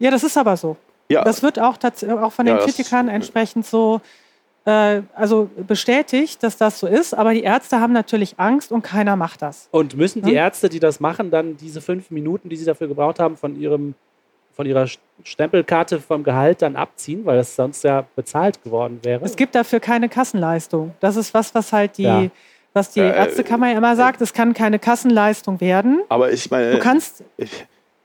[0.00, 0.76] ja, das ist aber so.
[1.08, 1.76] Ja, Das wird auch,
[2.22, 4.00] auch von den Ja, Kritikern entsprechend so
[4.64, 7.14] äh, also bestätigt, dass das so ist.
[7.14, 9.68] Aber die Ärzte haben natürlich Angst und keiner macht das.
[9.70, 10.36] Und müssen die Hm?
[10.36, 13.94] Ärzte, die das machen, dann diese fünf Minuten, die sie dafür gebraucht haben, von ihrem
[14.56, 14.86] von ihrer
[15.22, 19.22] Stempelkarte vom Gehalt dann abziehen, weil das sonst ja bezahlt geworden wäre?
[19.22, 20.94] Es gibt dafür keine Kassenleistung.
[21.00, 22.26] Das ist was, was halt die, Ja.
[22.72, 24.22] was die Äh, Ärztekammer ja immer sagt.
[24.22, 26.00] Es kann keine Kassenleistung werden.
[26.08, 27.22] aber ich meine, Du kannst,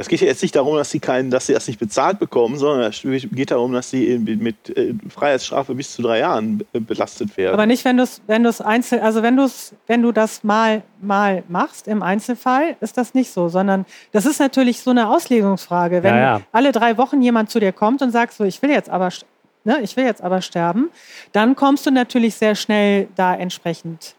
[0.02, 2.58] Es geht ja jetzt nicht darum, dass sie, keinen, dass sie das nicht bezahlt bekommen,
[2.58, 7.36] sondern es geht darum, dass sie mit äh, Freiheitsstrafe bis zu drei Jahren äh, belastet
[7.38, 7.54] werden.
[7.54, 10.12] aber nicht, wenn du es, wenn du es einzel, also wenn du es, wenn du
[10.12, 14.92] das mal, mal machst im Einzelfall, ist das nicht so, sondern das ist natürlich so
[14.92, 16.04] eine Auslegungsfrage.
[16.04, 16.42] Wenn Ja, ja.
[16.52, 19.10] alle drei Wochen jemand zu dir kommt und sagt so, ich will jetzt aber,
[19.64, 20.90] ne, ich will jetzt aber sterben,
[21.32, 24.16] dann kommst du natürlich sehr schnell da entsprechend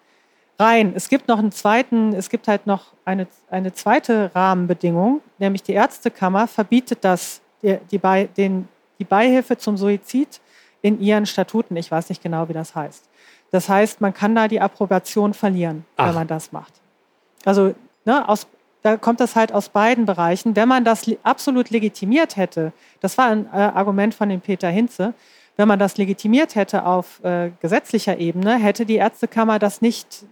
[0.62, 0.92] rein.
[0.94, 5.72] Es gibt noch einen zweiten, es gibt halt noch eine, eine zweite Rahmenbedingung, nämlich die
[5.72, 10.40] Ärztekammer verbietet das, die, die, Bei, den, die Beihilfe zum Suizid
[10.80, 11.76] in ihren Statuten.
[11.76, 13.08] Ich weiß nicht genau, wie das heißt.
[13.50, 16.08] Das heißt, man kann da die Approbation verlieren, Ach.
[16.08, 16.72] wenn man das macht.
[17.44, 18.46] Also ne, aus,
[18.82, 20.56] da kommt das halt aus beiden Bereichen.
[20.56, 25.14] Wenn man das absolut legitimiert hätte, das war ein äh, Argument von dem Peter Hinze,
[25.56, 30.24] wenn man das legitimiert hätte auf äh, gesetzlicher Ebene, hätte die Ärztekammer das nicht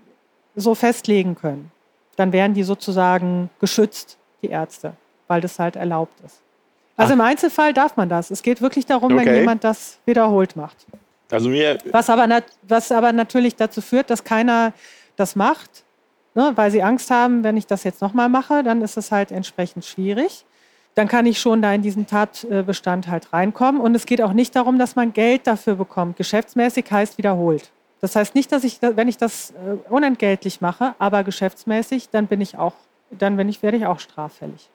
[0.57, 1.71] so festlegen können.
[2.17, 4.93] Dann wären die sozusagen geschützt, die Ärzte,
[5.29, 6.41] weil das halt erlaubt ist.
[6.97, 7.15] Also Ach.
[7.15, 8.31] im Einzelfall darf man das.
[8.31, 9.39] Es geht wirklich darum, wenn Okay.
[9.39, 10.77] jemand das wiederholt macht.
[11.31, 12.27] Also mir, Was aber,
[12.63, 14.73] was aber natürlich dazu führt, dass keiner
[15.17, 15.85] das macht,
[16.35, 19.31] ne, weil sie Angst haben, wenn ich das jetzt nochmal mache, dann ist es halt
[19.31, 20.45] entsprechend schwierig.
[20.97, 23.81] Dann kann ich schon da in diesen Tatbestand halt reinkommen.
[23.81, 26.17] Und es geht auch nicht darum, dass man Geld dafür bekommt.
[26.17, 27.71] Geschäftsmäßig heißt wiederholt.
[28.01, 32.41] Das heißt nicht, dass ich, wenn ich das äh, unentgeltlich mache, aber geschäftsmäßig, dann bin
[32.41, 32.75] ich auch,
[33.11, 34.69] dann bin ich, werde ich auch straffällig.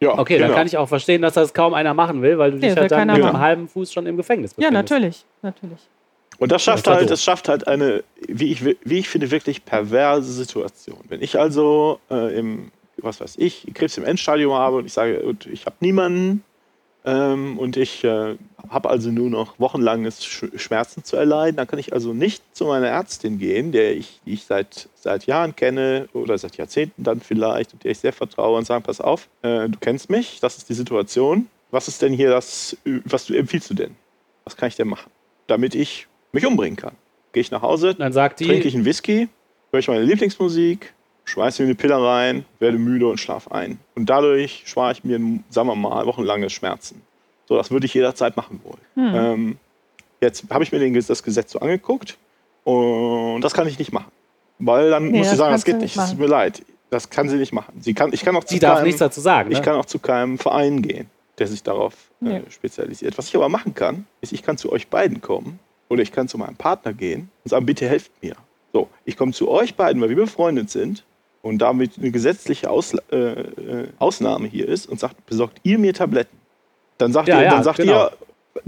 [0.00, 0.48] ja, Okay, genau.
[0.48, 2.76] dann kann ich auch verstehen, dass das kaum einer machen will, weil du Nee, dich
[2.76, 4.90] halt dann mit einem halben Fuß schon im Gefängnis Ja, befindest.
[4.90, 5.80] natürlich, natürlich.
[6.38, 9.64] Und das schafft Das halt, das schafft halt eine, wie ich, wie ich finde, wirklich
[9.64, 10.98] perverse Situation.
[11.08, 15.22] Wenn ich also äh, im, was weiß ich, Krebs im Endstadium habe und ich sage,
[15.52, 16.42] ich habe niemanden
[17.04, 18.36] ähm, und ich äh,
[18.68, 22.64] habe also nur noch wochenlanges Sch Schmerzen zu erleiden, dann kann ich also nicht zu
[22.66, 27.20] meiner Ärztin gehen, der ich, die ich seit, seit Jahren kenne oder seit Jahrzehnten dann
[27.20, 30.58] vielleicht und der ich sehr vertraue und sagen, pass auf, äh, du kennst mich, das
[30.58, 31.48] ist die Situation.
[31.70, 33.96] Was ist denn hier das, was du empfiehlst du denn?
[34.44, 35.10] Was kann ich denn machen?
[35.46, 36.94] damit ich mich umbringen kann.
[37.32, 39.28] Gehe ich nach Hause, Dann sagt die, trinke ich einen Whisky,
[39.70, 40.94] höre ich meine Lieblingsmusik,
[41.24, 43.78] schmeiße mir eine Pille rein, werde müde und schlafe ein.
[43.94, 45.18] Und dadurch spare ich mir,
[45.50, 47.02] sagen wir mal, wochenlange Schmerzen.
[47.48, 49.14] So, das würde ich jederzeit machen wollen.
[49.14, 49.58] Ähm,
[50.20, 52.16] jetzt habe ich mir den, das Gesetz so angeguckt
[52.64, 54.10] und das kann ich nicht machen.
[54.58, 55.96] Weil dann Nee, muss sie sagen, das geht nicht.
[55.96, 56.62] Es tut mir leid.
[56.90, 57.80] Das kann sie nicht machen.
[57.80, 59.48] Sie kann, ich kann auch zu sie darf keinem- nichts dazu sagen.
[59.48, 59.56] Ne?
[59.56, 61.08] ich kann auch zu keinem Verein gehen,
[61.38, 62.36] der sich darauf Nee.
[62.38, 63.16] äh, spezialisiert.
[63.18, 65.58] Was ich aber machen kann, ist, ich kann zu euch beiden kommen
[65.88, 68.34] oder ich kann zu meinem Partner gehen und sagen, bitte helft mir.
[68.72, 71.02] So, ich komme zu euch beiden, weil wir befreundet sind
[71.42, 75.92] und damit eine gesetzliche Ausla äh, äh, Ausnahme hier ist und sagt, besorgt ihr mir
[75.92, 76.36] Tabletten.
[76.98, 78.06] Dann sagt Ja, ihr, ja, dann sagt genau.
[78.06, 78.12] ihr,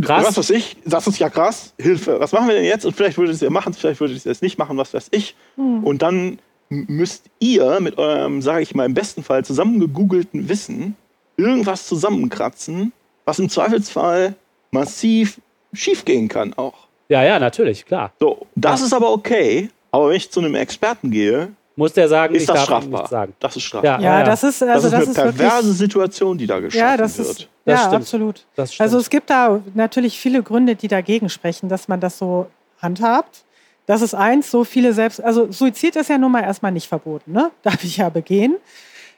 [0.03, 0.25] Krass.
[0.27, 2.85] was weiß ich, das ist ja krass, Hilfe, was machen wir denn jetzt?
[2.85, 5.37] Und vielleicht würdet ihr es machen, vielleicht würdet ihr es nicht machen, was weiß ich.
[5.57, 6.39] Und dann
[6.71, 10.97] müsst ihr mit eurem, sage ich mal, im besten Fall zusammengegoogelten Wissen
[11.37, 12.93] irgendwas zusammenkratzen,
[13.25, 14.35] was im Zweifelsfall
[14.71, 15.41] massiv
[15.73, 16.89] schiefgehen kann auch.
[17.09, 18.13] Ja, ja, natürlich, klar.
[18.19, 22.35] So, das ist aber okay, aber wenn ich zu einem Experten gehe, Muss der sagen,
[22.35, 22.89] ist ich das darf strafbar.
[22.91, 23.35] nichts sagen.
[23.41, 24.01] Das ist strafbar.
[24.01, 26.61] Ja, Ja, das ist, Das also ist das eine ist perverse wirklich, Situation, die da
[26.61, 27.29] geschaffen ja, das wird.
[27.29, 27.95] ist, Das ja, stimmt.
[28.03, 28.47] absolut.
[28.55, 28.85] Das stimmt.
[28.85, 32.47] Also es gibt da natürlich viele Gründe, die dagegen sprechen, dass man das so
[32.81, 33.43] handhabt.
[33.87, 37.33] Das ist eins, so viele selbst, also Suizid ist ja nun mal erstmal nicht verboten,
[37.33, 37.51] ne?
[37.63, 38.57] Darf ich ja begehen.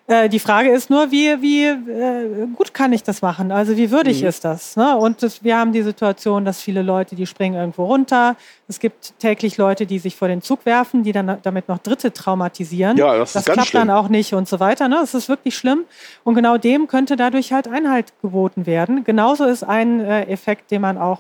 [0.08, 3.50] Äh, die Frage ist nur, wie, wie äh, gut kann ich das machen?
[3.50, 4.28] Also wie würdig Mhm.
[4.28, 4.76] ist das?
[4.76, 4.96] Ne?
[4.96, 8.36] Und das, wir haben die Situation, dass viele Leute, die springen irgendwo runter.
[8.68, 12.12] Es gibt täglich Leute, die sich vor den Zug werfen, die dann damit noch Dritte
[12.12, 12.96] traumatisieren.
[12.96, 13.96] Ja, das ist das ganz klappt dann schlimm.
[13.96, 14.86] auch nicht und so weiter.
[14.88, 14.96] Ne?
[15.00, 15.84] Das ist wirklich schlimm.
[16.22, 19.02] Und genau dem könnte dadurch halt Einhalt geboten werden.
[19.02, 21.18] Genauso ist ein äh, Effekt, den man auch,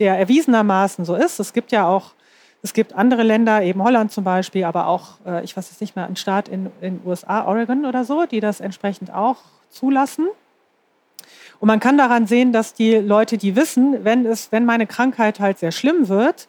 [0.00, 1.38] der erwiesenermaßen so ist.
[1.38, 2.12] Es gibt ja auch,
[2.62, 5.96] es gibt andere Länder, eben Holland zum Beispiel, aber auch, äh, ich weiß jetzt nicht
[5.96, 9.38] mehr, ein Staat in den USA, Oregon oder so, die das entsprechend auch
[9.70, 10.28] zulassen.
[11.58, 15.40] Und man kann daran sehen, dass die Leute, die wissen, wenn, es, wenn meine Krankheit
[15.40, 16.48] halt sehr schlimm wird,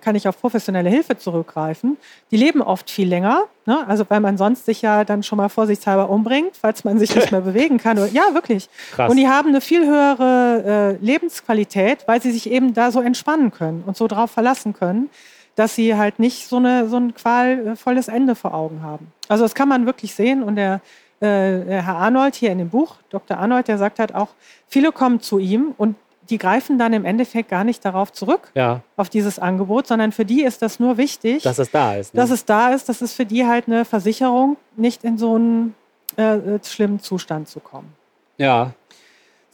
[0.00, 1.98] kann ich auf professionelle Hilfe zurückgreifen.
[2.30, 3.86] Die leben oft viel länger, ne?
[3.86, 7.30] also weil man sonst sich ja dann schon mal vorsichtshalber umbringt, falls man sich nicht
[7.30, 7.98] mehr bewegen kann.
[8.12, 8.70] Ja, wirklich.
[8.92, 9.10] Krass.
[9.10, 13.50] Und die haben eine viel höhere äh, Lebensqualität, weil sie sich eben da so entspannen
[13.50, 15.10] können und so drauf verlassen können,
[15.56, 19.12] dass sie halt nicht so, eine, so ein qualvolles Ende vor Augen haben.
[19.26, 20.80] Also das kann man wirklich sehen und der,
[21.20, 23.38] äh, der Herr Arnold hier in dem Buch, Dr.
[23.38, 24.28] Arnold, der sagt halt auch,
[24.68, 25.96] viele kommen zu ihm und
[26.28, 30.24] die greifen dann im Endeffekt gar nicht darauf zurück, ja, auf dieses Angebot, sondern für
[30.24, 32.14] die ist das nur wichtig, dass es da ist.
[32.14, 32.20] Ne?
[32.20, 35.74] dass es da ist, dass es für die halt eine Versicherung, nicht in so einen
[36.16, 37.94] äh, schlimmen Zustand zu kommen.
[38.38, 38.72] ja,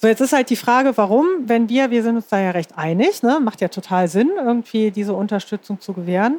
[0.04, 2.76] So, jetzt ist halt die Frage, warum, wenn wir, wir sind uns da ja recht
[2.76, 6.38] einig, ne, macht ja total Sinn, irgendwie diese Unterstützung zu gewähren.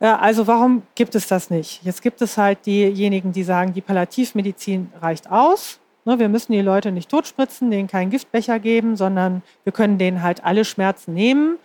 [0.00, 1.84] Äh, also warum gibt es das nicht?
[1.84, 5.78] Jetzt gibt es halt diejenigen, die sagen, die Palliativmedizin reicht aus.
[6.06, 10.22] Ne, wir müssen die Leute nicht totspritzen, denen keinen Giftbecher geben, sondern wir können denen
[10.22, 11.58] halt alle Schmerzen nehmen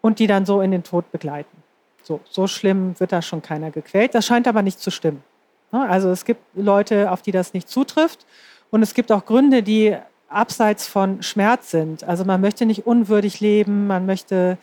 [0.00, 1.54] und die dann so in den Tod begleiten.
[2.02, 4.14] So, so schlimm wird da schon keiner gequält.
[4.14, 5.22] Das scheint aber nicht zu stimmen.
[5.70, 8.24] Ne, Also es gibt Leute, auf die das nicht zutrifft.
[8.70, 9.94] Und es gibt auch Gründe, die
[10.28, 12.04] abseits von Schmerz sind.
[12.04, 14.58] Also man möchte nicht unwürdig leben, man möchte,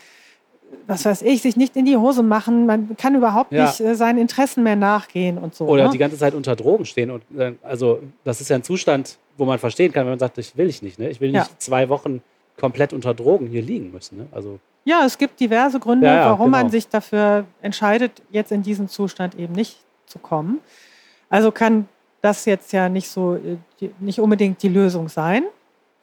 [0.87, 3.65] was weiß ich, sich nicht in die Hose machen, man kann überhaupt Ja.
[3.65, 5.65] nicht äh, seinen Interessen mehr nachgehen und so.
[5.65, 5.89] Oder ne?
[5.91, 7.09] die ganze Zeit unter Drogen stehen.
[7.11, 10.37] Und, äh, also, das ist ja ein Zustand, wo man verstehen kann, wenn man sagt,
[10.37, 10.99] ich will ich nicht.
[10.99, 11.09] Ne?
[11.09, 11.57] Ich will nicht Ja.
[11.57, 12.21] zwei Wochen
[12.57, 14.17] komplett unter Drogen hier liegen müssen.
[14.19, 14.27] Ne?
[14.31, 16.71] Also, Ja, es gibt diverse Gründe, Ja, warum man genau.
[16.71, 20.59] sich dafür entscheidet, jetzt in diesen Zustand eben nicht zu kommen.
[21.29, 21.87] Also kann
[22.25, 25.43] das jetzt ja nicht so, äh, nicht unbedingt die Lösung sein.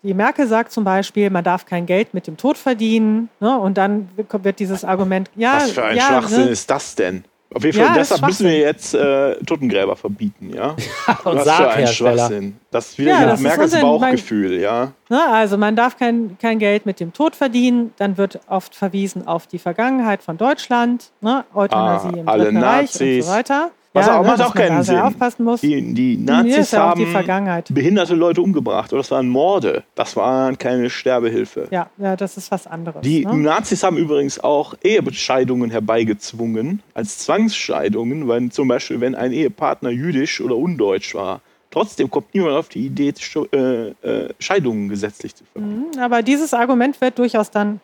[0.03, 3.29] Die Merkel sagt zum Beispiel, man darf kein Geld mit dem Tod verdienen.
[3.41, 3.57] Ne?
[3.59, 6.51] Und dann wird dieses Argument, ja, Was für ein ja, Schwachsinn ne?
[6.51, 7.25] ist das denn?
[7.55, 10.71] Auf jeden Fall, Ja, deshalb müssen wir jetzt äh, Totengräber verbieten, ja?
[11.25, 11.87] Und Was für ein.
[11.87, 12.57] Schwachsinn.
[12.71, 14.93] Das ist wieder Ja, das ist Merkels Bauchgefühl, ja?
[15.11, 17.93] Ne, also man darf kein, kein Geld mit dem Tod verdienen.
[17.99, 21.45] Dann wird oft verwiesen auf die Vergangenheit von Deutschland, ne?
[21.55, 23.27] Euthanasie Ah, im alle Dritten Reich und Nazis.
[23.27, 23.71] so weiter.
[23.95, 24.99] Was auch- macht auch keinen Sinn.
[24.99, 25.61] aufpassen muss.
[25.61, 27.69] Die, die Nazis ja die haben Vergangenheit.
[27.73, 28.93] behinderte Leute umgebracht.
[28.93, 29.85] Oder das waren Morde.
[29.95, 31.69] Das waren keine Sterbehilfe.
[31.71, 33.03] Ja, ja, das ist was anderes.
[33.03, 33.35] Die ne?
[33.37, 40.41] Nazis haben übrigens auch Ehescheidungen herbeigezwungen, als Zwangsscheidungen, weil zum Beispiel, wenn ein Ehepartner jüdisch
[40.41, 41.41] oder undeutsch war.
[41.71, 43.15] Trotzdem kommt niemand auf die Idee,
[43.53, 45.99] äh, äh, Scheidungen gesetzlich zu verbieten.
[45.99, 47.81] Aber dieses Argument wird durchaus dann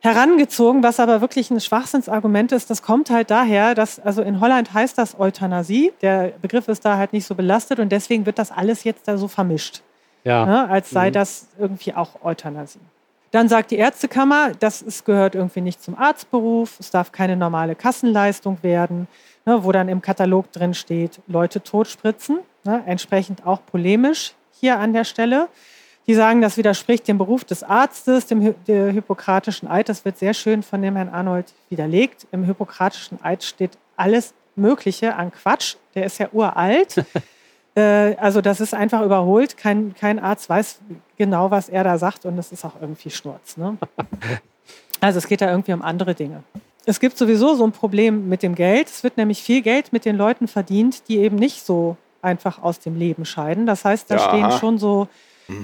[0.00, 2.70] herangezogen, was aber wirklich ein Schwachsinnsargument ist.
[2.70, 5.92] Das kommt halt daher, dass, also in Holland heißt das Euthanasie.
[6.02, 9.18] Der Begriff ist da halt nicht so belastet und deswegen wird das alles jetzt da
[9.18, 9.82] so vermischt.
[10.24, 10.44] Ja.
[10.44, 12.80] ne, als sei das irgendwie auch Euthanasie.
[13.30, 17.74] Dann sagt die Ärztekammer, das ist, gehört irgendwie nicht zum Arztberuf, es darf keine normale
[17.74, 19.06] Kassenleistung werden,
[19.46, 24.92] ne, wo dann im Katalog drin steht, Leute totspritzen, ne, entsprechend auch polemisch hier an
[24.92, 25.48] der Stelle.
[26.06, 29.88] Die sagen, das widerspricht dem Beruf des Arztes, dem der hippokratischen Eid.
[29.88, 32.26] Das wird sehr schön von dem Herrn Arnold widerlegt.
[32.32, 35.76] Im hippokratischen Eid steht alles Mögliche an Quatsch.
[35.94, 37.04] Der ist ja uralt.
[37.76, 39.56] Äh, also das ist einfach überholt.
[39.56, 40.80] Kein, kein Arzt weiß
[41.16, 43.56] genau, was er da sagt und das ist auch irgendwie Schnurz.
[43.56, 43.78] Ne?
[45.00, 46.42] Also es geht da irgendwie um andere Dinge.
[46.84, 48.88] Es gibt sowieso so ein Problem mit dem Geld.
[48.88, 52.80] Es wird nämlich viel Geld mit den Leuten verdient, die eben nicht so einfach aus
[52.80, 53.66] dem Leben scheiden.
[53.66, 54.28] Das heißt, da Ja.
[54.28, 55.06] stehen schon so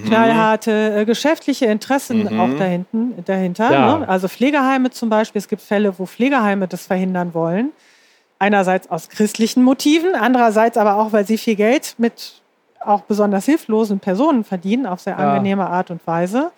[0.07, 2.41] knallharte äh, geschäftliche Interessen Mhm.
[2.41, 3.71] auch dahinten, dahinter.
[3.73, 3.99] Ja.
[3.99, 4.09] Ne?
[4.09, 5.39] Also Pflegeheime zum Beispiel.
[5.39, 7.71] Es gibt Fälle, wo Pflegeheime das verhindern wollen.
[8.39, 12.43] Einerseits aus christlichen Motiven, andererseits aber auch, weil sie viel Geld mit
[12.81, 15.31] auch besonders hilflosen Personen verdienen, auf sehr Ja.
[15.33, 16.53] angenehme Art und Weise.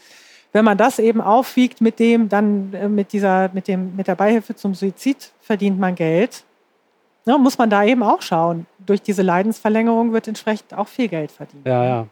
[0.52, 4.14] Wenn man das eben aufwiegt mit dem, dann äh, mit dieser, mit dem, mit der
[4.16, 6.42] Beihilfe zum Suizid verdient man Geld.
[7.26, 8.66] Ne, muss man da eben auch schauen.
[8.78, 11.66] Durch diese Leidensverlängerung wird entsprechend auch viel Geld verdient.
[11.66, 12.06] Ja, ja.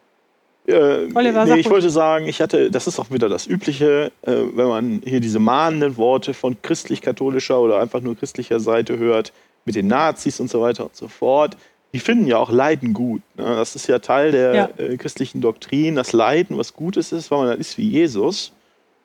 [0.67, 4.33] Äh, Oliver, nee, ich wollte sagen, ich hatte, das ist auch wieder das Übliche, äh,
[4.55, 9.33] wenn man hier diese mahnenden Worte von christlich-katholischer oder einfach nur christlicher Seite hört,
[9.65, 11.57] mit den Nazis und so weiter und so fort.
[11.93, 13.23] Die finden ja auch Leiden gut.
[13.37, 13.45] Ne?
[13.45, 14.69] Das ist ja Teil der Ja.
[14.77, 18.53] äh, christlichen Doktrin, dass Leiden was Gutes ist, weil man dann ist wie Jesus.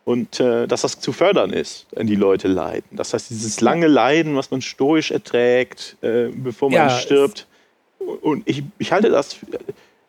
[0.03, 2.97] Und äh, dass das zu fördern ist, wenn die Leute leiden.
[2.97, 7.45] Das heißt, dieses lange Leiden, was man stoisch erträgt, äh, bevor man Ja, stirbt.
[7.99, 9.45] Und ich, ich halte das, für-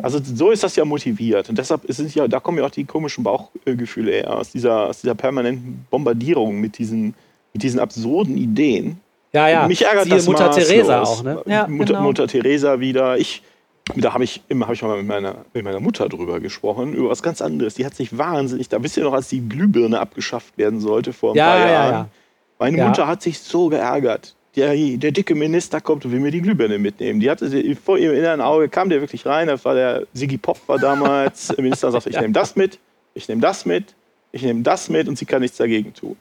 [0.03, 1.49] also so ist das ja motiviert.
[1.49, 5.01] Und deshalb sind ja, da kommen ja auch die komischen Bauchgefühle her, aus dieser, aus
[5.01, 7.15] dieser permanenten Bombardierung mit diesen,
[7.53, 8.99] mit diesen absurden Ideen.
[9.33, 9.67] Ja, ja.
[9.67, 10.69] Mich ärgert Siehe das Mutter maßlos.
[10.69, 11.43] Teresa auch, ne?
[11.47, 12.03] Ja, Mutter, genau.
[12.05, 13.17] Mutter Teresa wieder.
[13.17, 13.43] Ich,
[13.97, 17.09] da habe ich, immer- hab ich mal mit meiner, mit meiner Mutter drüber gesprochen, über
[17.09, 17.75] was ganz anderes.
[17.75, 21.33] Die hat sich wahnsinnig, da wisst ihr noch, als die Glühbirne abgeschafft werden sollte vor
[21.33, 21.93] ein Ja, paar ja, Jahren.
[21.93, 22.09] ja.
[22.59, 22.89] Meine Ja.
[22.89, 24.35] Mutter hat sich so geärgert.
[24.55, 27.21] Der, der dicke Minister kommt und will mir die Glühbirne mitnehmen.
[27.21, 29.49] Die hatte die- vor ihrem inneren Auge kam der wirklich rein.
[29.49, 31.49] Das war der Sigi Pop war damals.
[31.57, 32.79] Der Minister sagte, ich nehme das mit,
[33.15, 33.95] ich nehme das mit,
[34.31, 36.17] ich nehme das mit und sie kann nichts dagegen tun.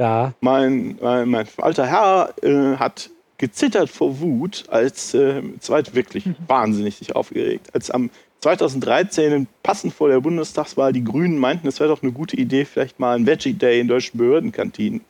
[0.00, 0.32] Ja.
[0.40, 3.08] Mein, mein, mein alter Herr äh, hat
[3.38, 8.10] gezittert vor Wut, als äh, zweit wirklich wahnsinnig sich aufgeregt, als am
[8.40, 12.98] 2013 passend vor der Bundestagswahl die Grünen meinten, es wäre doch eine gute Idee, vielleicht
[12.98, 15.02] mal einen Veggie Day in deutschen Behördenkantinen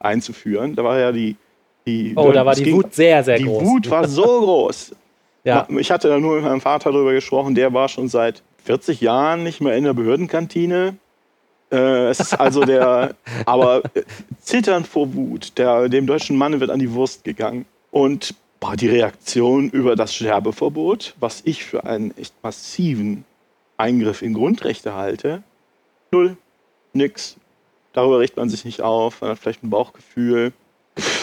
[0.00, 0.74] einzuführen.
[0.74, 1.36] Da war ja die,
[1.88, 3.62] die Oh, da war die ging- Wut sehr, sehr die groß.
[3.64, 4.94] Wut war so groß.
[5.44, 5.66] Ja.
[5.78, 9.42] Ich hatte da nur mit meinem Vater darüber gesprochen, der war schon seit 40 Jahren
[9.44, 10.96] nicht mehr in der Behördenkantine.
[11.70, 13.14] Äh, es ist also der,
[13.46, 14.02] aber äh,
[14.40, 17.64] zitternd vor Wut, der, dem deutschen Mann wird an die Wurst gegangen.
[17.90, 23.24] Und boah, die Reaktion über das Sterbeverbot, was ich für einen echt massiven
[23.78, 25.42] Eingriff in Grundrechte halte,
[26.10, 26.36] null,
[26.92, 27.36] nix.
[27.94, 30.52] Darüber regt man sich nicht auf, man hat vielleicht ein Bauchgefühl.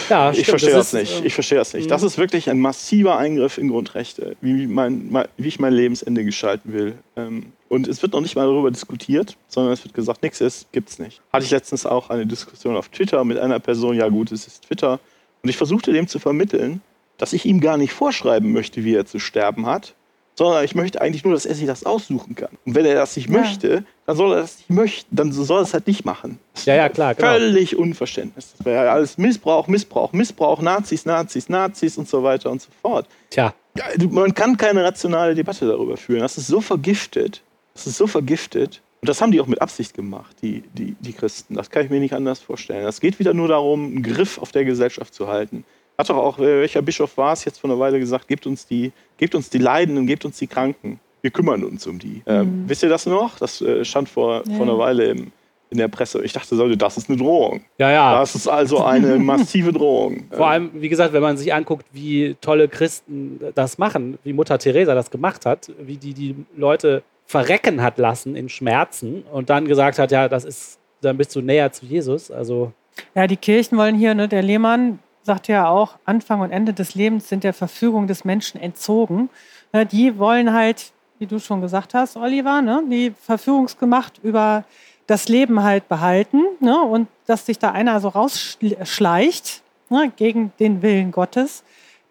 [0.08, 1.18] Ja, Ich verstehe das, ist, nicht.
[1.18, 1.90] ähm, Ich verstehe das nicht.
[1.90, 6.72] Das ist wirklich ein massiver Eingriff in Grundrechte, wie, mein, wie ich mein Lebensende gestalten
[6.72, 6.94] will.
[7.16, 10.70] Ähm, Und es wird noch nicht mal darüber diskutiert, sondern es wird gesagt, nichts ist,
[10.72, 11.20] gibt's nicht.
[11.32, 14.66] Hatte ich letztens auch eine Diskussion auf Twitter mit einer Person, ja gut, es ist
[14.66, 15.00] Twitter.
[15.42, 16.80] Und ich versuchte dem zu vermitteln,
[17.18, 19.94] dass ich ihm gar nicht vorschreiben möchte, wie er zu sterben hat,
[20.38, 22.50] sondern ich möchte eigentlich nur, dass er sich das aussuchen kann.
[22.64, 23.40] Und wenn er das nicht Ja.
[23.40, 26.38] möchte, dann soll er das nicht möchten, dann soll er es halt nicht machen.
[26.64, 27.28] Ja, ja, klar, genau.
[27.28, 28.54] Völlig Unverständnis.
[28.56, 32.68] Das wäre ja alles Missbrauch, Missbrauch, Missbrauch, Nazis, Nazis, Nazis und so weiter und so
[32.82, 33.06] fort.
[33.30, 36.20] Tja, Ja, man kann keine rationale Debatte darüber führen.
[36.20, 37.42] Das ist so vergiftet.
[37.74, 38.80] Das ist so vergiftet.
[39.02, 41.54] Und das haben die auch mit Absicht gemacht, die, die, die Christen.
[41.54, 42.84] Das kann ich mir nicht anders vorstellen.
[42.84, 45.64] Das geht wieder nur darum, einen Griff auf der Gesellschaft zu halten.
[45.98, 48.66] Hat doch auch, äh, welcher Bischof war es jetzt vor einer Weile gesagt, gebt uns
[48.66, 51.00] die, gebt uns die Leidenden, gebt uns die Kranken.
[51.22, 52.22] Wir kümmern uns um die.
[52.26, 53.38] Ähm, wisst ihr das noch?
[53.38, 54.54] Das äh, stand vor, Ja.
[54.56, 55.32] vor einer Weile im,
[55.70, 56.22] in der Presse.
[56.22, 57.62] Ich dachte, das ist eine Drohung.
[57.78, 58.18] Ja, ja.
[58.20, 60.24] Das ist also eine massive Drohung.
[60.30, 64.58] Vor allem, wie gesagt, wenn man sich anguckt, wie tolle Christen das machen, wie Mutter
[64.58, 69.66] Teresa das gemacht hat, wie die die Leute verrecken hat lassen in Schmerzen und dann
[69.66, 72.30] gesagt hat, ja, das ist, dann bist du näher zu Jesus.
[72.30, 72.72] Also
[73.16, 76.94] Ja, die Kirchen wollen hier, ne, der Lehmann sagt ja auch, Anfang und Ende des
[76.94, 79.28] Lebens sind der Verfügung des Menschen entzogen.
[79.72, 84.64] Ne, die wollen halt, wie du schon gesagt hast, Oliver, ne, die Verfügungsgemacht über
[85.06, 90.80] das Leben halt behalten ne, und dass sich da einer so rausschleicht ne, gegen den
[90.82, 91.62] Willen Gottes,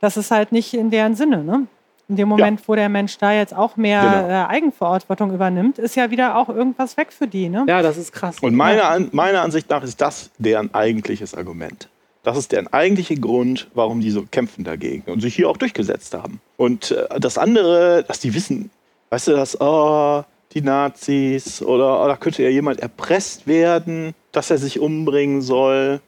[0.01, 1.43] das ist halt nicht in deren Sinne.
[1.43, 1.67] Ne?
[2.07, 4.27] In dem Moment, wo der Mensch da jetzt auch mehr Genau.
[4.27, 7.49] äh, Eigenverantwortung übernimmt, ist ja wieder auch irgendwas weg für die.
[7.49, 7.65] Ne?
[7.67, 8.37] ja, das ist krass.
[8.41, 11.89] Und meiner, meiner Ansicht nach ist das deren eigentliches Argument.
[12.25, 16.13] Das ist deren eigentlicher Grund, warum die so kämpfen dagegen und sich hier auch durchgesetzt
[16.13, 16.41] haben.
[16.57, 18.69] Und äh, das andere, dass die wissen,
[19.11, 20.23] weißt du, dass oh,
[20.53, 25.99] die Nazis oder oh, da könnte ja jemand erpresst werden, dass er sich umbringen soll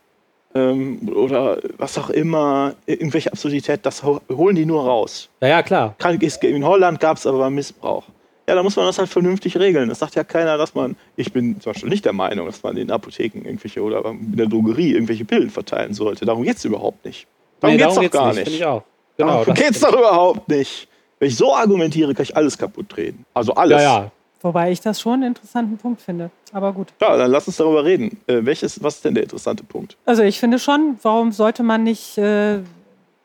[0.55, 5.29] ähm, oder was auch immer, irgendwelche Absurdität, das ho- holen die nur raus.
[5.41, 5.95] ja, ja, klar.
[6.41, 8.03] In Holland gab es aber Missbrauch.
[8.49, 9.89] Ja, da muss man das halt vernünftig regeln.
[9.89, 12.77] Das sagt ja keiner, dass man, ich bin zum Beispiel nicht der Meinung, dass man
[12.77, 16.25] in Apotheken irgendwelche oder in der Drogerie irgendwelche Pillen verteilen sollte.
[16.25, 17.27] Darum geht es überhaupt nicht.
[17.59, 18.65] Darum Nee, geht es doch gar nicht.
[18.65, 18.83] auch.
[19.17, 19.39] Genau.
[19.39, 20.87] Darum geht es doch überhaupt nicht.
[21.19, 23.25] Wenn ich so argumentiere, kann ich alles kaputt treten.
[23.33, 23.81] Also alles.
[23.81, 24.11] Ja, ja.
[24.41, 26.29] Wobei ich das schon einen interessanten Punkt finde.
[26.53, 26.89] Aber gut.
[27.01, 28.21] Ja, dann lass uns darüber reden.
[28.27, 29.97] Äh, welches, was ist denn der interessante Punkt?
[30.05, 32.59] Also ich finde schon, warum sollte man nicht, äh,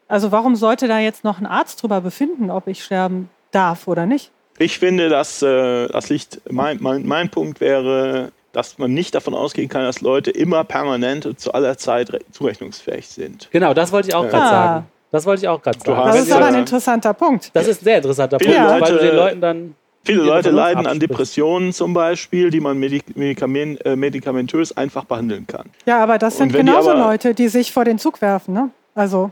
[0.08, 4.06] also warum sollte da jetzt noch ein Arzt drüber befinden, ob ich sterben darf oder
[4.06, 4.30] nicht?
[4.62, 9.34] Ich finde, dass äh, das liegt, mein, mein, mein Punkt wäre, dass man nicht davon
[9.34, 13.48] ausgehen kann, dass Leute immer permanent und zu aller Zeit re- zurechnungsfähig sind.
[13.50, 14.50] Genau, das wollte ich auch gerade Ah.
[14.50, 14.86] sagen.
[15.10, 16.06] Das wollte ich auch gerade sagen.
[16.06, 17.50] Das ist aber ein ihr- interessanter Punkt.
[17.54, 19.74] Das ist ein sehr interessanter Viele Punkt, weil Leute- du den Leuten dann.
[20.04, 20.98] Viele Leute leiden an.
[20.98, 25.66] Depressionen zum Beispiel, die man medik medikamen äh, medikamentös einfach behandeln kann.
[25.86, 28.52] Ja, aber das sind die genauso aber- Leute, die sich vor den Zug werfen.
[28.54, 28.70] Ne?
[28.94, 29.30] Also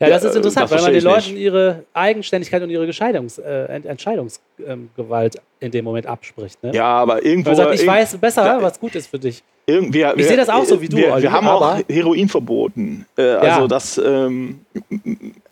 [0.00, 2.86] Ja, das Ja, ist äh, interessant, das weil man den Leuten ihre Eigenständigkeit und ihre
[2.86, 6.62] äh, Ent- Entscheidungsgewalt in dem Moment abspricht.
[6.62, 6.72] Ne?
[6.74, 7.50] Ja, aber irgendwo.
[7.50, 9.42] Weil sagt, ich weiß besser, Ja, was gut ist für dich.
[9.66, 11.82] irgend- wir, Ich sehe das auch so wie du, Wir, Olli, wir haben auch aber-
[11.88, 13.04] Heroin verboten.
[13.18, 14.64] Äh, also das, ähm,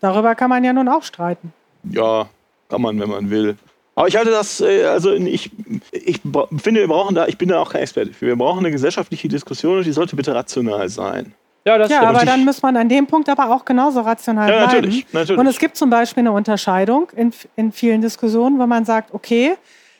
[0.01, 1.53] darüber kann man ja nun auch streiten.
[1.93, 2.27] ja,
[2.71, 3.57] kann man, wenn man will.
[3.95, 5.51] Aber ich halte das, äh, also ich,
[5.93, 8.71] ich finde, wir brauchen da, ich bin da auch kein Experte für, wir brauchen eine
[8.71, 11.35] gesellschaftliche Diskussion und die sollte bitte rational sein.
[11.69, 14.49] Ja, das Ja, aber ich- dann muss man an dem Punkt aber auch genauso rational
[14.49, 14.73] Ja, bleiben.
[14.77, 15.39] natürlich, natürlich.
[15.39, 19.55] Und es gibt zum Beispiel eine Unterscheidung in, in vielen Diskussionen, wo man sagt, okay,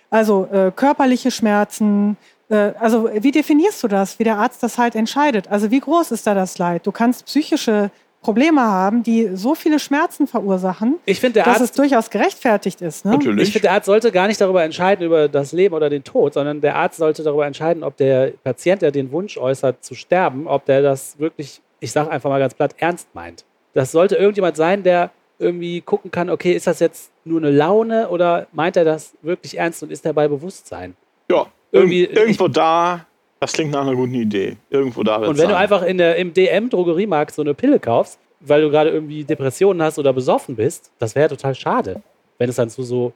[0.09, 2.17] also äh, körperliche Schmerzen,
[2.49, 5.49] äh, also wie definierst du das, wie der Arzt das halt entscheidet?
[5.49, 6.87] Also wie groß ist da das Leid?
[6.87, 7.91] Du kannst psychische
[8.23, 12.81] Probleme haben, die so viele Schmerzen verursachen, Ich finde, der dass es Arzt durchaus gerechtfertigt
[12.81, 13.05] ist.
[13.05, 13.13] Ne?
[13.13, 13.45] Natürlich.
[13.49, 16.35] Ich finde, der Arzt sollte gar nicht darüber entscheiden, über das Leben oder den Tod,
[16.35, 20.47] sondern der Arzt sollte darüber entscheiden, ob der Patient, der den Wunsch äußert, zu sterben,
[20.47, 23.45] ob der das wirklich, ich sage einfach mal ganz platt, ernst meint.
[23.75, 28.09] Das sollte irgendjemand sein, der irgendwie gucken kann, okay, ist das jetzt nur eine Laune
[28.09, 30.97] oder meint er das wirklich ernst und ist er bei Bewusstsein?
[31.31, 33.07] Ja, Irgendwie- irgendwie, irgendwo da,
[33.41, 34.57] das klingt nach einer guten Idee.
[34.71, 35.55] Irgendwo da Und wenn du sein.
[35.55, 39.99] einfach in der, im DM-Drogeriemarkt so eine Pille kaufst, weil du gerade irgendwie Depressionen hast
[39.99, 42.03] oder besoffen bist, das wäre total schade.
[42.39, 43.13] Wenn es dann zu so,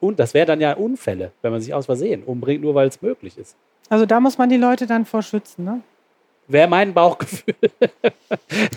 [0.00, 3.00] und das wäre dann ja Unfälle, wenn man sich aus Versehen umbringt, nur weil es
[3.02, 3.56] möglich ist.
[3.88, 5.64] Also da muss man die Leute dann vor schützen.
[5.64, 5.80] Ne?
[6.48, 7.54] Wäre mein Bauchgefühl.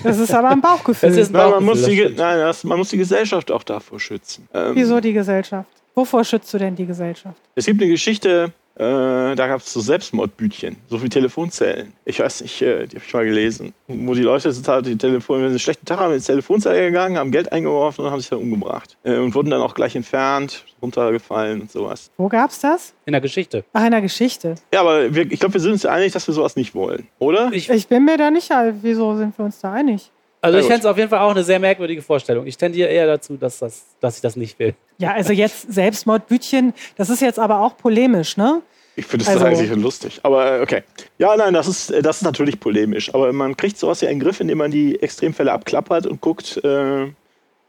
[0.04, 1.10] Das ist aber ein Bauchgefühl.
[1.10, 3.64] Das ist ein Nein, man Bauchgefühl, muss, die, nein das, man muss die Gesellschaft auch
[3.64, 4.48] davor schützen.
[4.54, 5.70] Ähm, Wieso die Gesellschaft?
[5.96, 7.38] Wovor schützt du denn die Gesellschaft?
[7.56, 11.94] Es gibt eine Geschichte, äh, da gab es so Selbstmordbütchen, so wie Telefonzellen.
[12.04, 13.74] Ich weiß nicht, äh, die habe ich mal gelesen.
[13.88, 17.18] Wo die Leute total die Telefon, wenn sie einen schlechten Tag haben, ins Telefonzelle gegangen,
[17.18, 18.98] haben Geld eingeworfen und haben sich dann umgebracht.
[19.04, 22.12] Äh, und wurden dann auch gleich entfernt, runtergefallen und sowas.
[22.18, 22.94] Wo gab's das?
[23.06, 23.64] In der Geschichte.
[23.72, 24.56] Ach, in der Geschichte.
[24.74, 27.50] Ja, aber wir, ich glaube, wir sind uns einig, dass wir sowas nicht wollen, oder?
[27.54, 28.50] Ich, Ich bin mir da nicht,
[28.82, 30.12] wieso sind wir uns da einig?
[30.46, 32.46] Also ich fände es auf jeden Fall auch eine sehr merkwürdige Vorstellung.
[32.48, 34.74] Ich tendiere eher dazu, dass, das, dass ich das nicht will.
[34.98, 38.62] Ja, also jetzt Selbstmordbütchen, das ist jetzt aber auch polemisch, ne?
[38.98, 40.20] Ich finde das Also- eigentlich lustig.
[40.24, 40.84] Aber äh, okay.
[41.18, 43.14] Ja, nein, das ist, äh, das ist natürlich polemisch.
[43.14, 46.62] Aber man kriegt sowas ja in den Griff, indem man die Extremfälle abklappert und guckt,
[46.64, 47.12] äh, äh,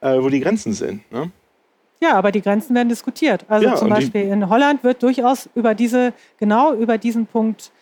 [0.00, 1.10] wo die Grenzen sind.
[1.10, 1.30] Ne?
[2.00, 3.44] Ja, aber die Grenzen werden diskutiert.
[3.48, 7.72] Also Ja, zum Beispiel in Holland wird durchaus über diese, genau über diesen Punkt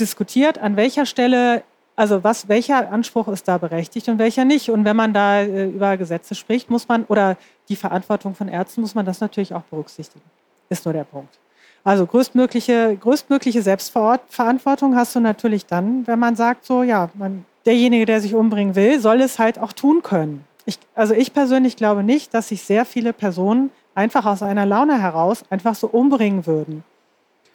[0.00, 1.62] diskutiert, an welcher Stelle,
[2.02, 4.70] also was, welcher Anspruch ist da berechtigt und welcher nicht.
[4.70, 7.36] Und wenn man da äh, über Gesetze spricht, muss man, oder
[7.68, 10.24] die Verantwortung von Ärzten, muss man das natürlich auch berücksichtigen.
[10.68, 11.38] Ist nur der Punkt.
[11.84, 18.04] Also größtmögliche, größtmögliche Selbstverantwortung hast du natürlich dann, wenn man sagt, so ja, man, derjenige,
[18.04, 20.44] der sich umbringen will, soll es halt auch tun können.
[20.64, 25.00] Ich, also ich persönlich glaube nicht, dass sich sehr viele Personen einfach aus einer Laune
[25.00, 26.82] heraus einfach so umbringen würden.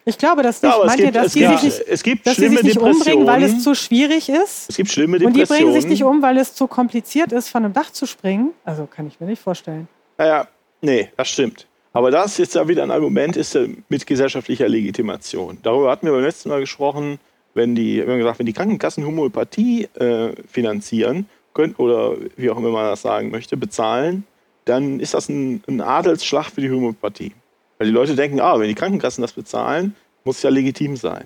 [0.04, 2.02] Ich glaube, dass die, Ja, meint ihr, gibt, dass es die gibt, sich nicht, es
[2.02, 3.18] gibt dass schlimme sich nicht Depressionen.
[3.18, 4.70] umbringen, weil es zu schwierig ist?
[4.70, 5.64] es gibt schlimme Und die Depressionen.
[5.72, 8.52] bringen sich nicht um, weil es zu kompliziert ist, von einem Dach zu springen?
[8.64, 9.86] Also kann ich mir nicht vorstellen.
[10.16, 10.48] Naja,
[10.80, 11.66] nee, das stimmt.
[11.92, 15.58] Aber das ist jetzt ja wieder ein Argument ist ja mit gesellschaftlicher Legitimation.
[15.62, 17.18] Darüber hatten wir beim letzten Mal gesprochen,
[17.54, 22.56] wenn die, wir haben gesagt, wenn die Krankenkassen Homöopathie äh, finanzieren können oder wie auch
[22.58, 24.24] immer man das sagen möchte, bezahlen,
[24.64, 27.32] dann ist das ein, ein Adelsschlag für die Homöopathie.
[27.78, 29.94] Weil die Leute denken, ah, wenn die Krankenkassen das bezahlen,
[30.24, 31.24] muss es ja legitim sein.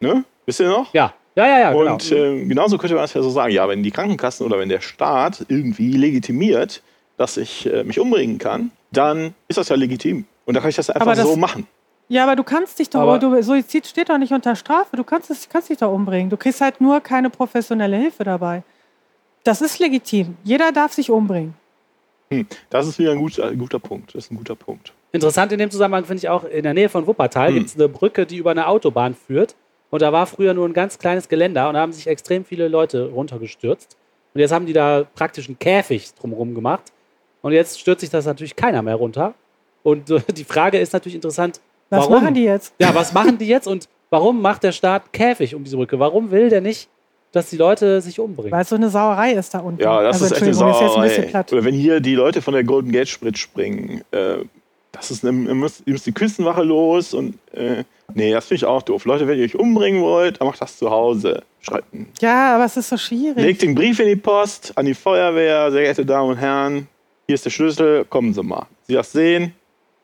[0.00, 0.24] Ne?
[0.46, 0.92] Wisst ihr noch?
[0.92, 1.92] Ja, ja, ja, ja genau.
[1.94, 4.68] Und äh, genauso könnte man es ja so sagen, ja, wenn die Krankenkassen oder wenn
[4.68, 6.82] der Staat irgendwie legitimiert,
[7.16, 10.24] dass ich äh, mich umbringen kann, dann ist das ja legitim.
[10.44, 11.66] Und da kann ich das einfach das- so machen.
[12.08, 14.96] Ja, aber du kannst dich doch, du, Suizid steht doch nicht unter Strafe.
[14.96, 16.28] Du kannst, es, kannst dich doch umbringen.
[16.28, 18.64] Du kriegst halt nur keine professionelle Hilfe dabei.
[19.44, 20.36] Das ist legitim.
[20.44, 21.54] Jeder darf sich umbringen.
[22.30, 24.14] Hm, das ist wieder ein guter, ein guter Punkt.
[24.14, 24.92] Das ist ein guter Punkt.
[25.12, 27.54] Interessant in dem Zusammenhang finde ich auch, in der Nähe von Wuppertal Hm.
[27.54, 29.54] gibt es eine Brücke, die über eine Autobahn führt.
[29.90, 32.68] Und da war früher nur ein ganz kleines Geländer und da haben sich extrem viele
[32.68, 33.96] Leute runtergestürzt.
[34.32, 36.84] Und jetzt haben die da praktisch einen Käfig drumherum gemacht.
[37.42, 39.34] Und jetzt stürzt sich das natürlich keiner mehr runter.
[39.82, 41.60] Und äh, die Frage ist natürlich interessant,
[41.90, 42.22] Was warum?
[42.22, 42.72] machen die jetzt?
[42.78, 45.98] Ja, was machen die jetzt und warum macht der Staat Käfig um diese Brücke?
[45.98, 46.88] Warum will der nicht,
[47.32, 48.52] dass die Leute sich umbringen?
[48.52, 49.82] Weil es so eine Sauerei ist da unten.
[49.82, 51.30] Ja, das also, ist echt eine Entschuldigung, ist jetzt ein bisschen Sauerei.
[51.30, 51.52] platt.
[51.52, 54.36] Oder wenn hier die Leute von der Golden Gate Sprit springen, äh,
[54.92, 58.56] das ist eine, ihr müsst, ihr müsst die Küstenwache los und äh, nee, das finde
[58.56, 59.04] ich auch doof.
[59.06, 61.42] Leute, wenn ihr euch umbringen wollt, dann macht das zu Hause.
[61.60, 61.86] Schreibt,
[62.20, 63.42] Ja, aber es ist so schwierig.
[63.42, 66.88] legt den Brief in die Post an die Feuerwehr, sehr geehrte Damen und Herren,
[67.26, 68.66] hier ist der Schlüssel, kommen Sie mal.
[68.86, 69.54] Sie das sehen,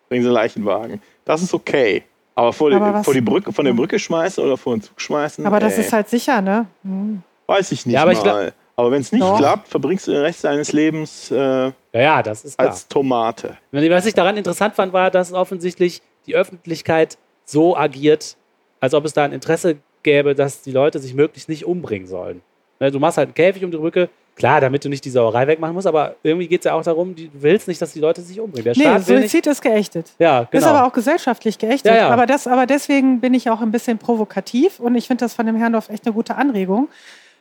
[0.08, 1.02] bringen Sie einen Leichenwagen.
[1.24, 2.04] Das ist okay.
[2.34, 5.00] Aber vor, Aber die, vor die Brücke, von der Brücke schmeißen oder vor den Zug
[5.00, 6.66] schmeißen, aber das ey, ist halt sicher, ne?
[6.84, 7.20] Hm.
[7.46, 8.52] weiß ich nicht Ja, aber ich mal.
[8.78, 9.36] Aber wenn es nicht Doch.
[9.38, 12.68] klappt, verbringst du den Rest deines Lebens äh, Ja, ja, das ist klar.
[12.70, 13.56] als Tomate.
[13.72, 18.36] Was ich daran interessant fand, war, dass offensichtlich die Öffentlichkeit so agiert,
[18.80, 22.40] als ob es da ein Interesse gäbe, dass die Leute sich möglichst nicht umbringen sollen.
[22.78, 25.48] Ne, Du machst halt einen Käfig um die Brücke, klar, damit du nicht die Sauerei
[25.48, 28.20] wegmachen musst, aber irgendwie geht es ja auch darum, du willst nicht, dass die Leute
[28.22, 28.62] sich umbringen.
[28.72, 29.30] Der Nee, Staat nicht.
[29.30, 30.12] Suizid ist geächtet.
[30.20, 30.64] Ja, genau.
[30.64, 31.90] Ist aber auch gesellschaftlich geächtet.
[31.92, 32.08] Ja, ja.
[32.10, 35.46] Aber, das, aber deswegen bin ich auch ein bisschen provokativ und ich finde das von
[35.46, 36.88] dem Herrndorf echt eine gute Anregung.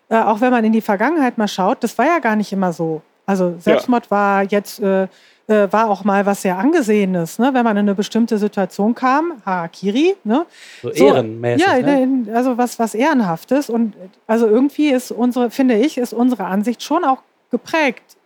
[0.09, 2.73] Äh, auch wenn man in die Vergangenheit mal schaut, das war ja gar nicht immer
[2.73, 3.01] so.
[3.25, 5.07] Also Selbstmord war jetzt äh,
[5.47, 7.53] äh, war auch mal was sehr angesehenes, ne?
[7.53, 10.45] wenn man in eine bestimmte Situation kam, Harakiri, ne?
[10.81, 11.65] so ehrenmäßig.
[11.65, 12.27] Ja, ne?
[12.33, 13.69] also was, was Ehrenhaftes.
[13.69, 13.93] Und
[14.27, 17.19] also irgendwie ist unsere, finde ich, ist unsere Ansicht schon auch
[17.49, 18.17] geprägt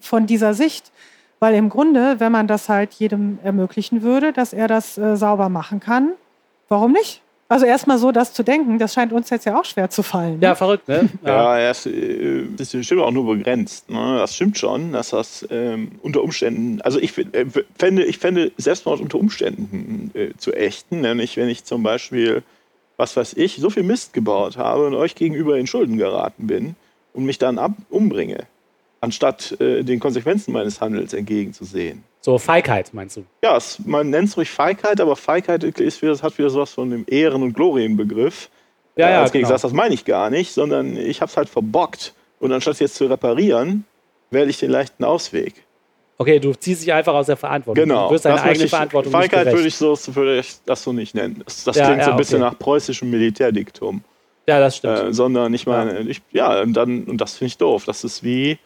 [0.00, 0.90] von dieser Sicht.
[1.40, 5.48] Weil im Grunde, wenn man das halt jedem ermöglichen würde, dass er das äh, sauber
[5.48, 6.12] machen kann,
[6.68, 7.22] warum nicht?
[7.54, 10.40] Also erstmal so das zu denken, das scheint uns jetzt ja auch schwer zu fallen.
[10.40, 10.56] Ja, Ne?
[10.56, 11.08] verrückt, ne?
[11.24, 13.88] Ja, ist, äh, das ist bestimmt auch nur begrenzt.
[13.88, 14.16] Ne?
[14.18, 17.46] Das stimmt schon, dass das ähm, unter Umständen, also ich äh,
[17.78, 22.42] fände, ich fände Selbstmord unter Umständen äh, zu ächten, nämlich wenn ich zum Beispiel,
[22.96, 26.74] was weiß ich, so viel Mist gebaut habe und euch gegenüber in Schulden geraten bin
[27.12, 28.48] und mich dann ab umbringe,
[29.04, 32.02] anstatt äh, den Konsequenzen meines Handels entgegenzusehen.
[32.20, 33.24] So Feigheit, meinst du?
[33.42, 36.90] Ja, es, man nennt es ruhig Feigheit, aber Feigheit ist wieder, hat wieder sowas von
[36.90, 38.48] dem Ehren- und Glorienbegriff.
[38.96, 39.40] Ja, Äh, ja, als genau.
[39.40, 42.14] Gegensatz, das meine ich gar nicht, sondern ich habe es halt verbockt.
[42.40, 43.84] Und anstatt jetzt zu reparieren,
[44.30, 45.54] wähle ich den leichten Ausweg.
[46.16, 47.84] Okay, du ziehst dich einfach aus der Verantwortung.
[47.84, 48.08] Genau.
[48.08, 50.92] Du wirst deine eigene ich- Verantwortung Feigheit nicht würde ich, so, würde ich das so
[50.92, 51.42] nicht nennen.
[51.44, 52.50] Das, das Ja, klingt so ja, ein bisschen okay.
[52.52, 54.02] nach preußischem Militärdiktum.
[54.46, 54.98] Ja, das stimmt.
[54.98, 57.84] Äh, sondern ich meine, ich, ja, und dann, und das finde ich doof.
[57.86, 58.58] Das ist wie,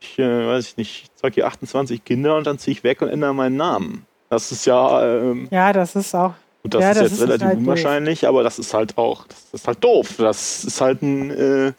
[0.00, 3.02] ich äh, weiß ich nicht, ich zeige hier 28 Kinder und dann ziehe ich weg
[3.02, 4.04] und ändere meinen Namen.
[4.30, 6.34] Das ist ja, ähm, Ja, das ist auch.
[6.62, 7.60] Gut, das Ja, ist das jetzt ist relativ halt doof.
[7.62, 10.14] unwahrscheinlich, aber das ist halt auch, das ist halt doof.
[10.18, 11.72] Das ist halt ein, äh,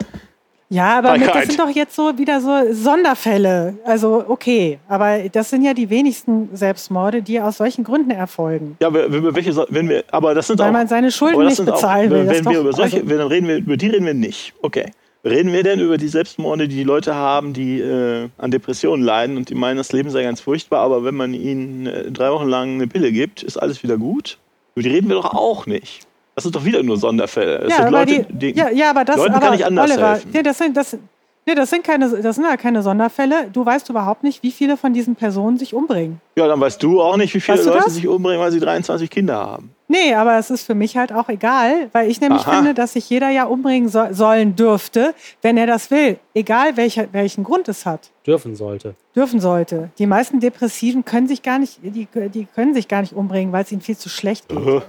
[0.70, 3.74] Ja, aber mit, das sind doch jetzt so wieder so Sonderfälle.
[3.84, 8.76] Also okay, aber das sind ja die wenigsten Selbstmorde, die aus solchen Gründen erfolgen.
[8.80, 11.44] ja, wenn wir welche, wenn wir, aber das sind Weil auch, man seine Schulden aber
[11.44, 12.26] nicht bezahlen auch, will.
[12.26, 14.54] Wenn ist wir über solche, also- dann reden wir, über die reden wir nicht.
[14.62, 14.90] Okay.
[15.24, 19.36] Reden wir denn über die Selbstmorde, die die Leute haben, die äh, an Depressionen leiden
[19.36, 22.48] und die meinen, das Leben sei ganz furchtbar, aber wenn man ihnen äh, drei Wochen
[22.48, 24.38] lang eine Pille gibt, ist alles wieder gut?
[24.74, 26.06] Über die reden wir doch auch nicht.
[26.34, 27.58] Das sind doch wieder nur Sonderfälle.
[27.58, 29.66] Das ja, sind aber Leute, die, die, ja, ja, aber das, Leuten aber kann ich
[29.66, 30.30] anders Oliver, helfen.
[30.32, 30.96] Nee, das sind, das,
[31.44, 33.50] nee, das sind keine, das sind ja keine Sonderfälle.
[33.52, 36.20] Du weißt überhaupt nicht, wie viele von diesen Personen sich umbringen.
[36.36, 37.94] ja, dann weißt du auch nicht, wie viele Weißt du Leute das?
[37.94, 39.74] sich umbringen, weil sie 23 Kinder haben.
[39.90, 42.58] Nee, aber es ist für mich halt auch egal, weil ich nämlich Aha.
[42.58, 46.20] finde, dass sich jeder ja umbringen so, sollen dürfte, wenn er das will.
[46.32, 48.10] Egal welcher, welchen Grund es hat.
[48.24, 48.94] Dürfen sollte.
[49.16, 49.90] Dürfen sollte.
[49.98, 53.64] Die meisten Depressiven können sich gar nicht, die, die können sich gar nicht umbringen, weil
[53.64, 54.82] es ihnen viel zu schlecht geht.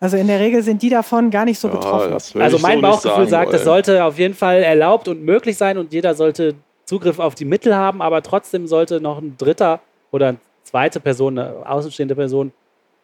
[0.00, 2.12] Also in der Regel sind die davon gar nicht so betroffen.
[2.12, 5.22] das würde Also mein so Bauchgefühl sagen sagt, es sollte auf jeden Fall erlaubt und
[5.22, 6.54] möglich sein und jeder sollte
[6.86, 9.80] Zugriff auf die Mittel haben, aber trotzdem sollte noch ein dritter
[10.12, 12.52] oder eine zweite Person, eine außenstehende Person,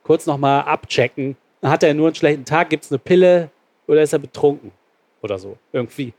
[0.02, 3.50] kurz nochmal abchecken, hat er nur einen schlechten Tag, gibt es eine Pille
[3.86, 4.72] oder ist er betrunken
[5.22, 6.12] oder so irgendwie.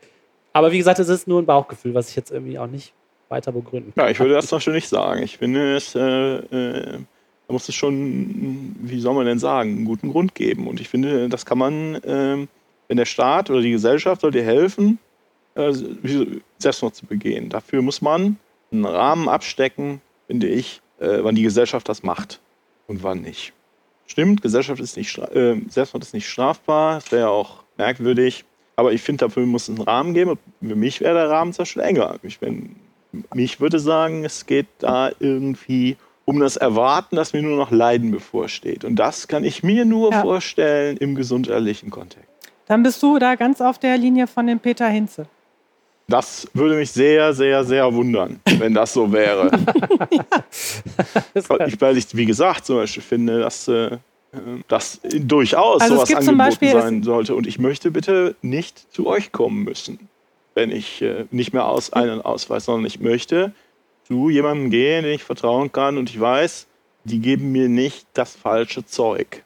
[0.53, 2.93] Aber wie gesagt, es ist nur ein Bauchgefühl, was ich jetzt irgendwie auch nicht
[3.30, 4.05] weiter begründen kann.
[4.05, 5.23] Ja, ich würde das zum Beispiel nicht sagen.
[5.23, 6.99] Ich finde, es, äh, äh,
[7.47, 10.68] da muss es schon, wie soll man denn sagen, einen guten Grund geben.
[10.68, 12.47] Und ich finde, das kann man, äh,
[12.88, 14.99] wenn der Staat oder die Gesellschaft soll dir helfen,
[15.55, 15.73] äh,
[16.57, 17.49] Selbstmord zu begehen.
[17.49, 18.38] Dafür muss man
[18.72, 22.39] einen Rahmen abstecken, finde ich, äh, wann die Gesellschaft das macht
[22.88, 23.53] und wann nicht.
[24.08, 28.46] Stimmt, Gesellschaft ist nicht, äh, Selbstmord ist nicht strafbar, das wäre ja auch merkwürdig.
[28.76, 30.38] Aber ich finde, dafür muss es einen Rahmen geben.
[30.62, 32.16] Für mich wäre der Rahmen zum Beispiel enger.
[32.24, 32.76] Ich, bin,
[33.34, 38.12] mich würde sagen, es geht da irgendwie um das Erwarten, dass mir nur noch Leiden
[38.12, 38.84] bevorsteht.
[38.86, 40.22] Und das kann ich mir nur Ja.
[40.22, 42.28] vorstellen im gesundheitlichen Kontext.
[42.66, 45.28] Dann bist du da ganz auf der Linie von dem Peter Hinze.
[46.14, 49.49] Das würde mich sehr, sehr, sehr wundern, wenn das so wäre.
[51.48, 53.98] Weil ich, weil ich, wie gesagt, zum Beispiel finde, dass äh,
[54.68, 57.34] das durchaus Also sowas angeboten Beispiel- sein sollte.
[57.34, 60.07] Und ich möchte bitte nicht zu euch kommen müssen,
[60.53, 63.52] wenn ich äh, nicht mehr aus einen Ausweis, sondern ich möchte
[64.07, 66.68] zu jemandem gehen, den ich vertrauen kann und ich weiß,
[67.06, 69.41] die geben mir nicht das falsche Zeug.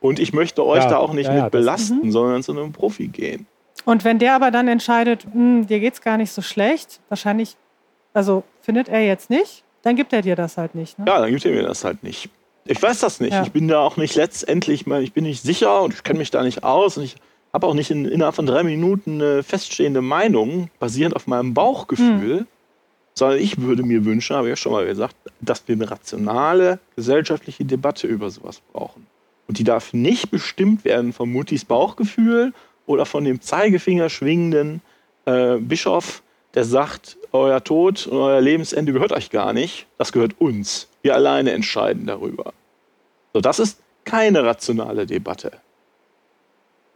[0.00, 2.52] Und ich möchte euch Ja, da auch nicht ja, ja, mit das- belasten, sondern zu
[2.52, 3.46] einem Profi gehen.
[3.88, 7.56] Und wenn der aber dann entscheidet, hm, dir geht's gar nicht so schlecht, wahrscheinlich,
[8.12, 10.98] also findet er jetzt nicht, dann gibt er dir das halt nicht.
[10.98, 11.06] Ne?
[11.08, 12.28] Ja, dann gibt er mir das halt nicht.
[12.66, 13.32] Ich weiß das nicht.
[13.32, 13.44] Ja.
[13.44, 16.42] Ich bin da auch nicht letztendlich, ich bin nicht sicher und ich kenne mich da
[16.42, 17.16] nicht aus und ich
[17.54, 22.46] habe auch nicht in, innerhalb von drei Minuten eine feststehende Meinung, basierend auf meinem Bauchgefühl,
[23.14, 26.78] sondern ich würde mir wünschen, habe ich ja schon mal gesagt, dass wir eine rationale
[26.94, 29.06] gesellschaftliche Debatte über sowas brauchen.
[29.46, 32.52] Und die darf nicht bestimmt werden von Muttis Bauchgefühl
[32.88, 34.80] oder von dem Zeigefinger schwingenden
[35.26, 36.22] äh, Bischof,
[36.54, 40.88] der sagt, euer Tod und euer Lebensende gehört euch gar nicht, das gehört uns.
[41.02, 42.52] Wir alleine entscheiden darüber.
[43.34, 45.52] So, das ist keine rationale Debatte.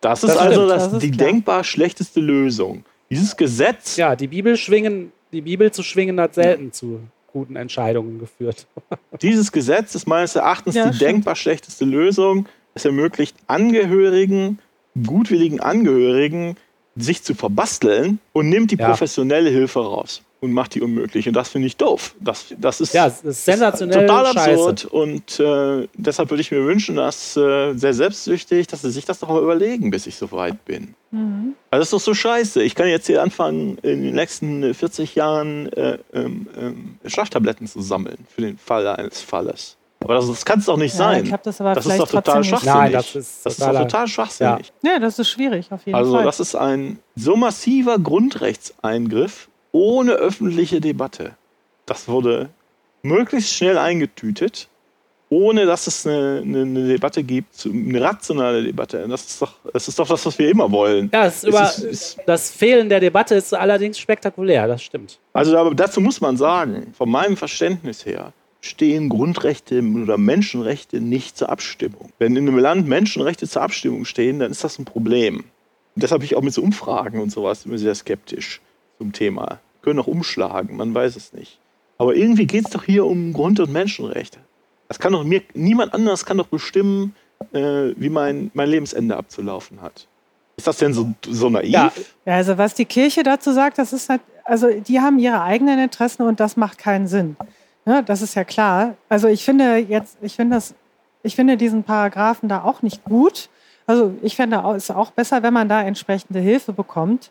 [0.01, 1.29] Das ist Das also stimmt, das, das ist die klar.
[1.29, 2.85] denkbar schlechteste Lösung.
[3.11, 7.01] Dieses Gesetz, Ja, die Bibel schwingen, die Bibel zu schwingen hat selten zu
[7.33, 8.67] guten Entscheidungen geführt.
[9.23, 11.11] dieses Gesetz ist meines Erachtens Ja, die stimmt.
[11.11, 12.47] denkbar schlechteste Lösung.
[12.75, 14.59] Es ermöglicht Angehörigen,
[15.07, 16.57] gutwilligen Angehörigen,
[16.97, 18.89] sich zu verbasteln und nimmt die Ja.
[18.89, 21.27] professionelle Hilfe raus und macht die unmöglich.
[21.27, 22.15] Und das finde ich doof.
[22.21, 24.51] Das, das ist Ja, ist sensationell total scheiße.
[24.69, 24.85] absurd.
[24.87, 29.21] Und äh, deshalb würde ich mir wünschen, dass äh, sehr selbstsüchtig, dass sie sich das
[29.21, 30.95] doch mal überlegen, bis ich so weit bin.
[31.13, 31.55] Mhm.
[31.71, 32.63] Also das ist doch so scheiße.
[32.63, 37.67] Ich kann jetzt hier anfangen, in den nächsten äh, 40 Jahren äh, ähm, ähm, Schlaftabletten
[37.67, 39.79] zu sammeln für den Fall eines Falles.
[40.05, 41.23] Aber das, das kann es doch nicht Ja, sein.
[41.23, 42.75] ich glaube, das aber das ist doch total schwachsinnig.
[42.77, 44.73] Nein, das ist das ist doch total schwachsinnig.
[44.83, 46.25] Ja, das ist schwierig auf jeden Also Fall.
[46.25, 51.33] das ist ein so massiver Grundrechtseingriff ohne öffentliche Debatte.
[51.87, 52.51] Das wurde
[53.03, 54.69] möglichst schnell eingetütet,
[55.31, 59.07] ohne dass es eine, eine, eine Debatte gibt, eine rationale Debatte.
[59.09, 61.11] Das ist doch das, ist doch das was wir immer wollen.
[61.13, 64.83] Ja, es ist Es über, ist- es- das Fehlen der Debatte ist allerdings spektakulär, das
[64.83, 65.19] stimmt.
[65.33, 71.37] Also aber dazu muss man sagen, von meinem Verständnis her, stehen Grundrechte oder Menschenrechte nicht
[71.37, 72.11] zur Abstimmung.
[72.19, 75.39] Wenn in einem Land Menschenrechte zur Abstimmung stehen, dann ist das ein Problem.
[75.95, 78.61] Und deshalb bin ich auch mit so Umfragen und sowas immer sehr skeptisch
[78.99, 79.59] zum Thema.
[79.83, 81.59] Können auch umschlagen, man weiß es nicht.
[81.99, 84.39] Aber irgendwie geht es doch hier um Grund- und Menschenrechte.
[84.89, 87.15] Das kann doch mir, niemand anders kann doch bestimmen,
[87.53, 90.07] äh, wie mein, mein Lebensende abzulaufen hat.
[90.57, 91.71] Ist das denn so, so naiv?
[91.71, 91.93] Ja.
[92.25, 95.81] Ja, also was die Kirche dazu sagt, das ist halt, also die haben ihre eigenen
[95.81, 97.37] Interessen und das macht keinen Sinn.
[97.85, 98.95] Ja, das ist ja klar.
[99.09, 100.75] Also ich finde jetzt, ich finde das,
[101.23, 103.49] ich finde diesen Paragraphen da auch nicht gut.
[103.87, 107.31] Also ich finde es auch besser, wenn man da entsprechende Hilfe bekommt.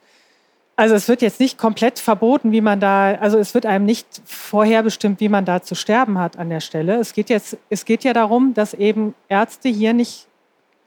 [0.76, 4.08] Also es wird jetzt nicht komplett verboten, wie man da, also es wird einem nicht
[4.26, 6.96] vorherbestimmt, wie man da zu sterben hat an der Stelle.
[6.96, 10.28] Es geht jetzt, es geht ja darum, dass eben Ärzte hier nicht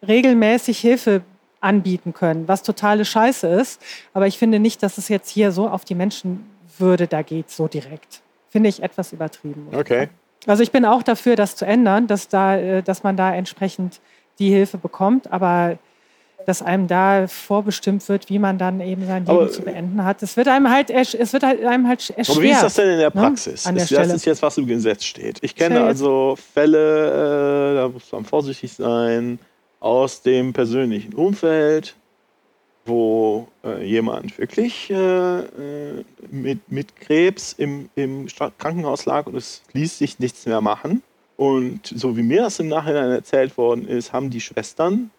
[0.06, 1.22] regelmäßig Hilfe
[1.60, 3.80] anbieten können, was totale Scheiße ist.
[4.12, 7.68] Aber ich finde nicht, dass es jetzt hier so auf die Menschenwürde da geht, so
[7.68, 8.23] direkt.
[8.55, 9.66] Finde ich etwas übertrieben.
[9.74, 10.06] Okay.
[10.47, 14.01] Also ich bin auch dafür, das zu ändern, dass, da, äh, dass man da entsprechend
[14.39, 15.76] die Hilfe bekommt, aber
[16.47, 20.22] dass einem da vorbestimmt wird, wie man dann eben sein Leben Aber, zu beenden hat.
[20.22, 22.31] Es wird einem halt, es wird halt einem halt erschwert.
[22.31, 23.66] Aber wie ist das denn in der ne, Praxis?
[23.66, 25.39] an der ist, das ist jetzt, was im Gesetz steht.
[25.40, 29.40] Ich kenne jetzt- also Fälle, äh, da muss man vorsichtig sein,
[29.81, 31.97] aus dem persönlichen Umfeld,
[32.86, 38.27] wo äh, jemand wirklich äh, äh, mit, mit Krebs im, im
[38.59, 41.02] Krankenhaus lag und es ließ sich nichts mehr machen.
[41.36, 45.11] Und so wie mir das im Nachhinein erzählt worden ist, haben die Schwestern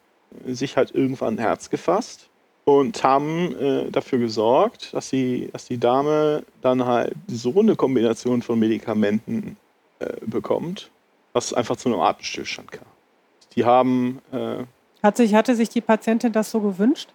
[0.46, 2.30] sich halt irgendwann ein Herz gefasst
[2.66, 8.42] und haben äh, dafür gesorgt, dass, sie, dass die Dame dann halt so eine Kombination
[8.42, 9.58] von Medikamenten
[10.00, 10.90] äh, bekommt,
[11.34, 12.88] es einfach zu einem Atemstillstand kam.
[13.56, 14.64] Die haben, äh,
[15.04, 17.10] Hat sich, hatte sich die Patientin das so gewünscht?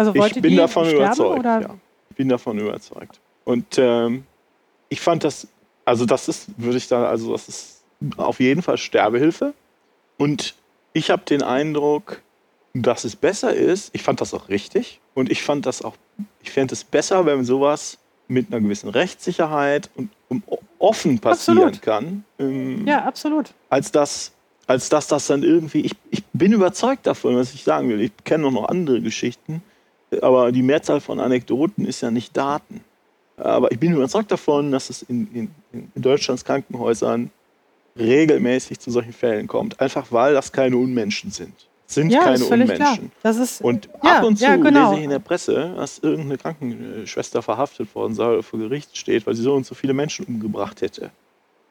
[0.00, 1.38] Also wollte ich bin die davon sterben überzeugt.
[1.38, 1.60] oder?
[1.60, 1.74] Ja.
[2.10, 3.20] Ich bin davon überzeugt.
[3.44, 4.24] Und ähm,
[4.88, 5.46] ich fand das,
[5.84, 7.82] also das ist, würde ich da, also das ist
[8.16, 9.54] auf jeden Fall Sterbehilfe.
[10.18, 10.54] Und
[10.92, 12.20] ich habe den Eindruck,
[12.74, 13.90] dass es besser ist.
[13.94, 15.00] Ich fand das auch richtig.
[15.14, 15.94] Und ich fand das auch,
[16.42, 17.98] ich fände es besser, wenn sowas
[18.28, 20.42] mit einer gewissen Rechtssicherheit und um,
[20.78, 21.82] offen passieren Absolut.
[21.82, 22.24] kann.
[22.38, 23.52] Ähm, Ja, absolut.
[23.68, 24.32] als dass,
[24.68, 28.00] als dass das dann irgendwie, ich, ich bin überzeugt davon, was ich sagen will.
[28.00, 29.62] Ich kenne noch andere Geschichten,
[30.22, 32.80] aber die Mehrzahl von Anekdoten ist ja nicht Daten.
[33.36, 35.26] Aber ich bin überzeugt davon, dass es in,
[35.72, 37.30] in, in Deutschlands Krankenhäusern
[37.98, 39.80] regelmäßig zu solchen Fällen kommt.
[39.80, 41.54] Einfach weil das keine Unmenschen sind.
[41.86, 42.44] Sind Ja, keine.
[42.44, 43.10] Unmenschen.
[43.22, 44.90] Das ist, Und Ja, ab und zu ja, genau.
[44.90, 49.26] lese ich in der Presse, dass irgendeine Krankenschwester verhaftet worden sei oder vor Gericht steht,
[49.26, 51.10] weil sie so und so viele Menschen umgebracht hätte.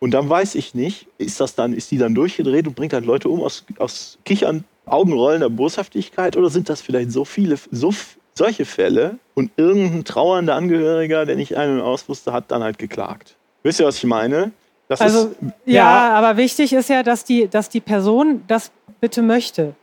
[0.02, 3.06] Und dann weiß ich nicht, ist das dann, ist die dann durchgedreht und bringt halt
[3.06, 8.18] Leute um aus, aus Kichern, Augenrollender Boshaftigkeit oder sind das vielleicht so viele, so f-
[8.40, 12.80] solche Fälle und irgendein trauernder Angehöriger, der nicht ein- und aus wusste, hat dann halt
[12.80, 13.36] geklagt.
[13.62, 14.52] Wisst ihr, was ich meine?
[14.88, 15.36] Das also, ist,
[15.66, 19.76] ja, aber wichtig ist ja, dass die, dass die Person das bitte möchte.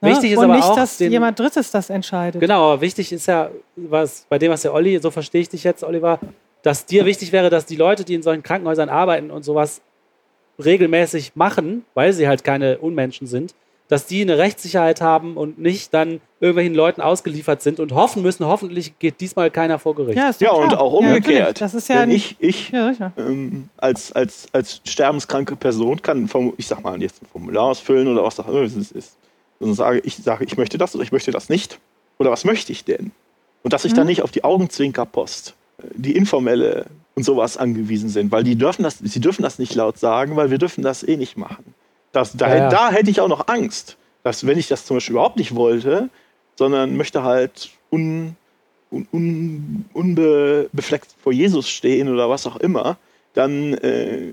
[0.00, 0.10] Ne?
[0.10, 2.40] Wichtig ist Und aber nicht, auch, dass den- jemand Drittes das entscheidet.
[2.40, 5.64] Genau, aber wichtig ist ja, was bei dem, was der Olli, so verstehe ich dich
[5.64, 6.20] jetzt, Oliver,
[6.62, 9.80] dass dir wichtig wäre, dass die Leute, die in solchen Krankenhäusern arbeiten und sowas
[10.62, 13.54] regelmäßig machen, weil sie halt keine Unmenschen sind,
[13.92, 18.46] dass die eine Rechtssicherheit haben und nicht dann irgendwelchen Leuten ausgeliefert sind und hoffen müssen,
[18.46, 20.16] hoffentlich geht diesmal keiner vor Gericht.
[20.16, 21.60] Ja, ja, und auch Ja, umgekehrt.
[21.60, 26.30] das ist ja Wenn ein- ich, ich ja, ähm, als, als, als sterbenskranke Person kann,
[26.56, 29.16] ich sag mal, jetzt ein Formular ausfüllen oder was auch immer es ist.
[29.60, 31.78] Und sage, ich sage, ich möchte das oder ich möchte das nicht.
[32.18, 33.10] Oder was möchte ich denn?
[33.62, 33.96] Und dass ich Mhm.
[33.96, 38.84] dann nicht auf die Augenzwinkerpost, äh, die informelle und sowas angewiesen sind, weil die dürfen
[38.84, 41.74] das, sie dürfen das nicht laut sagen, weil wir dürfen das eh nicht machen.
[42.12, 45.14] Das, da, Ja, da hätte ich auch noch Angst, dass wenn ich das zum Beispiel
[45.14, 46.08] überhaupt nicht wollte,
[46.56, 48.36] sondern möchte halt un,
[48.90, 52.98] un, un, unbefleckt vor Jesus stehen oder was auch immer,
[53.34, 54.32] dann, äh,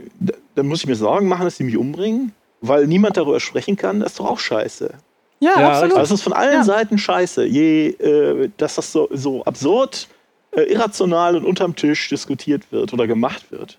[0.56, 4.02] dann muss ich mir Sorgen machen, dass sie mich umbringen, weil niemand darüber sprechen kann.
[4.02, 4.94] Das ist doch auch scheiße.
[5.40, 5.98] Ja, Ja, absolut.
[5.98, 6.64] Also es ist von allen Ja.
[6.66, 10.10] Seiten scheiße, je, äh, dass das so, so absurd,
[10.52, 13.78] äh, irrational und unterm Tisch diskutiert wird oder gemacht wird.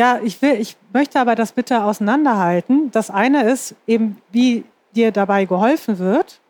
[0.00, 2.90] Ja, ich will, ich möchte aber das bitte auseinanderhalten.
[2.90, 4.64] Das eine ist eben, wie
[4.96, 6.40] dir dabei geholfen wird.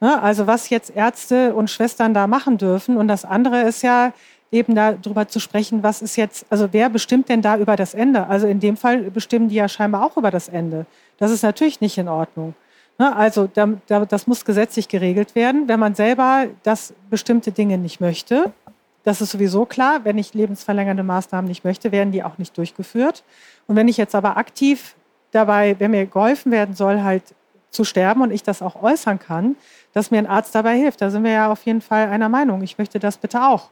[0.00, 0.20] Ne?
[0.20, 2.96] Also was jetzt Ärzte und Schwestern da machen dürfen.
[2.96, 4.12] Und das andere ist ja
[4.50, 8.26] eben darüber zu sprechen, was ist jetzt, also wer bestimmt denn da über das Ende?
[8.26, 10.84] Also in dem Fall bestimmen die ja scheinbar auch über das Ende.
[11.18, 12.56] Das ist natürlich nicht in Ordnung.
[12.98, 13.14] Ne?
[13.14, 15.68] Also da, da, das muss gesetzlich geregelt werden.
[15.68, 18.52] Wenn man selber das bestimmte Dinge nicht möchte,
[19.08, 20.04] das ist sowieso klar.
[20.04, 23.24] Wenn ich lebensverlängernde Maßnahmen nicht möchte, werden die auch nicht durchgeführt.
[23.66, 24.94] Und wenn ich jetzt aber aktiv
[25.30, 27.22] dabei, wenn mir geholfen werden soll, halt
[27.70, 29.56] zu sterben und ich das auch äußern kann,
[29.94, 32.62] dass mir ein Arzt dabei hilft, da sind wir ja auf jeden Fall einer Meinung.
[32.62, 33.70] Ich möchte das bitte auch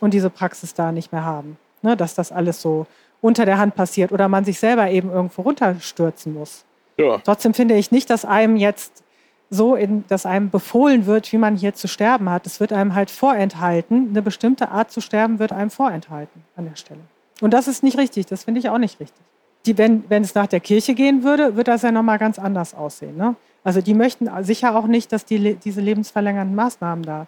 [0.00, 1.58] und diese Praxis da nicht mehr haben.
[1.82, 2.86] Ne, dass das alles so
[3.20, 6.64] unter der Hand passiert oder man sich selber eben irgendwo runterstürzen muss.
[6.96, 7.18] Ja.
[7.18, 9.04] Trotzdem finde ich nicht, dass einem jetzt
[9.50, 12.46] so, in, dass einem befohlen wird, wie man hier zu sterben hat.
[12.46, 14.08] Es wird einem halt vorenthalten.
[14.10, 17.00] Eine bestimmte Art zu sterben wird einem vorenthalten an der Stelle.
[17.40, 18.26] Und das ist nicht richtig.
[18.26, 19.22] Das finde ich auch nicht richtig.
[19.66, 22.74] Die, wenn, wenn es nach der Kirche gehen würde, würde das ja nochmal ganz anders
[22.74, 23.16] aussehen.
[23.16, 23.36] Ne?
[23.64, 27.26] Also die möchten sicher auch nicht, dass die, diese lebensverlängernden Maßnahmen da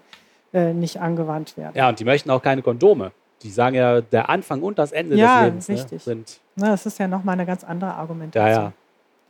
[0.52, 1.72] äh, nicht angewandt werden.
[1.74, 3.12] Ja, und die möchten auch keine Kondome.
[3.42, 6.02] Die sagen ja, der Anfang und das Ende Ja, des Lebens ne, richtig.
[6.02, 6.40] sind.
[6.56, 8.72] Ne, das ist ja nochmal eine ganz andere Ja, Argumentation ja.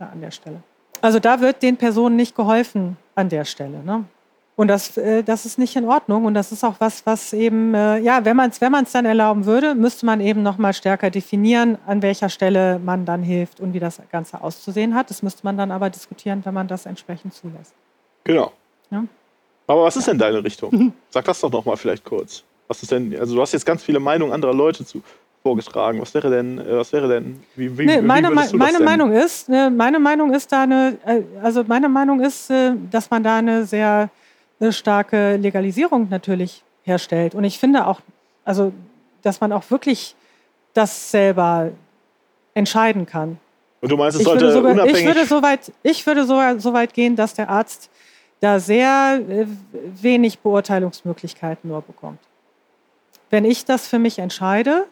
[0.01, 0.63] da an der Stelle.
[1.03, 3.83] Also da wird den Personen nicht geholfen an der Stelle.
[3.85, 4.05] Ne?
[4.57, 6.27] Und das, äh, das ist nicht in Ordnung.
[6.27, 9.07] Und das ist auch was, was eben, äh, ja, wenn man es wenn man's dann
[9.07, 13.73] erlauben würde, müsste man eben nochmal stärker definieren, an welcher Stelle man dann hilft und
[13.73, 15.09] wie das Ganze auszusehen hat.
[15.09, 17.73] Das müsste man dann aber diskutieren, wenn man das entsprechend zulässt.
[18.25, 18.53] Genau.
[18.91, 19.05] Ja.
[19.67, 20.93] Aber was ist denn deine Richtung?
[21.09, 22.45] Sag das doch noch mal vielleicht kurz.
[22.69, 25.03] Was ist denn, also du hast jetzt ganz viele Meinungen anderer Leute zu,
[25.43, 26.01] vorgetragen.
[26.01, 28.79] Was wäre denn, äh, was wäre denn, wie, wie, Nee, wie meine, du das meine
[28.79, 28.85] denn?
[28.85, 33.11] Meinung ist, äh, meine Meinung ist da eine, äh, also meine Meinung ist, äh, dass
[33.11, 34.11] man da eine sehr
[34.71, 37.35] starke Legalisierung natürlich herstellt.
[37.35, 38.01] Und ich finde auch,
[38.45, 38.73] also,
[39.23, 40.15] dass man auch wirklich
[40.75, 41.71] das selber
[42.53, 43.39] entscheiden kann.
[43.81, 45.07] Und du meinst, es Ich sollte würde, sogar, ich unabhängig...
[45.07, 47.89] würde so weit, ich würde sogar so weit gehen, dass der Arzt
[48.41, 49.21] da sehr
[50.03, 52.19] wenig Beurteilungsmöglichkeiten nur bekommt.
[53.31, 54.87] Wenn ich das für mich entscheide,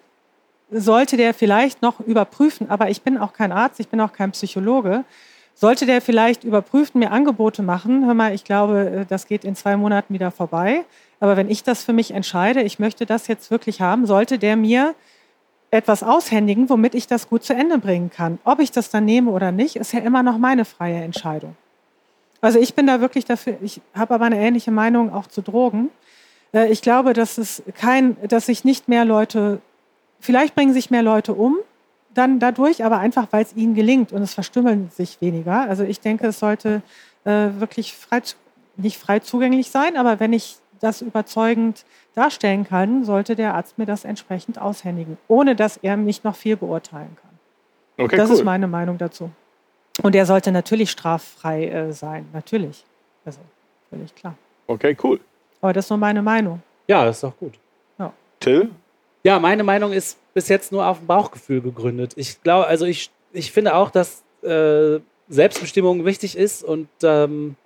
[0.71, 4.33] sollte der vielleicht noch überprüfen, aber ich bin auch kein Arzt, ich bin auch kein
[4.33, 5.05] Psychologe,
[5.55, 9.57] sollte der vielleicht überprüfen, mir Angebote machen, hör mal, ich glaube, äh, das geht in
[9.57, 10.85] zwei Monaten wieder vorbei,
[11.21, 14.57] aber wenn ich das für mich entscheide, ich möchte das jetzt wirklich haben, sollte der
[14.57, 14.95] mir
[15.71, 18.39] etwas aushändigen, womit ich das gut zu Ende bringen kann.
[18.45, 21.57] Ob ich das dann nehme oder nicht, ist ja immer noch meine freie Entscheidung.
[22.41, 25.91] Also ich bin da wirklich dafür, ich habe aber eine ähnliche Meinung auch zu Drogen.
[26.53, 29.61] Äh, Ich glaube, dass es kein, dass sich nicht mehr Leute,
[30.21, 31.57] vielleicht bringen sich mehr Leute um,
[32.15, 35.69] dann dadurch, aber einfach, weil es ihnen gelingt und es verstümmeln sich weniger.
[35.69, 36.83] Also ich denke, es sollte
[37.25, 38.23] äh, wirklich frei,
[38.77, 41.85] nicht frei zugänglich sein, aber wenn ich das überzeugend
[42.15, 46.57] darstellen kann, sollte der Arzt mir das entsprechend aushändigen, ohne dass er mich noch viel
[46.57, 48.05] beurteilen kann.
[48.05, 48.37] Okay, das cool.
[48.37, 49.31] ist meine Meinung dazu.
[50.03, 52.85] Und er sollte natürlich straffrei äh, sein, natürlich.
[53.25, 53.41] Also
[53.91, 54.35] völlig klar.
[54.69, 55.21] okay, cool.
[55.61, 56.63] Aber das ist nur meine Meinung.
[56.87, 57.59] Ja, das ist doch gut.
[58.41, 58.71] Till?
[59.25, 62.13] Ja, meine Meinung ist bis jetzt nur auf dem Bauchgefühl gegründet.
[62.17, 67.57] Ich glaube, also ich, ich finde auch, dass äh, Selbstbestimmung wichtig ist und ähm,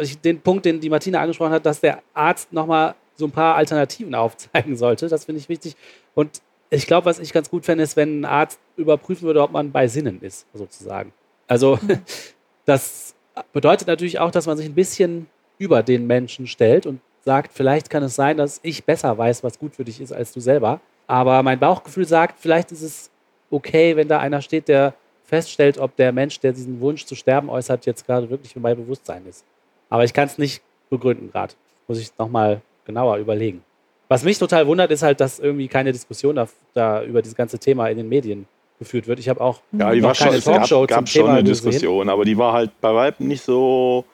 [0.00, 3.56] ich, den Punkt, den die Martina angesprochen hat, dass der Arzt nochmal so ein paar
[3.56, 5.76] Alternativen aufzeigen sollte, das finde ich wichtig.
[6.14, 6.40] Und
[6.70, 9.72] ich glaube, was ich ganz gut fände, ist, wenn ein Arzt überprüfen würde, ob man
[9.72, 11.12] bei Sinnen ist, sozusagen.
[11.46, 11.78] Also
[12.64, 13.14] das
[13.52, 15.26] bedeutet natürlich auch, dass man sich ein bisschen
[15.58, 19.58] über den Menschen stellt und sagt, vielleicht kann es sein, dass ich besser weiß, was
[19.58, 20.80] gut für dich ist, als du selber.
[21.12, 23.10] Aber mein Bauchgefühl sagt, vielleicht ist es
[23.50, 24.94] okay, wenn da einer steht, der
[25.26, 29.26] feststellt, ob der Mensch, der diesen Wunsch zu sterben äußert, jetzt gerade wirklich bei Bewusstsein
[29.28, 29.44] ist.
[29.90, 31.52] Aber ich kann es nicht begründen gerade.
[31.86, 33.62] Muss ich nochmal genauer überlegen.
[34.08, 37.58] Was mich total wundert, ist halt, dass irgendwie keine Diskussion da, da über dieses ganze
[37.58, 38.46] Thema in den Medien
[38.78, 39.18] geführt wird.
[39.18, 41.42] Ich habe auch Ja, die war schon, keine es gab, Talkshow gab schon Thema eine
[41.46, 41.66] gesehen.
[41.70, 44.06] Diskussion, aber die war halt bei Weitem nicht so,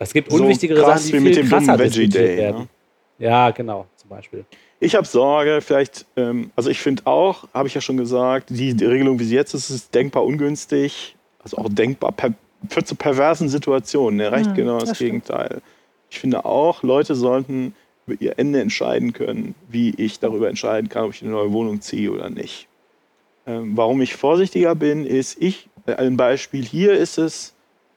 [0.00, 2.36] Es gibt so unwichtigere krass Sachen, die mit viel dem dummen krasser Veggie diskutiert Day.
[2.38, 2.60] werden.
[2.62, 2.68] Ne?
[3.24, 4.44] Ja, genau, zum Beispiel.
[4.80, 8.74] Ich habe Sorge, vielleicht, ähm, also ich finde auch, habe ich ja schon gesagt, die,
[8.74, 12.34] die Regelung, wie sie jetzt ist, ist denkbar ungünstig, also auch denkbar per,
[12.68, 14.16] führt zu perversen Situationen.
[14.16, 14.32] Ne?
[14.32, 14.98] Recht Hm, genau das, das.
[14.98, 15.62] Gegenteil.
[16.10, 17.74] Ich finde auch, Leute sollten
[18.06, 21.80] über ihr Ende entscheiden können, wie ich darüber entscheiden kann, ob ich eine neue Wohnung
[21.80, 22.68] ziehe oder nicht.
[23.46, 27.54] Ähm, warum ich vorsichtiger bin, ist, ich, ein Beispiel hier ist es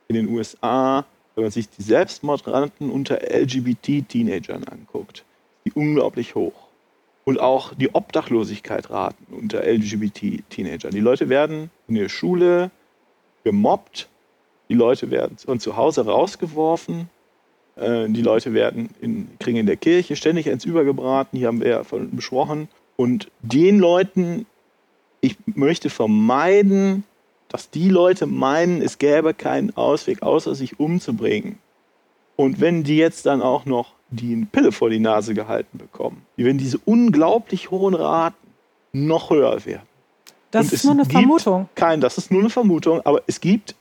[0.07, 1.05] in den USA,
[1.35, 5.23] wenn man sich die Selbstmordraten unter LGBT-Teenagern anguckt,
[5.65, 6.66] die unglaublich hoch.
[7.27, 10.91] Und auch die Obdachlosigkeit-Raten unter LGBT-Teenagern.
[10.91, 12.71] Die Leute werden in der Schule
[13.43, 14.07] gemobbt,
[14.69, 17.09] die Leute werden von zu Hause rausgeworfen,
[17.75, 21.67] äh, die Leute werden in, kriegen in der Kirche ständig eins übergebraten, hier haben wir
[21.67, 22.69] ja von besprochen.
[22.95, 24.45] Und den Leuten,
[25.19, 27.03] ich möchte vermeiden,
[27.49, 31.59] dass die Leute meinen, es gäbe keinen Ausweg, außer sich umzubringen.
[32.37, 36.25] Und wenn die jetzt dann auch noch die eine Pille vor die Nase gehalten bekommen,
[36.35, 38.35] wie wenn diese unglaublich hohen Raten
[38.93, 39.87] noch höher werden.
[40.51, 41.69] Das Und ist nur eine Vermutung.
[41.75, 43.75] Kein, das ist nur eine Vermutung, aber es gibt,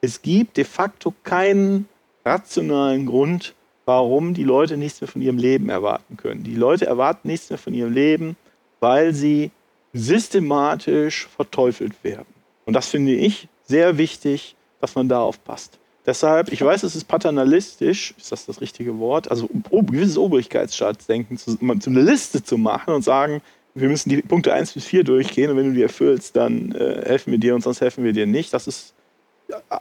[0.00, 1.88] es gibt de facto keinen
[2.24, 6.42] rationalen Grund, warum die Leute nichts mehr von ihrem Leben erwarten können.
[6.42, 8.36] Die Leute erwarten nichts mehr von ihrem Leben,
[8.80, 9.50] weil sie
[9.92, 12.26] systematisch verteufelt werden.
[12.66, 15.78] Und das finde ich sehr wichtig, dass man da aufpasst.
[16.06, 21.36] Deshalb, ich weiß, es ist paternalistisch, ist das das richtige Wort, also ob, gewisses Obrigkeitsstaatsdenken
[21.36, 23.42] zu, zu eine Liste zu machen und sagen,
[23.74, 27.02] wir müssen die Punkte 1 bis 4 durchgehen und wenn du die erfüllst, dann äh,
[27.04, 28.54] helfen wir dir und sonst helfen wir dir nicht.
[28.54, 28.94] Das ist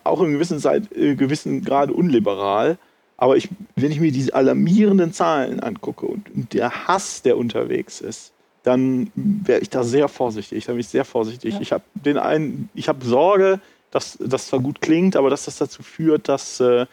[0.04, 2.78] auch in gewissen, Zeit, äh, gewissen Grade unliberal.
[3.18, 8.02] Aber ich, wenn ich mir diese alarmierenden Zahlen angucke und, und der Hass, der unterwegs
[8.02, 8.34] ist,
[8.64, 10.66] dann wäre ich da sehr vorsichtig.
[10.66, 11.54] Da bin ich sehr vorsichtig.
[11.54, 11.62] Ja.
[11.62, 13.62] Ich habe den einen, ich habe Sorge,
[13.96, 16.86] dass das zwar gut klingt, aber dass das dazu führt, dass, äh,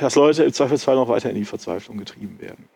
[0.00, 2.66] dass Leute im Zweifelsfall noch weiter in die Verzweiflung getrieben werden.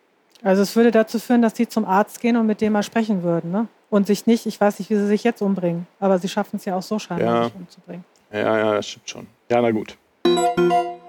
[0.42, 3.22] Also es würde dazu führen, dass die zum Arzt gehen und mit dem mal sprechen
[3.22, 3.50] würden.
[3.50, 3.68] Ne?
[3.88, 6.64] Und sich nicht, ich weiß nicht, wie sie sich jetzt umbringen, aber sie schaffen es
[6.66, 7.44] ja auch so scheinbar Ja.
[7.44, 8.04] nicht umzubringen.
[8.32, 9.26] Ja, ja, das stimmt schon.
[9.50, 9.96] Ja, na gut.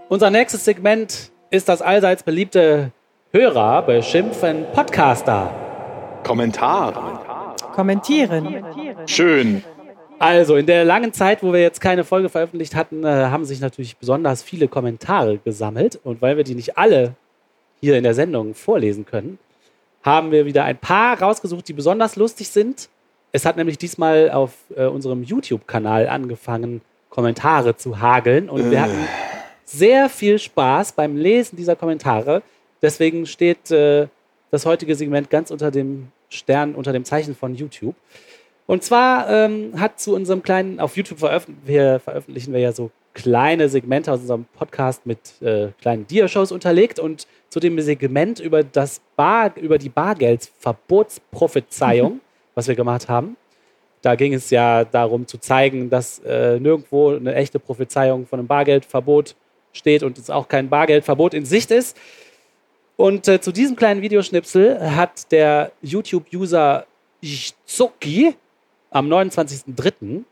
[0.07, 2.91] Unser nächstes Segment ist das allseits beliebte
[3.31, 5.49] Hörer beschimpfen Podcaster.
[6.23, 7.19] Kommentare.
[7.73, 8.63] Kommentieren.
[9.07, 9.63] Schön.
[10.19, 13.59] Also, in der langen Zeit, wo wir jetzt keine Folge veröffentlicht hatten, äh, haben sich
[13.59, 15.99] natürlich besonders viele Kommentare gesammelt.
[16.03, 17.15] Und weil wir die nicht alle
[17.81, 19.39] hier in der Sendung vorlesen können,
[20.03, 22.89] haben wir wieder ein paar rausgesucht, die besonders lustig sind.
[23.31, 28.49] Es hat nämlich diesmal auf äh, unserem YouTube-Kanal angefangen, Kommentare zu hageln.
[28.49, 29.07] Und wir hatten
[29.65, 32.43] sehr viel Spaß beim Lesen dieser Kommentare.
[32.81, 34.07] Deswegen steht äh,
[34.51, 37.95] das heutige Segment ganz unter dem Stern, unter dem Zeichen von YouTube.
[38.65, 42.91] Und zwar ähm, hat zu unserem kleinen, auf YouTube veröffent wir, veröffentlichen wir ja so
[43.13, 48.63] kleine Segmente aus unserem Podcast mit äh, kleinen Dia-Shows unterlegt und zu dem Segment über
[48.63, 52.21] das Bar, über die Bargeldsverbotsprophezeiung,
[52.55, 53.37] was wir gemacht haben.
[54.01, 58.47] Da ging es ja darum zu zeigen, dass äh, nirgendwo eine echte Prophezeiung von einem
[58.47, 59.35] Bargeldverbot
[59.71, 61.97] steht und es auch kein Bargeldverbot in Sicht ist.
[62.95, 66.85] Und äh, zu diesem kleinen Videoschnipsel hat der YouTube-User
[67.21, 68.35] Izuki
[68.93, 70.23] am 29.03.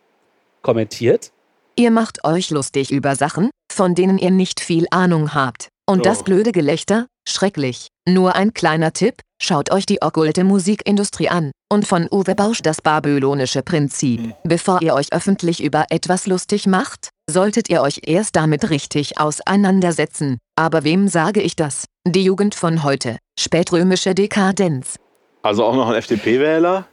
[0.61, 1.31] kommentiert.
[1.75, 5.69] Ihr macht euch lustig über Sachen, von denen ihr nicht viel Ahnung habt.
[5.89, 6.23] Und das Oh.
[6.23, 7.07] blöde Gelächter?
[7.27, 7.87] Schrecklich.
[8.07, 11.51] Nur ein kleiner Tipp, schaut euch die okkulte Musikindustrie an.
[11.71, 14.33] Und von Uwe Bausch das babylonische Prinzip.
[14.43, 20.37] Bevor ihr euch öffentlich über etwas lustig macht, solltet ihr euch erst damit richtig auseinandersetzen.
[20.55, 21.85] Aber wem sage ich das?
[22.05, 23.17] Die Jugend von heute.
[23.39, 24.95] Spätrömische Dekadenz.
[25.43, 26.85] Also auch noch ein FDP-Wähler?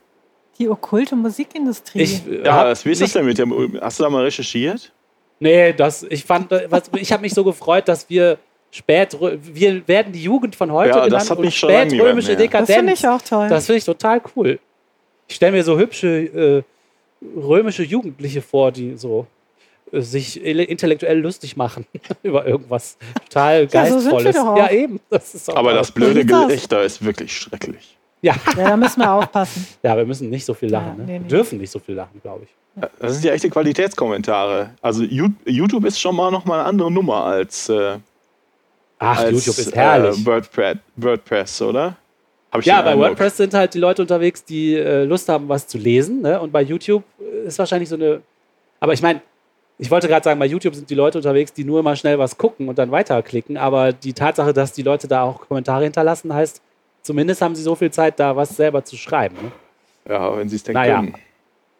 [0.58, 2.00] Die okkulte Musikindustrie.
[2.02, 3.80] Ich, Ja, was, wie ist das nicht- denn mit dem?
[3.80, 4.92] Hast du da mal recherchiert?
[5.40, 8.38] Nee, das, ich fand, was, ich habe mich so gefreut, dass wir
[8.72, 12.36] spät, wir werden die Jugend von heute Ja, das genannt hat und spätrömische.
[12.36, 12.66] Dekadenz.
[12.68, 13.48] das finde ich auch toll.
[13.48, 14.58] Das finde ich total cool.
[15.28, 16.62] Ich stelle mir so hübsche äh,
[17.36, 19.26] römische Jugendliche vor, die so
[19.92, 21.86] äh, sich intellektuell lustig machen
[22.22, 22.96] über irgendwas
[23.28, 24.36] total Ja, so sind wir geistvolles.
[24.36, 24.58] doch auch.
[24.58, 25.00] Ja, eben.
[25.10, 26.24] Das ist auch Aber das blöde.
[26.24, 27.96] Gelächter ist wirklich schrecklich.
[28.22, 28.34] Ja.
[28.56, 29.66] ja, da müssen wir aufpassen.
[29.82, 30.88] ja, wir müssen nicht so viel lachen.
[30.88, 31.02] Ja, ne?
[31.04, 31.28] nee, Wir nee.
[31.28, 32.50] dürfen nicht so viel lachen, glaube ich.
[33.00, 34.70] Das sind ja echte Qualitätskommentare.
[34.80, 37.96] Also YouTube ist schon mal noch mal eine andere Nummer als, äh,
[38.98, 40.20] Ach, als YouTube ist herrlich.
[40.20, 41.96] Äh, WordPress, WordPress, oder?
[42.52, 42.96] Hab ich Ja, bei.
[42.96, 46.22] WordPress sind halt die Leute unterwegs, die äh, Lust haben, was zu lesen.
[46.22, 46.40] Ne?
[46.40, 48.20] Und bei YouTube äh, ist wahrscheinlich so eine.
[48.80, 49.20] Aber ich meine,
[49.78, 52.38] ich wollte gerade sagen, bei YouTube sind die Leute unterwegs, die nur mal schnell was
[52.38, 53.56] gucken und dann weiterklicken.
[53.56, 56.62] Aber die Tatsache, dass die Leute da auch Kommentare hinterlassen, heißt,
[57.08, 59.34] zumindest haben sie so viel Zeit, da was selber zu schreiben.
[59.42, 59.52] Ne?
[60.12, 61.02] Ja, wenn sie es denn Naja.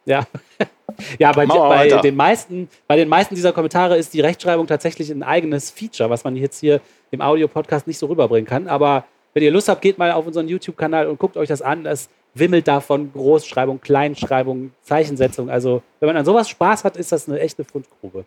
[0.07, 0.27] Ja.
[1.19, 5.23] ja, bei, bei, den meisten, bei den meisten dieser Kommentare ist die Rechtschreibung tatsächlich ein
[5.23, 6.81] eigenes Feature, was man jetzt hier
[7.11, 8.69] im Audio-Podcast nicht so rüberbringen kann.
[8.69, 11.85] Aber wenn ihr Lust habt, geht mal auf unseren YouTube-Kanal und guckt euch das an.
[11.85, 15.51] Es wimmelt davon Großschreibung, Kleinschreibung, Zeichensetzung.
[15.51, 18.25] Also, wenn man an sowas Spaß hat, ist das eine echte Fundgrube.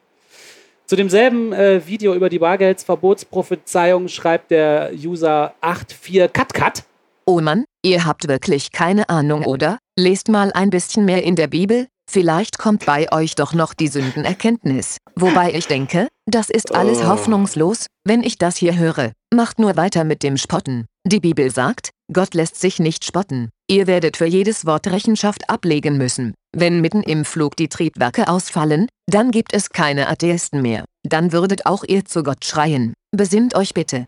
[0.86, 6.84] Zu demselben äh, Video über die Bargeldsverbotsprophezeiung schreibt der User 84CutCut.
[7.26, 9.78] Oh Mann, ihr habt wirklich keine Ahnung, oder?
[9.98, 13.88] Lest mal ein bisschen mehr in der Bibel, vielleicht kommt bei euch doch noch die
[13.88, 14.98] Sündenerkenntnis.
[15.16, 17.08] Wobei ich denke, das ist alles Oh.
[17.08, 19.12] hoffnungslos, wenn ich das hier höre.
[19.34, 20.86] Macht nur weiter mit dem Spotten.
[21.06, 23.50] Die Bibel sagt, Gott lässt sich nicht spotten.
[23.70, 26.34] Ihr werdet für jedes Wort Rechenschaft ablegen müssen.
[26.54, 30.84] Wenn mitten im Flug die Triebwerke ausfallen, dann gibt es keine Atheisten mehr.
[31.04, 32.94] Dann würdet auch ihr zu Gott schreien.
[33.16, 34.08] Besinnt euch bitte.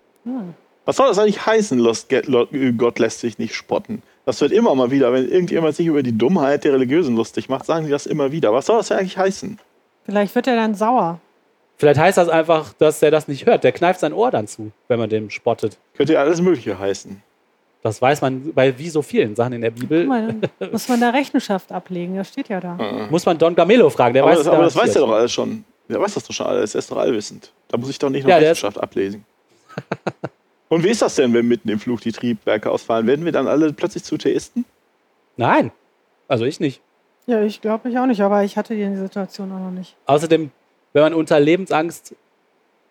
[0.86, 2.48] Was soll das eigentlich heißen, Lost Get, Lo-
[2.78, 4.02] Gott lässt sich nicht spotten?
[4.26, 7.66] Das wird immer mal wieder, wenn irgendjemand sich über die Dummheit der Religiösen lustig macht,
[7.66, 8.54] sagen sie das immer wieder.
[8.54, 9.60] Was soll das eigentlich heißen?
[10.06, 11.20] Vielleicht wird er dann sauer.
[11.78, 13.64] Vielleicht heißt das einfach, dass er das nicht hört.
[13.64, 15.78] Der kneift sein Ohr dann zu, wenn man dem spottet.
[15.96, 17.22] Könnte ja alles Mögliche heißen.
[17.82, 20.02] Das weiß man bei wie so vielen Sachen in der Bibel.
[20.02, 22.16] Guck mal, dann muss man da Rechenschaft ablegen.
[22.16, 22.78] Das steht ja da.
[23.10, 24.14] Muss man Don Gamelo fragen.
[24.14, 25.66] Der Aber, weiß das, aber das weiß er doch alles schon.
[25.90, 26.76] Der weiß das doch schon alles.
[26.76, 27.52] Er ist doch allwissend.
[27.68, 29.26] Da muss ich doch nicht noch Ja, Rechenschaft ablesen.
[30.74, 33.06] Und wie ist das denn, wenn mitten im Flug die Triebwerke ausfallen?
[33.06, 34.66] Werden wir dann alle plötzlich zu Theisten?
[35.38, 35.72] Nein.
[36.28, 36.82] Also ich nicht.
[37.28, 39.96] Ja, ich glaube ich auch nicht, aber ich hatte die Situation auch noch nicht.
[40.08, 40.50] Außerdem,
[40.94, 42.16] wenn man unter Lebensangst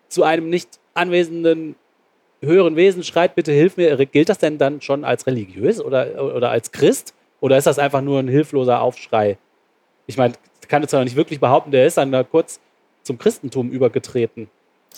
[0.07, 1.75] zu einem nicht anwesenden
[2.41, 6.51] höheren Wesen schreit, bitte hilf mir, gilt das denn dann schon als religiös oder, oder
[6.51, 7.13] als Christ?
[7.41, 9.37] Oder ist das einfach nur ein hilfloser Aufschrei?
[10.07, 10.35] Ich meine,
[10.69, 12.61] kann jetzt doch nicht wirklich behaupten, der ist dann da kurz
[13.01, 14.49] zum Christentum übergetreten.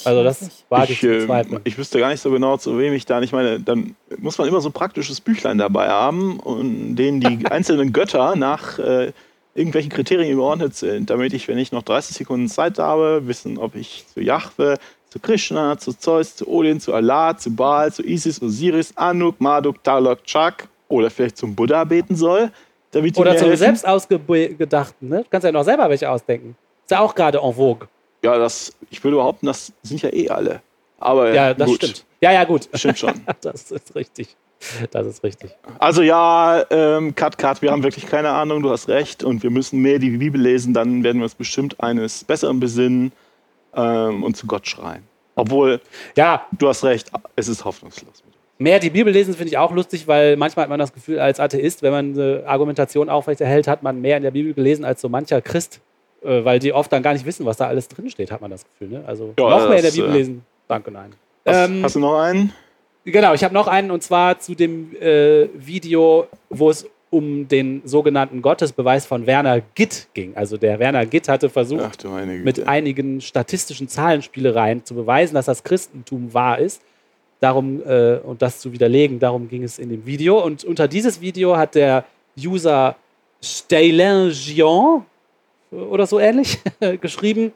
[0.04, 2.94] Also das wage ich ich, zu äh, ich wüsste gar nicht so genau, zu wem
[2.94, 3.22] ich da.
[3.22, 7.46] Ich meine, dann muss man immer so ein praktisches Büchlein dabei haben, und denen die
[7.50, 9.14] einzelnen Götter nach äh,
[9.54, 13.76] irgendwelchen Kriterien geordnet sind, damit ich, wenn ich noch 30 Sekunden Zeit habe, wissen, ob
[13.76, 14.78] ich zu Jahwe,
[15.10, 19.82] zu Krishna, zu Zeus, zu Odin, zu Allah, zu Baal, zu Isis, Osiris, Anuk, Marduk,
[19.82, 22.52] Talok, Chak oder vielleicht zum Buddha beten soll.
[22.92, 23.60] Damit Oder mir zum helfen.
[23.60, 25.10] selbst ausgedachten.
[25.10, 25.24] Ne?
[25.24, 26.56] Du kannst ja noch selber welche ausdenken.
[26.84, 27.88] Ist ja auch gerade en vogue.
[28.26, 30.62] Ja, das, ich würde behaupten, das sind ja eh alle.
[31.00, 32.06] Aber Ja, das gut, stimmt.
[32.22, 32.68] Ja, ja, gut.
[32.74, 33.14] Stimmt schon.
[33.42, 34.36] Das ist richtig.
[34.92, 35.52] Das ist richtig.
[35.80, 39.50] Also ja, ähm, Cut, Cut, wir haben wirklich keine Ahnung, du hast recht und wir
[39.52, 43.12] müssen mehr die Bibel lesen, dann werden wir uns bestimmt eines Besseren besinnen
[43.76, 45.04] ähm, und zu Gott schreien.
[45.36, 45.82] Obwohl,
[46.16, 48.24] Ja, du hast recht, es ist hoffnungslos.
[48.58, 51.40] mehr die Bibel lesen finde ich auch lustig, weil manchmal hat man das Gefühl, als
[51.40, 55.10] Atheist, wenn man eine Argumentation aufrechterhält, hat man mehr in der Bibel gelesen als so
[55.10, 55.82] mancher Christ,
[56.26, 58.98] weil die oft dann gar nicht wissen, was da alles drinsteht, hat man das Gefühl.
[58.98, 59.04] Ne?
[59.06, 60.46] Also Ja, noch mehr in der Bibel äh, lesen.
[60.68, 61.14] Danke, nein.
[61.46, 62.52] Hast, Ähm, hast du noch einen?
[63.06, 67.82] Genau, ich habe noch einen und zwar zu dem äh, Video, wo es um den
[67.86, 70.36] sogenannten Gottesbeweis von Werner Gitt ging.
[70.36, 75.64] Also der Werner Gitt hatte versucht, Ach mit einigen statistischen Zahlenspielereien zu beweisen, dass das
[75.64, 76.82] Christentum wahr ist.
[77.40, 80.44] Darum, äh, und das zu widerlegen, darum ging es in dem Video.
[80.44, 82.06] Und unter dieses Video hat der
[82.38, 82.96] User
[83.42, 85.06] Stelingion
[85.72, 86.60] oder so ähnlich
[87.02, 87.52] geschrieben,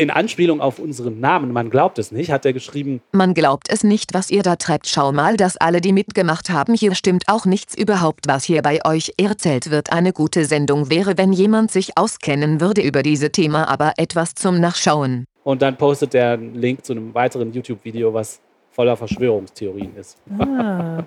[0.00, 3.82] in Anspielung auf unseren Namen, man glaubt es nicht, hat er geschrieben, Man glaubt es
[3.82, 4.86] nicht, was ihr da treibt.
[4.86, 8.78] Schau mal, dass alle, die mitgemacht haben, hier stimmt auch nichts überhaupt, was hier bei
[8.86, 9.90] euch erzählt wird.
[9.90, 14.60] Eine gute Sendung wäre, wenn jemand sich auskennen würde über diese Thema, aber etwas zum
[14.60, 15.24] Nachschauen.
[15.42, 18.38] Und dann postet er einen Link zu einem weiteren YouTube-Video, was
[18.70, 20.16] voller Verschwörungstheorien ist.
[20.38, 21.02] Ah.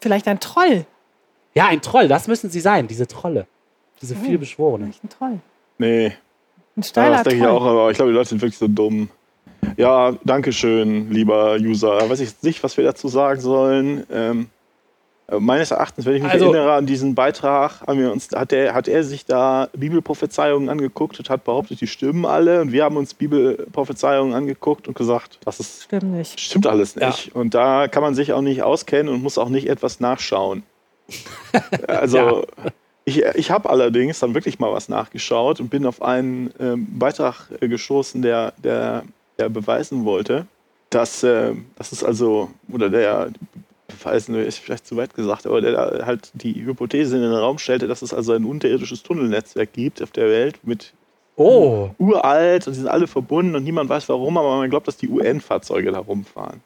[0.00, 0.86] Vielleicht ein Troll.
[1.54, 3.46] Ja, ein Troll, das müssen sie sein, diese Trolle.
[4.00, 4.24] Diese Oh.
[4.24, 4.92] vielbeschworenen.
[4.94, 5.40] Vielleicht ein Troll.
[5.78, 6.12] Nee, Ein
[6.76, 9.08] ja, steiler das denke ich auch, aber ich glaube, die Leute sind wirklich so dumm.
[9.76, 12.08] Ja, danke schön, lieber User.
[12.08, 14.04] Weiß ich nicht, was wir dazu sagen sollen.
[14.12, 14.48] Ähm,
[15.26, 18.50] äh, meines Erachtens, wenn ich mich Also- erinnere an diesen Beitrag, haben wir uns, hat,
[18.52, 22.60] der, hat er sich da Bibelprophezeiungen angeguckt und hat behauptet, die stimmen alle.
[22.60, 26.38] Und wir haben uns Bibelprophezeiungen angeguckt und gesagt, das ist, Stimmt nicht.
[26.38, 27.34] stimmt alles nicht.
[27.34, 30.62] Und da kann man sich auch nicht auskennen und muss auch nicht etwas nachschauen.
[31.88, 32.44] also,
[33.04, 37.50] ich, ich habe allerdings dann wirklich mal was nachgeschaut und bin auf einen ähm, Beitrag
[37.60, 39.04] äh, gestoßen, der, der,
[39.38, 40.46] der beweisen wollte,
[40.90, 43.30] dass, äh, das ist also, oder der
[43.88, 47.86] beweisen ist vielleicht zu weit gesagt, aber der halt die Hypothese in den Raum stellte,
[47.86, 50.94] dass es also ein unterirdisches Tunnelnetzwerk gibt auf der Welt mit
[51.36, 54.96] Oh, uralt und die sind alle verbunden und niemand weiß warum, aber man glaubt, dass
[54.96, 56.60] die UN-Fahrzeuge da rumfahren.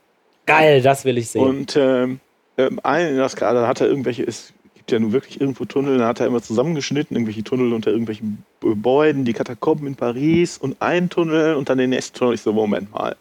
[0.45, 1.43] geil, das will ich sehen.
[1.43, 2.21] Und ähm,
[2.59, 4.53] ähm, ein, das gerade hat er irgendwelche, es
[4.89, 8.43] gibt ja nun wirklich irgendwo Tunnel, dann hat er immer zusammengeschnitten, irgendwelche Tunnel unter irgendwelchen
[8.61, 12.33] Gebäuden, die Katakomben in Paris und ein Tunnel und dann den nächsten Tunnel.
[12.33, 13.15] Ich so, Moment mal.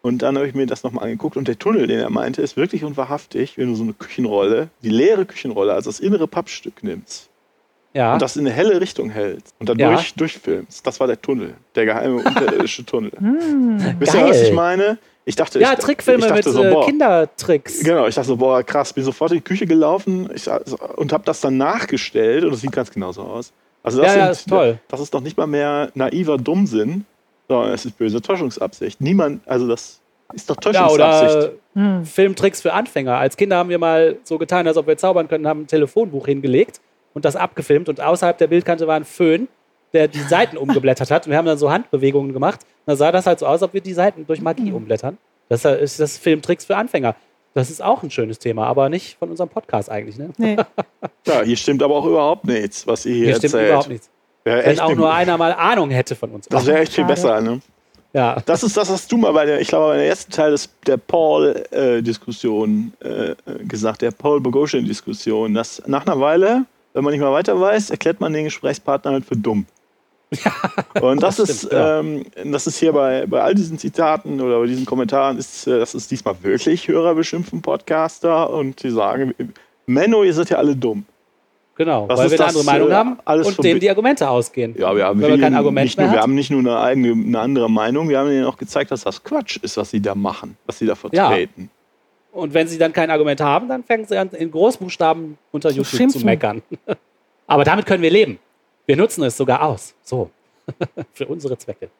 [0.00, 2.56] Und dann habe ich mir das nochmal angeguckt und der Tunnel, den er meinte, ist
[2.56, 6.84] wirklich und wahrhaftig, wenn du so eine Küchenrolle, die leere Küchenrolle, also das innere Pappstück
[6.84, 7.28] nimmst
[7.94, 8.12] ja.
[8.12, 9.94] und das in eine helle Richtung hältst und dann Ja.
[9.94, 10.86] durch, durchfilmst.
[10.86, 13.10] Das war der Tunnel, der geheime unterirdische Tunnel.
[13.18, 13.96] Hm.
[13.98, 14.98] Wisst ihr, was ich meine?
[15.28, 17.80] Ich dachte, ja, ich, Trickfilme ich mit dachte so, äh, boah, Kindertricks.
[17.84, 20.48] Genau, ich dachte so, boah, krass, bin sofort in die Küche gelaufen ich,
[20.96, 23.52] und habe das dann nachgestellt und es sieht ganz genauso aus.
[23.82, 24.78] Also das, Ja, ja, sind, ist toll.
[24.88, 27.04] das ist doch nicht mal mehr naiver Dummsinn,
[27.46, 29.02] sondern es ist böse Täuschungsabsicht.
[29.02, 30.00] Niemand, also das
[30.32, 31.36] ist doch Ja, Täuschungsabsicht.
[31.36, 32.06] oder Hm.
[32.06, 33.18] Filmtricks für Anfänger.
[33.18, 36.24] Als Kinder haben wir mal so getan, als ob wir zaubern können, haben ein Telefonbuch
[36.26, 36.80] hingelegt
[37.12, 39.46] und das abgefilmt und außerhalb der Bildkante war ein Föhn,
[39.92, 41.26] der die Seiten umgeblättert hat.
[41.26, 42.60] Und wir haben dann so Handbewegungen gemacht.
[42.88, 45.18] Dann sah das halt so aus, als ob wir die Seiten durch Magie umblättern.
[45.50, 47.16] Das ist das Filmtricks für Anfänger.
[47.52, 50.16] Das ist auch ein schönes Thema, aber nicht von unserem Podcast eigentlich.
[50.16, 50.30] Ne?
[50.38, 50.56] Nee.
[51.26, 53.68] ja, hier stimmt aber auch überhaupt nichts, was ihr hier, Hier stimmt erzählt.
[53.68, 54.08] überhaupt nichts.
[54.42, 56.46] Wäre Wenn echt auch nur einer mal Ahnung hätte von uns.
[56.48, 57.60] das wäre echt viel besser, ne?
[58.14, 58.40] Ja.
[58.46, 60.70] Das ist das, was du mal bei der, ich glaube, bei der ersten Teil des,
[60.86, 63.34] der Paul-Diskussion äh, äh,
[63.64, 68.32] gesagt, der Paul-Bogosian-Diskussion, dass nach einer Weile, wenn man nicht mehr weiter weiß, erklärt man
[68.32, 69.66] den Gesprächspartner halt für dumm.
[71.00, 72.00] Und das, das ist, stimmt, ja.
[72.00, 75.78] ähm, das ist hier bei, bei all diesen Zitaten oder bei diesen Kommentaren, ist, äh,
[75.78, 79.34] das ist diesmal wirklich Hörer beschimpfen Podcaster und die sagen,
[79.86, 81.04] Menno, ihr seid ja alle dumm.
[81.76, 84.74] Genau, Das weil wir eine andere Meinung haben alles und denen Bi- die Argumente ausgehen.
[84.76, 87.12] Ja, wir haben, viel- kein Argument nicht nur, mehr wir haben nicht nur eine eigene,
[87.12, 90.14] eine andere Meinung, wir haben ihnen auch gezeigt, dass das Quatsch ist, was sie da
[90.16, 91.70] machen, was sie da vertreten.
[92.32, 96.10] Und wenn sie dann kein Argument haben, dann fangen sie an, in Großbuchstaben unter YouTube
[96.10, 96.62] zu meckern.
[97.46, 98.38] Aber damit können wir leben.
[98.88, 99.94] Wir nutzen es sogar aus.
[100.02, 100.30] So.
[101.12, 101.90] Für unsere Zwecke.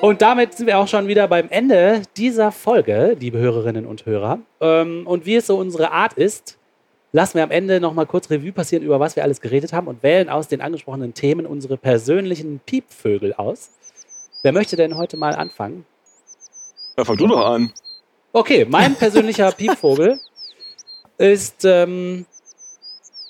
[0.00, 4.38] Und damit sind wir auch schon wieder beim Ende dieser Folge, liebe Hörerinnen und Hörer.
[4.62, 6.56] Ähm, Und wie es so unsere Art ist,
[7.12, 10.02] lassen wir am Ende nochmal kurz Revue passieren, über was wir alles geredet haben und
[10.02, 13.68] wählen aus den angesprochenen Themen unsere persönlichen Piepvögel aus.
[14.42, 15.84] Wer möchte denn heute mal anfangen?
[16.96, 17.74] Ja, fang du doch an.
[18.32, 20.18] Okay, mein persönlicher Piepvogel
[21.18, 22.24] ist ähm,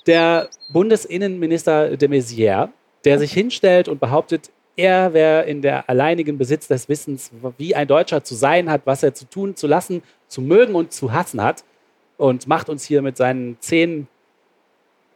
[0.07, 2.69] der Bundesinnenminister de Maizière,
[3.03, 7.87] der sich hinstellt und behauptet, er wäre in der alleinigen Besitz des Wissens, wie ein
[7.87, 11.41] Deutscher zu sein hat, was er zu tun, zu lassen, zu mögen und zu hassen
[11.41, 11.63] hat.
[12.17, 14.07] Und macht uns hier mit seinen zehn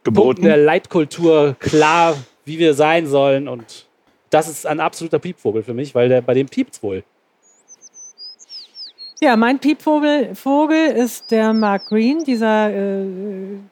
[0.04, 0.64] Punkten der Geboten.
[0.64, 3.48] Leitkultur klar, wie wir sein sollen.
[3.48, 3.86] Und
[4.28, 7.02] das ist ein absoluter Piepvogel für mich, weil der, bei dem piept's wohl.
[9.22, 13.06] Ja, mein Piepvogel Vogel ist der Mark Green, dieser äh,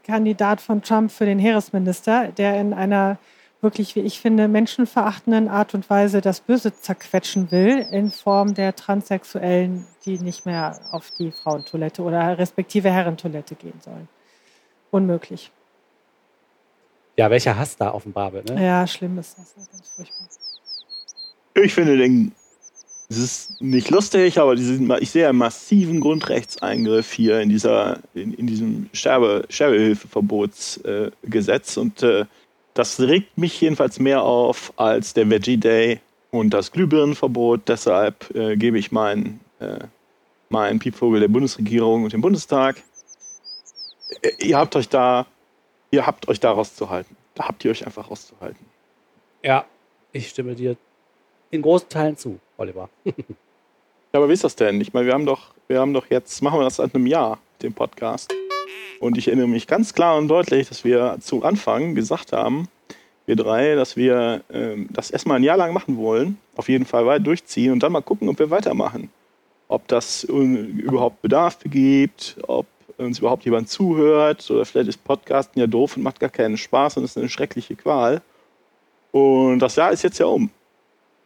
[0.05, 3.19] Kandidat von Trump für den Heeresminister, der in einer
[3.62, 8.77] wirklich, wie ich finde, menschenverachtenden Art und Weise das Böse zerquetschen will, in Form der
[8.77, 14.07] Transsexuellen, die nicht mehr auf die Frauentoilette oder respektive Herrentoilette gehen sollen.
[14.91, 15.51] Unmöglich.
[17.16, 18.51] Ja, welcher Hass da offenbar wird.
[18.51, 18.65] Ne?
[18.65, 19.55] Ja, schlimm ist das.
[19.55, 20.29] Ganz furchtbar.
[21.55, 22.33] Ich finde den,
[23.10, 28.47] es ist nicht lustig, aber ich sehe einen massiven Grundrechtseingriff hier in, dieser, in, in
[28.47, 31.76] diesem Sterbe, Sterbehilfeverbotsgesetz.
[31.76, 32.26] Äh, und äh,
[32.74, 37.62] das regt mich jedenfalls mehr auf als der Veggie Day und das Glühbirnenverbot.
[37.66, 39.78] Deshalb äh, gebe ich meinen äh,
[40.51, 42.82] meinen Piepvogel der Bundesregierung und dem Bundestag.
[44.22, 45.26] Äh, Ihr habt euch da,
[45.90, 47.16] ihr habt euch da rauszuhalten.
[47.35, 48.66] Da habt ihr euch einfach rauszuhalten.
[49.43, 49.64] Ja,
[50.12, 50.76] ich stimme dir
[51.51, 52.89] in großen Teilen zu, Oliver.
[54.11, 54.81] Ja, aber wie ist das denn?
[54.81, 57.39] Ich meine, wir haben doch, wir haben doch jetzt, machen wir das seit einem Jahr,
[57.61, 58.35] den Podcast.
[59.01, 62.69] Und ich erinnere mich ganz klar und deutlich, dass wir zu Anfang gesagt haben,
[63.27, 67.05] wir drei, dass wir ähm, das erstmal ein Jahr lang machen wollen, auf jeden Fall
[67.05, 69.11] weit durchziehen und dann mal gucken, ob wir weitermachen.
[69.69, 72.65] Ob das überhaupt Bedarf gibt, ob
[72.97, 76.97] uns überhaupt jemand zuhört oder vielleicht ist Podcasten ja doof und macht gar keinen Spaß
[76.97, 78.23] und ist eine schreckliche Qual.
[79.12, 80.51] Und das Jahr ist jetzt ja um.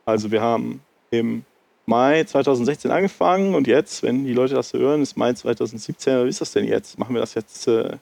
[0.05, 0.81] Also wir haben
[1.11, 1.45] im
[1.87, 6.24] Mai 2016 angefangen und jetzt, wenn die Leute das hören, ist Mai 2017.
[6.24, 6.99] Wie ist das denn jetzt?
[6.99, 7.97] Machen wir das jetzt äh,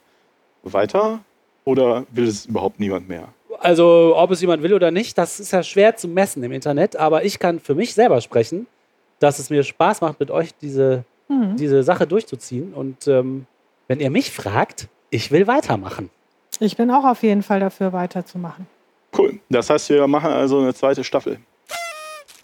[0.63, 1.21] weiter
[1.65, 3.29] oder will es überhaupt niemand mehr?
[3.61, 6.97] Also, ob es jemand will oder nicht, das ist ja schwer zu messen im Internet,
[6.97, 8.67] aber ich kann für mich selber sprechen,
[9.19, 11.57] dass es mir Spaß macht, mit euch diese, Mhm.
[11.57, 12.75] diese Sache durchzuziehen.
[12.75, 13.47] Und ähm,
[13.87, 16.11] wenn ihr mich fragt, ich will weitermachen.
[16.59, 18.67] Ich bin auch auf jeden Fall dafür, weiterzumachen.
[19.17, 19.39] Cool.
[19.49, 21.39] Das heißt, wir machen also eine zweite Staffel.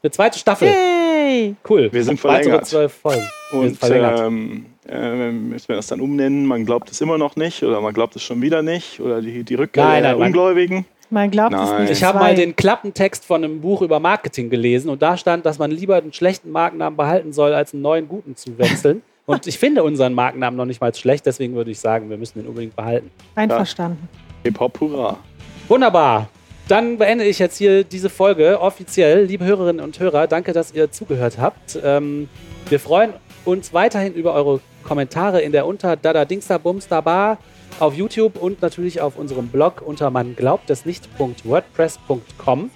[0.06, 0.68] Eine zweite Staffel.
[0.68, 1.56] Hey!
[1.68, 1.88] Cool.
[1.92, 2.66] Wir sind Weitere verlängert.
[2.66, 3.28] zwölf Folgen.
[3.50, 4.20] Wir sind Und verlängert.
[4.20, 6.46] ähm, äh, müssen wir das dann umnennen?
[6.46, 9.42] Man glaubt es immer noch nicht oder man glaubt es schon wieder nicht oder die,
[9.42, 10.86] die Rückkehr Nein, der nein, man- Ungläubigen.
[11.10, 11.82] Man glaubt es Nein.
[11.82, 11.90] nicht.
[11.90, 15.58] Ich habe mal den Klappentext von einem Buch über Marketing gelesen und da stand, dass
[15.58, 19.02] man lieber einen schlechten Markennamen behalten soll, als einen neuen guten zu wechseln.
[19.26, 22.38] und ich finde unseren Markennamen noch nicht mal schlecht, deswegen würde ich sagen, wir müssen
[22.38, 23.10] den unbedingt behalten.
[23.34, 24.08] Einverstanden.
[24.44, 25.16] Hip-Hop, hurra.
[25.66, 26.28] Wunderbar.
[26.68, 29.24] Dann beende ich jetzt hier diese Folge offiziell.
[29.24, 31.78] Liebe Hörerinnen und Hörer, danke, dass ihr zugehört habt.
[31.82, 32.28] Ähm,
[32.68, 33.12] wir freuen
[33.44, 37.38] uns weiterhin über eure Kommentare in der unter Dada Dingster Bumster Bar
[37.78, 42.70] auf YouTube und natürlich auf unserem Blog unter man glaubt es nicht.wordpress.com.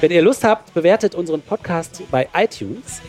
[0.00, 3.00] Wenn ihr Lust habt, bewertet unseren Podcast bei iTunes,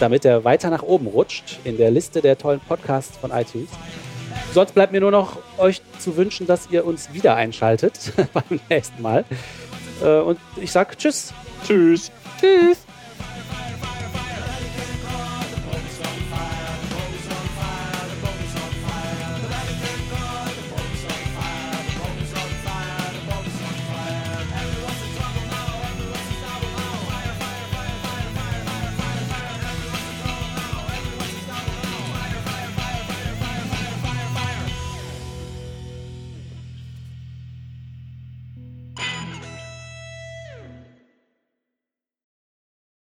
[0.00, 3.70] damit er weiter nach oben rutscht in der Liste der tollen Podcasts von iTunes.
[4.52, 9.00] Sonst bleibt mir nur noch euch zu wünschen, dass ihr uns wieder einschaltet beim nächsten
[9.00, 9.24] Mal.
[10.02, 11.32] Äh, Und ich sage Tschüss.
[11.66, 12.10] Tschüss.
[12.38, 12.84] Tschüss.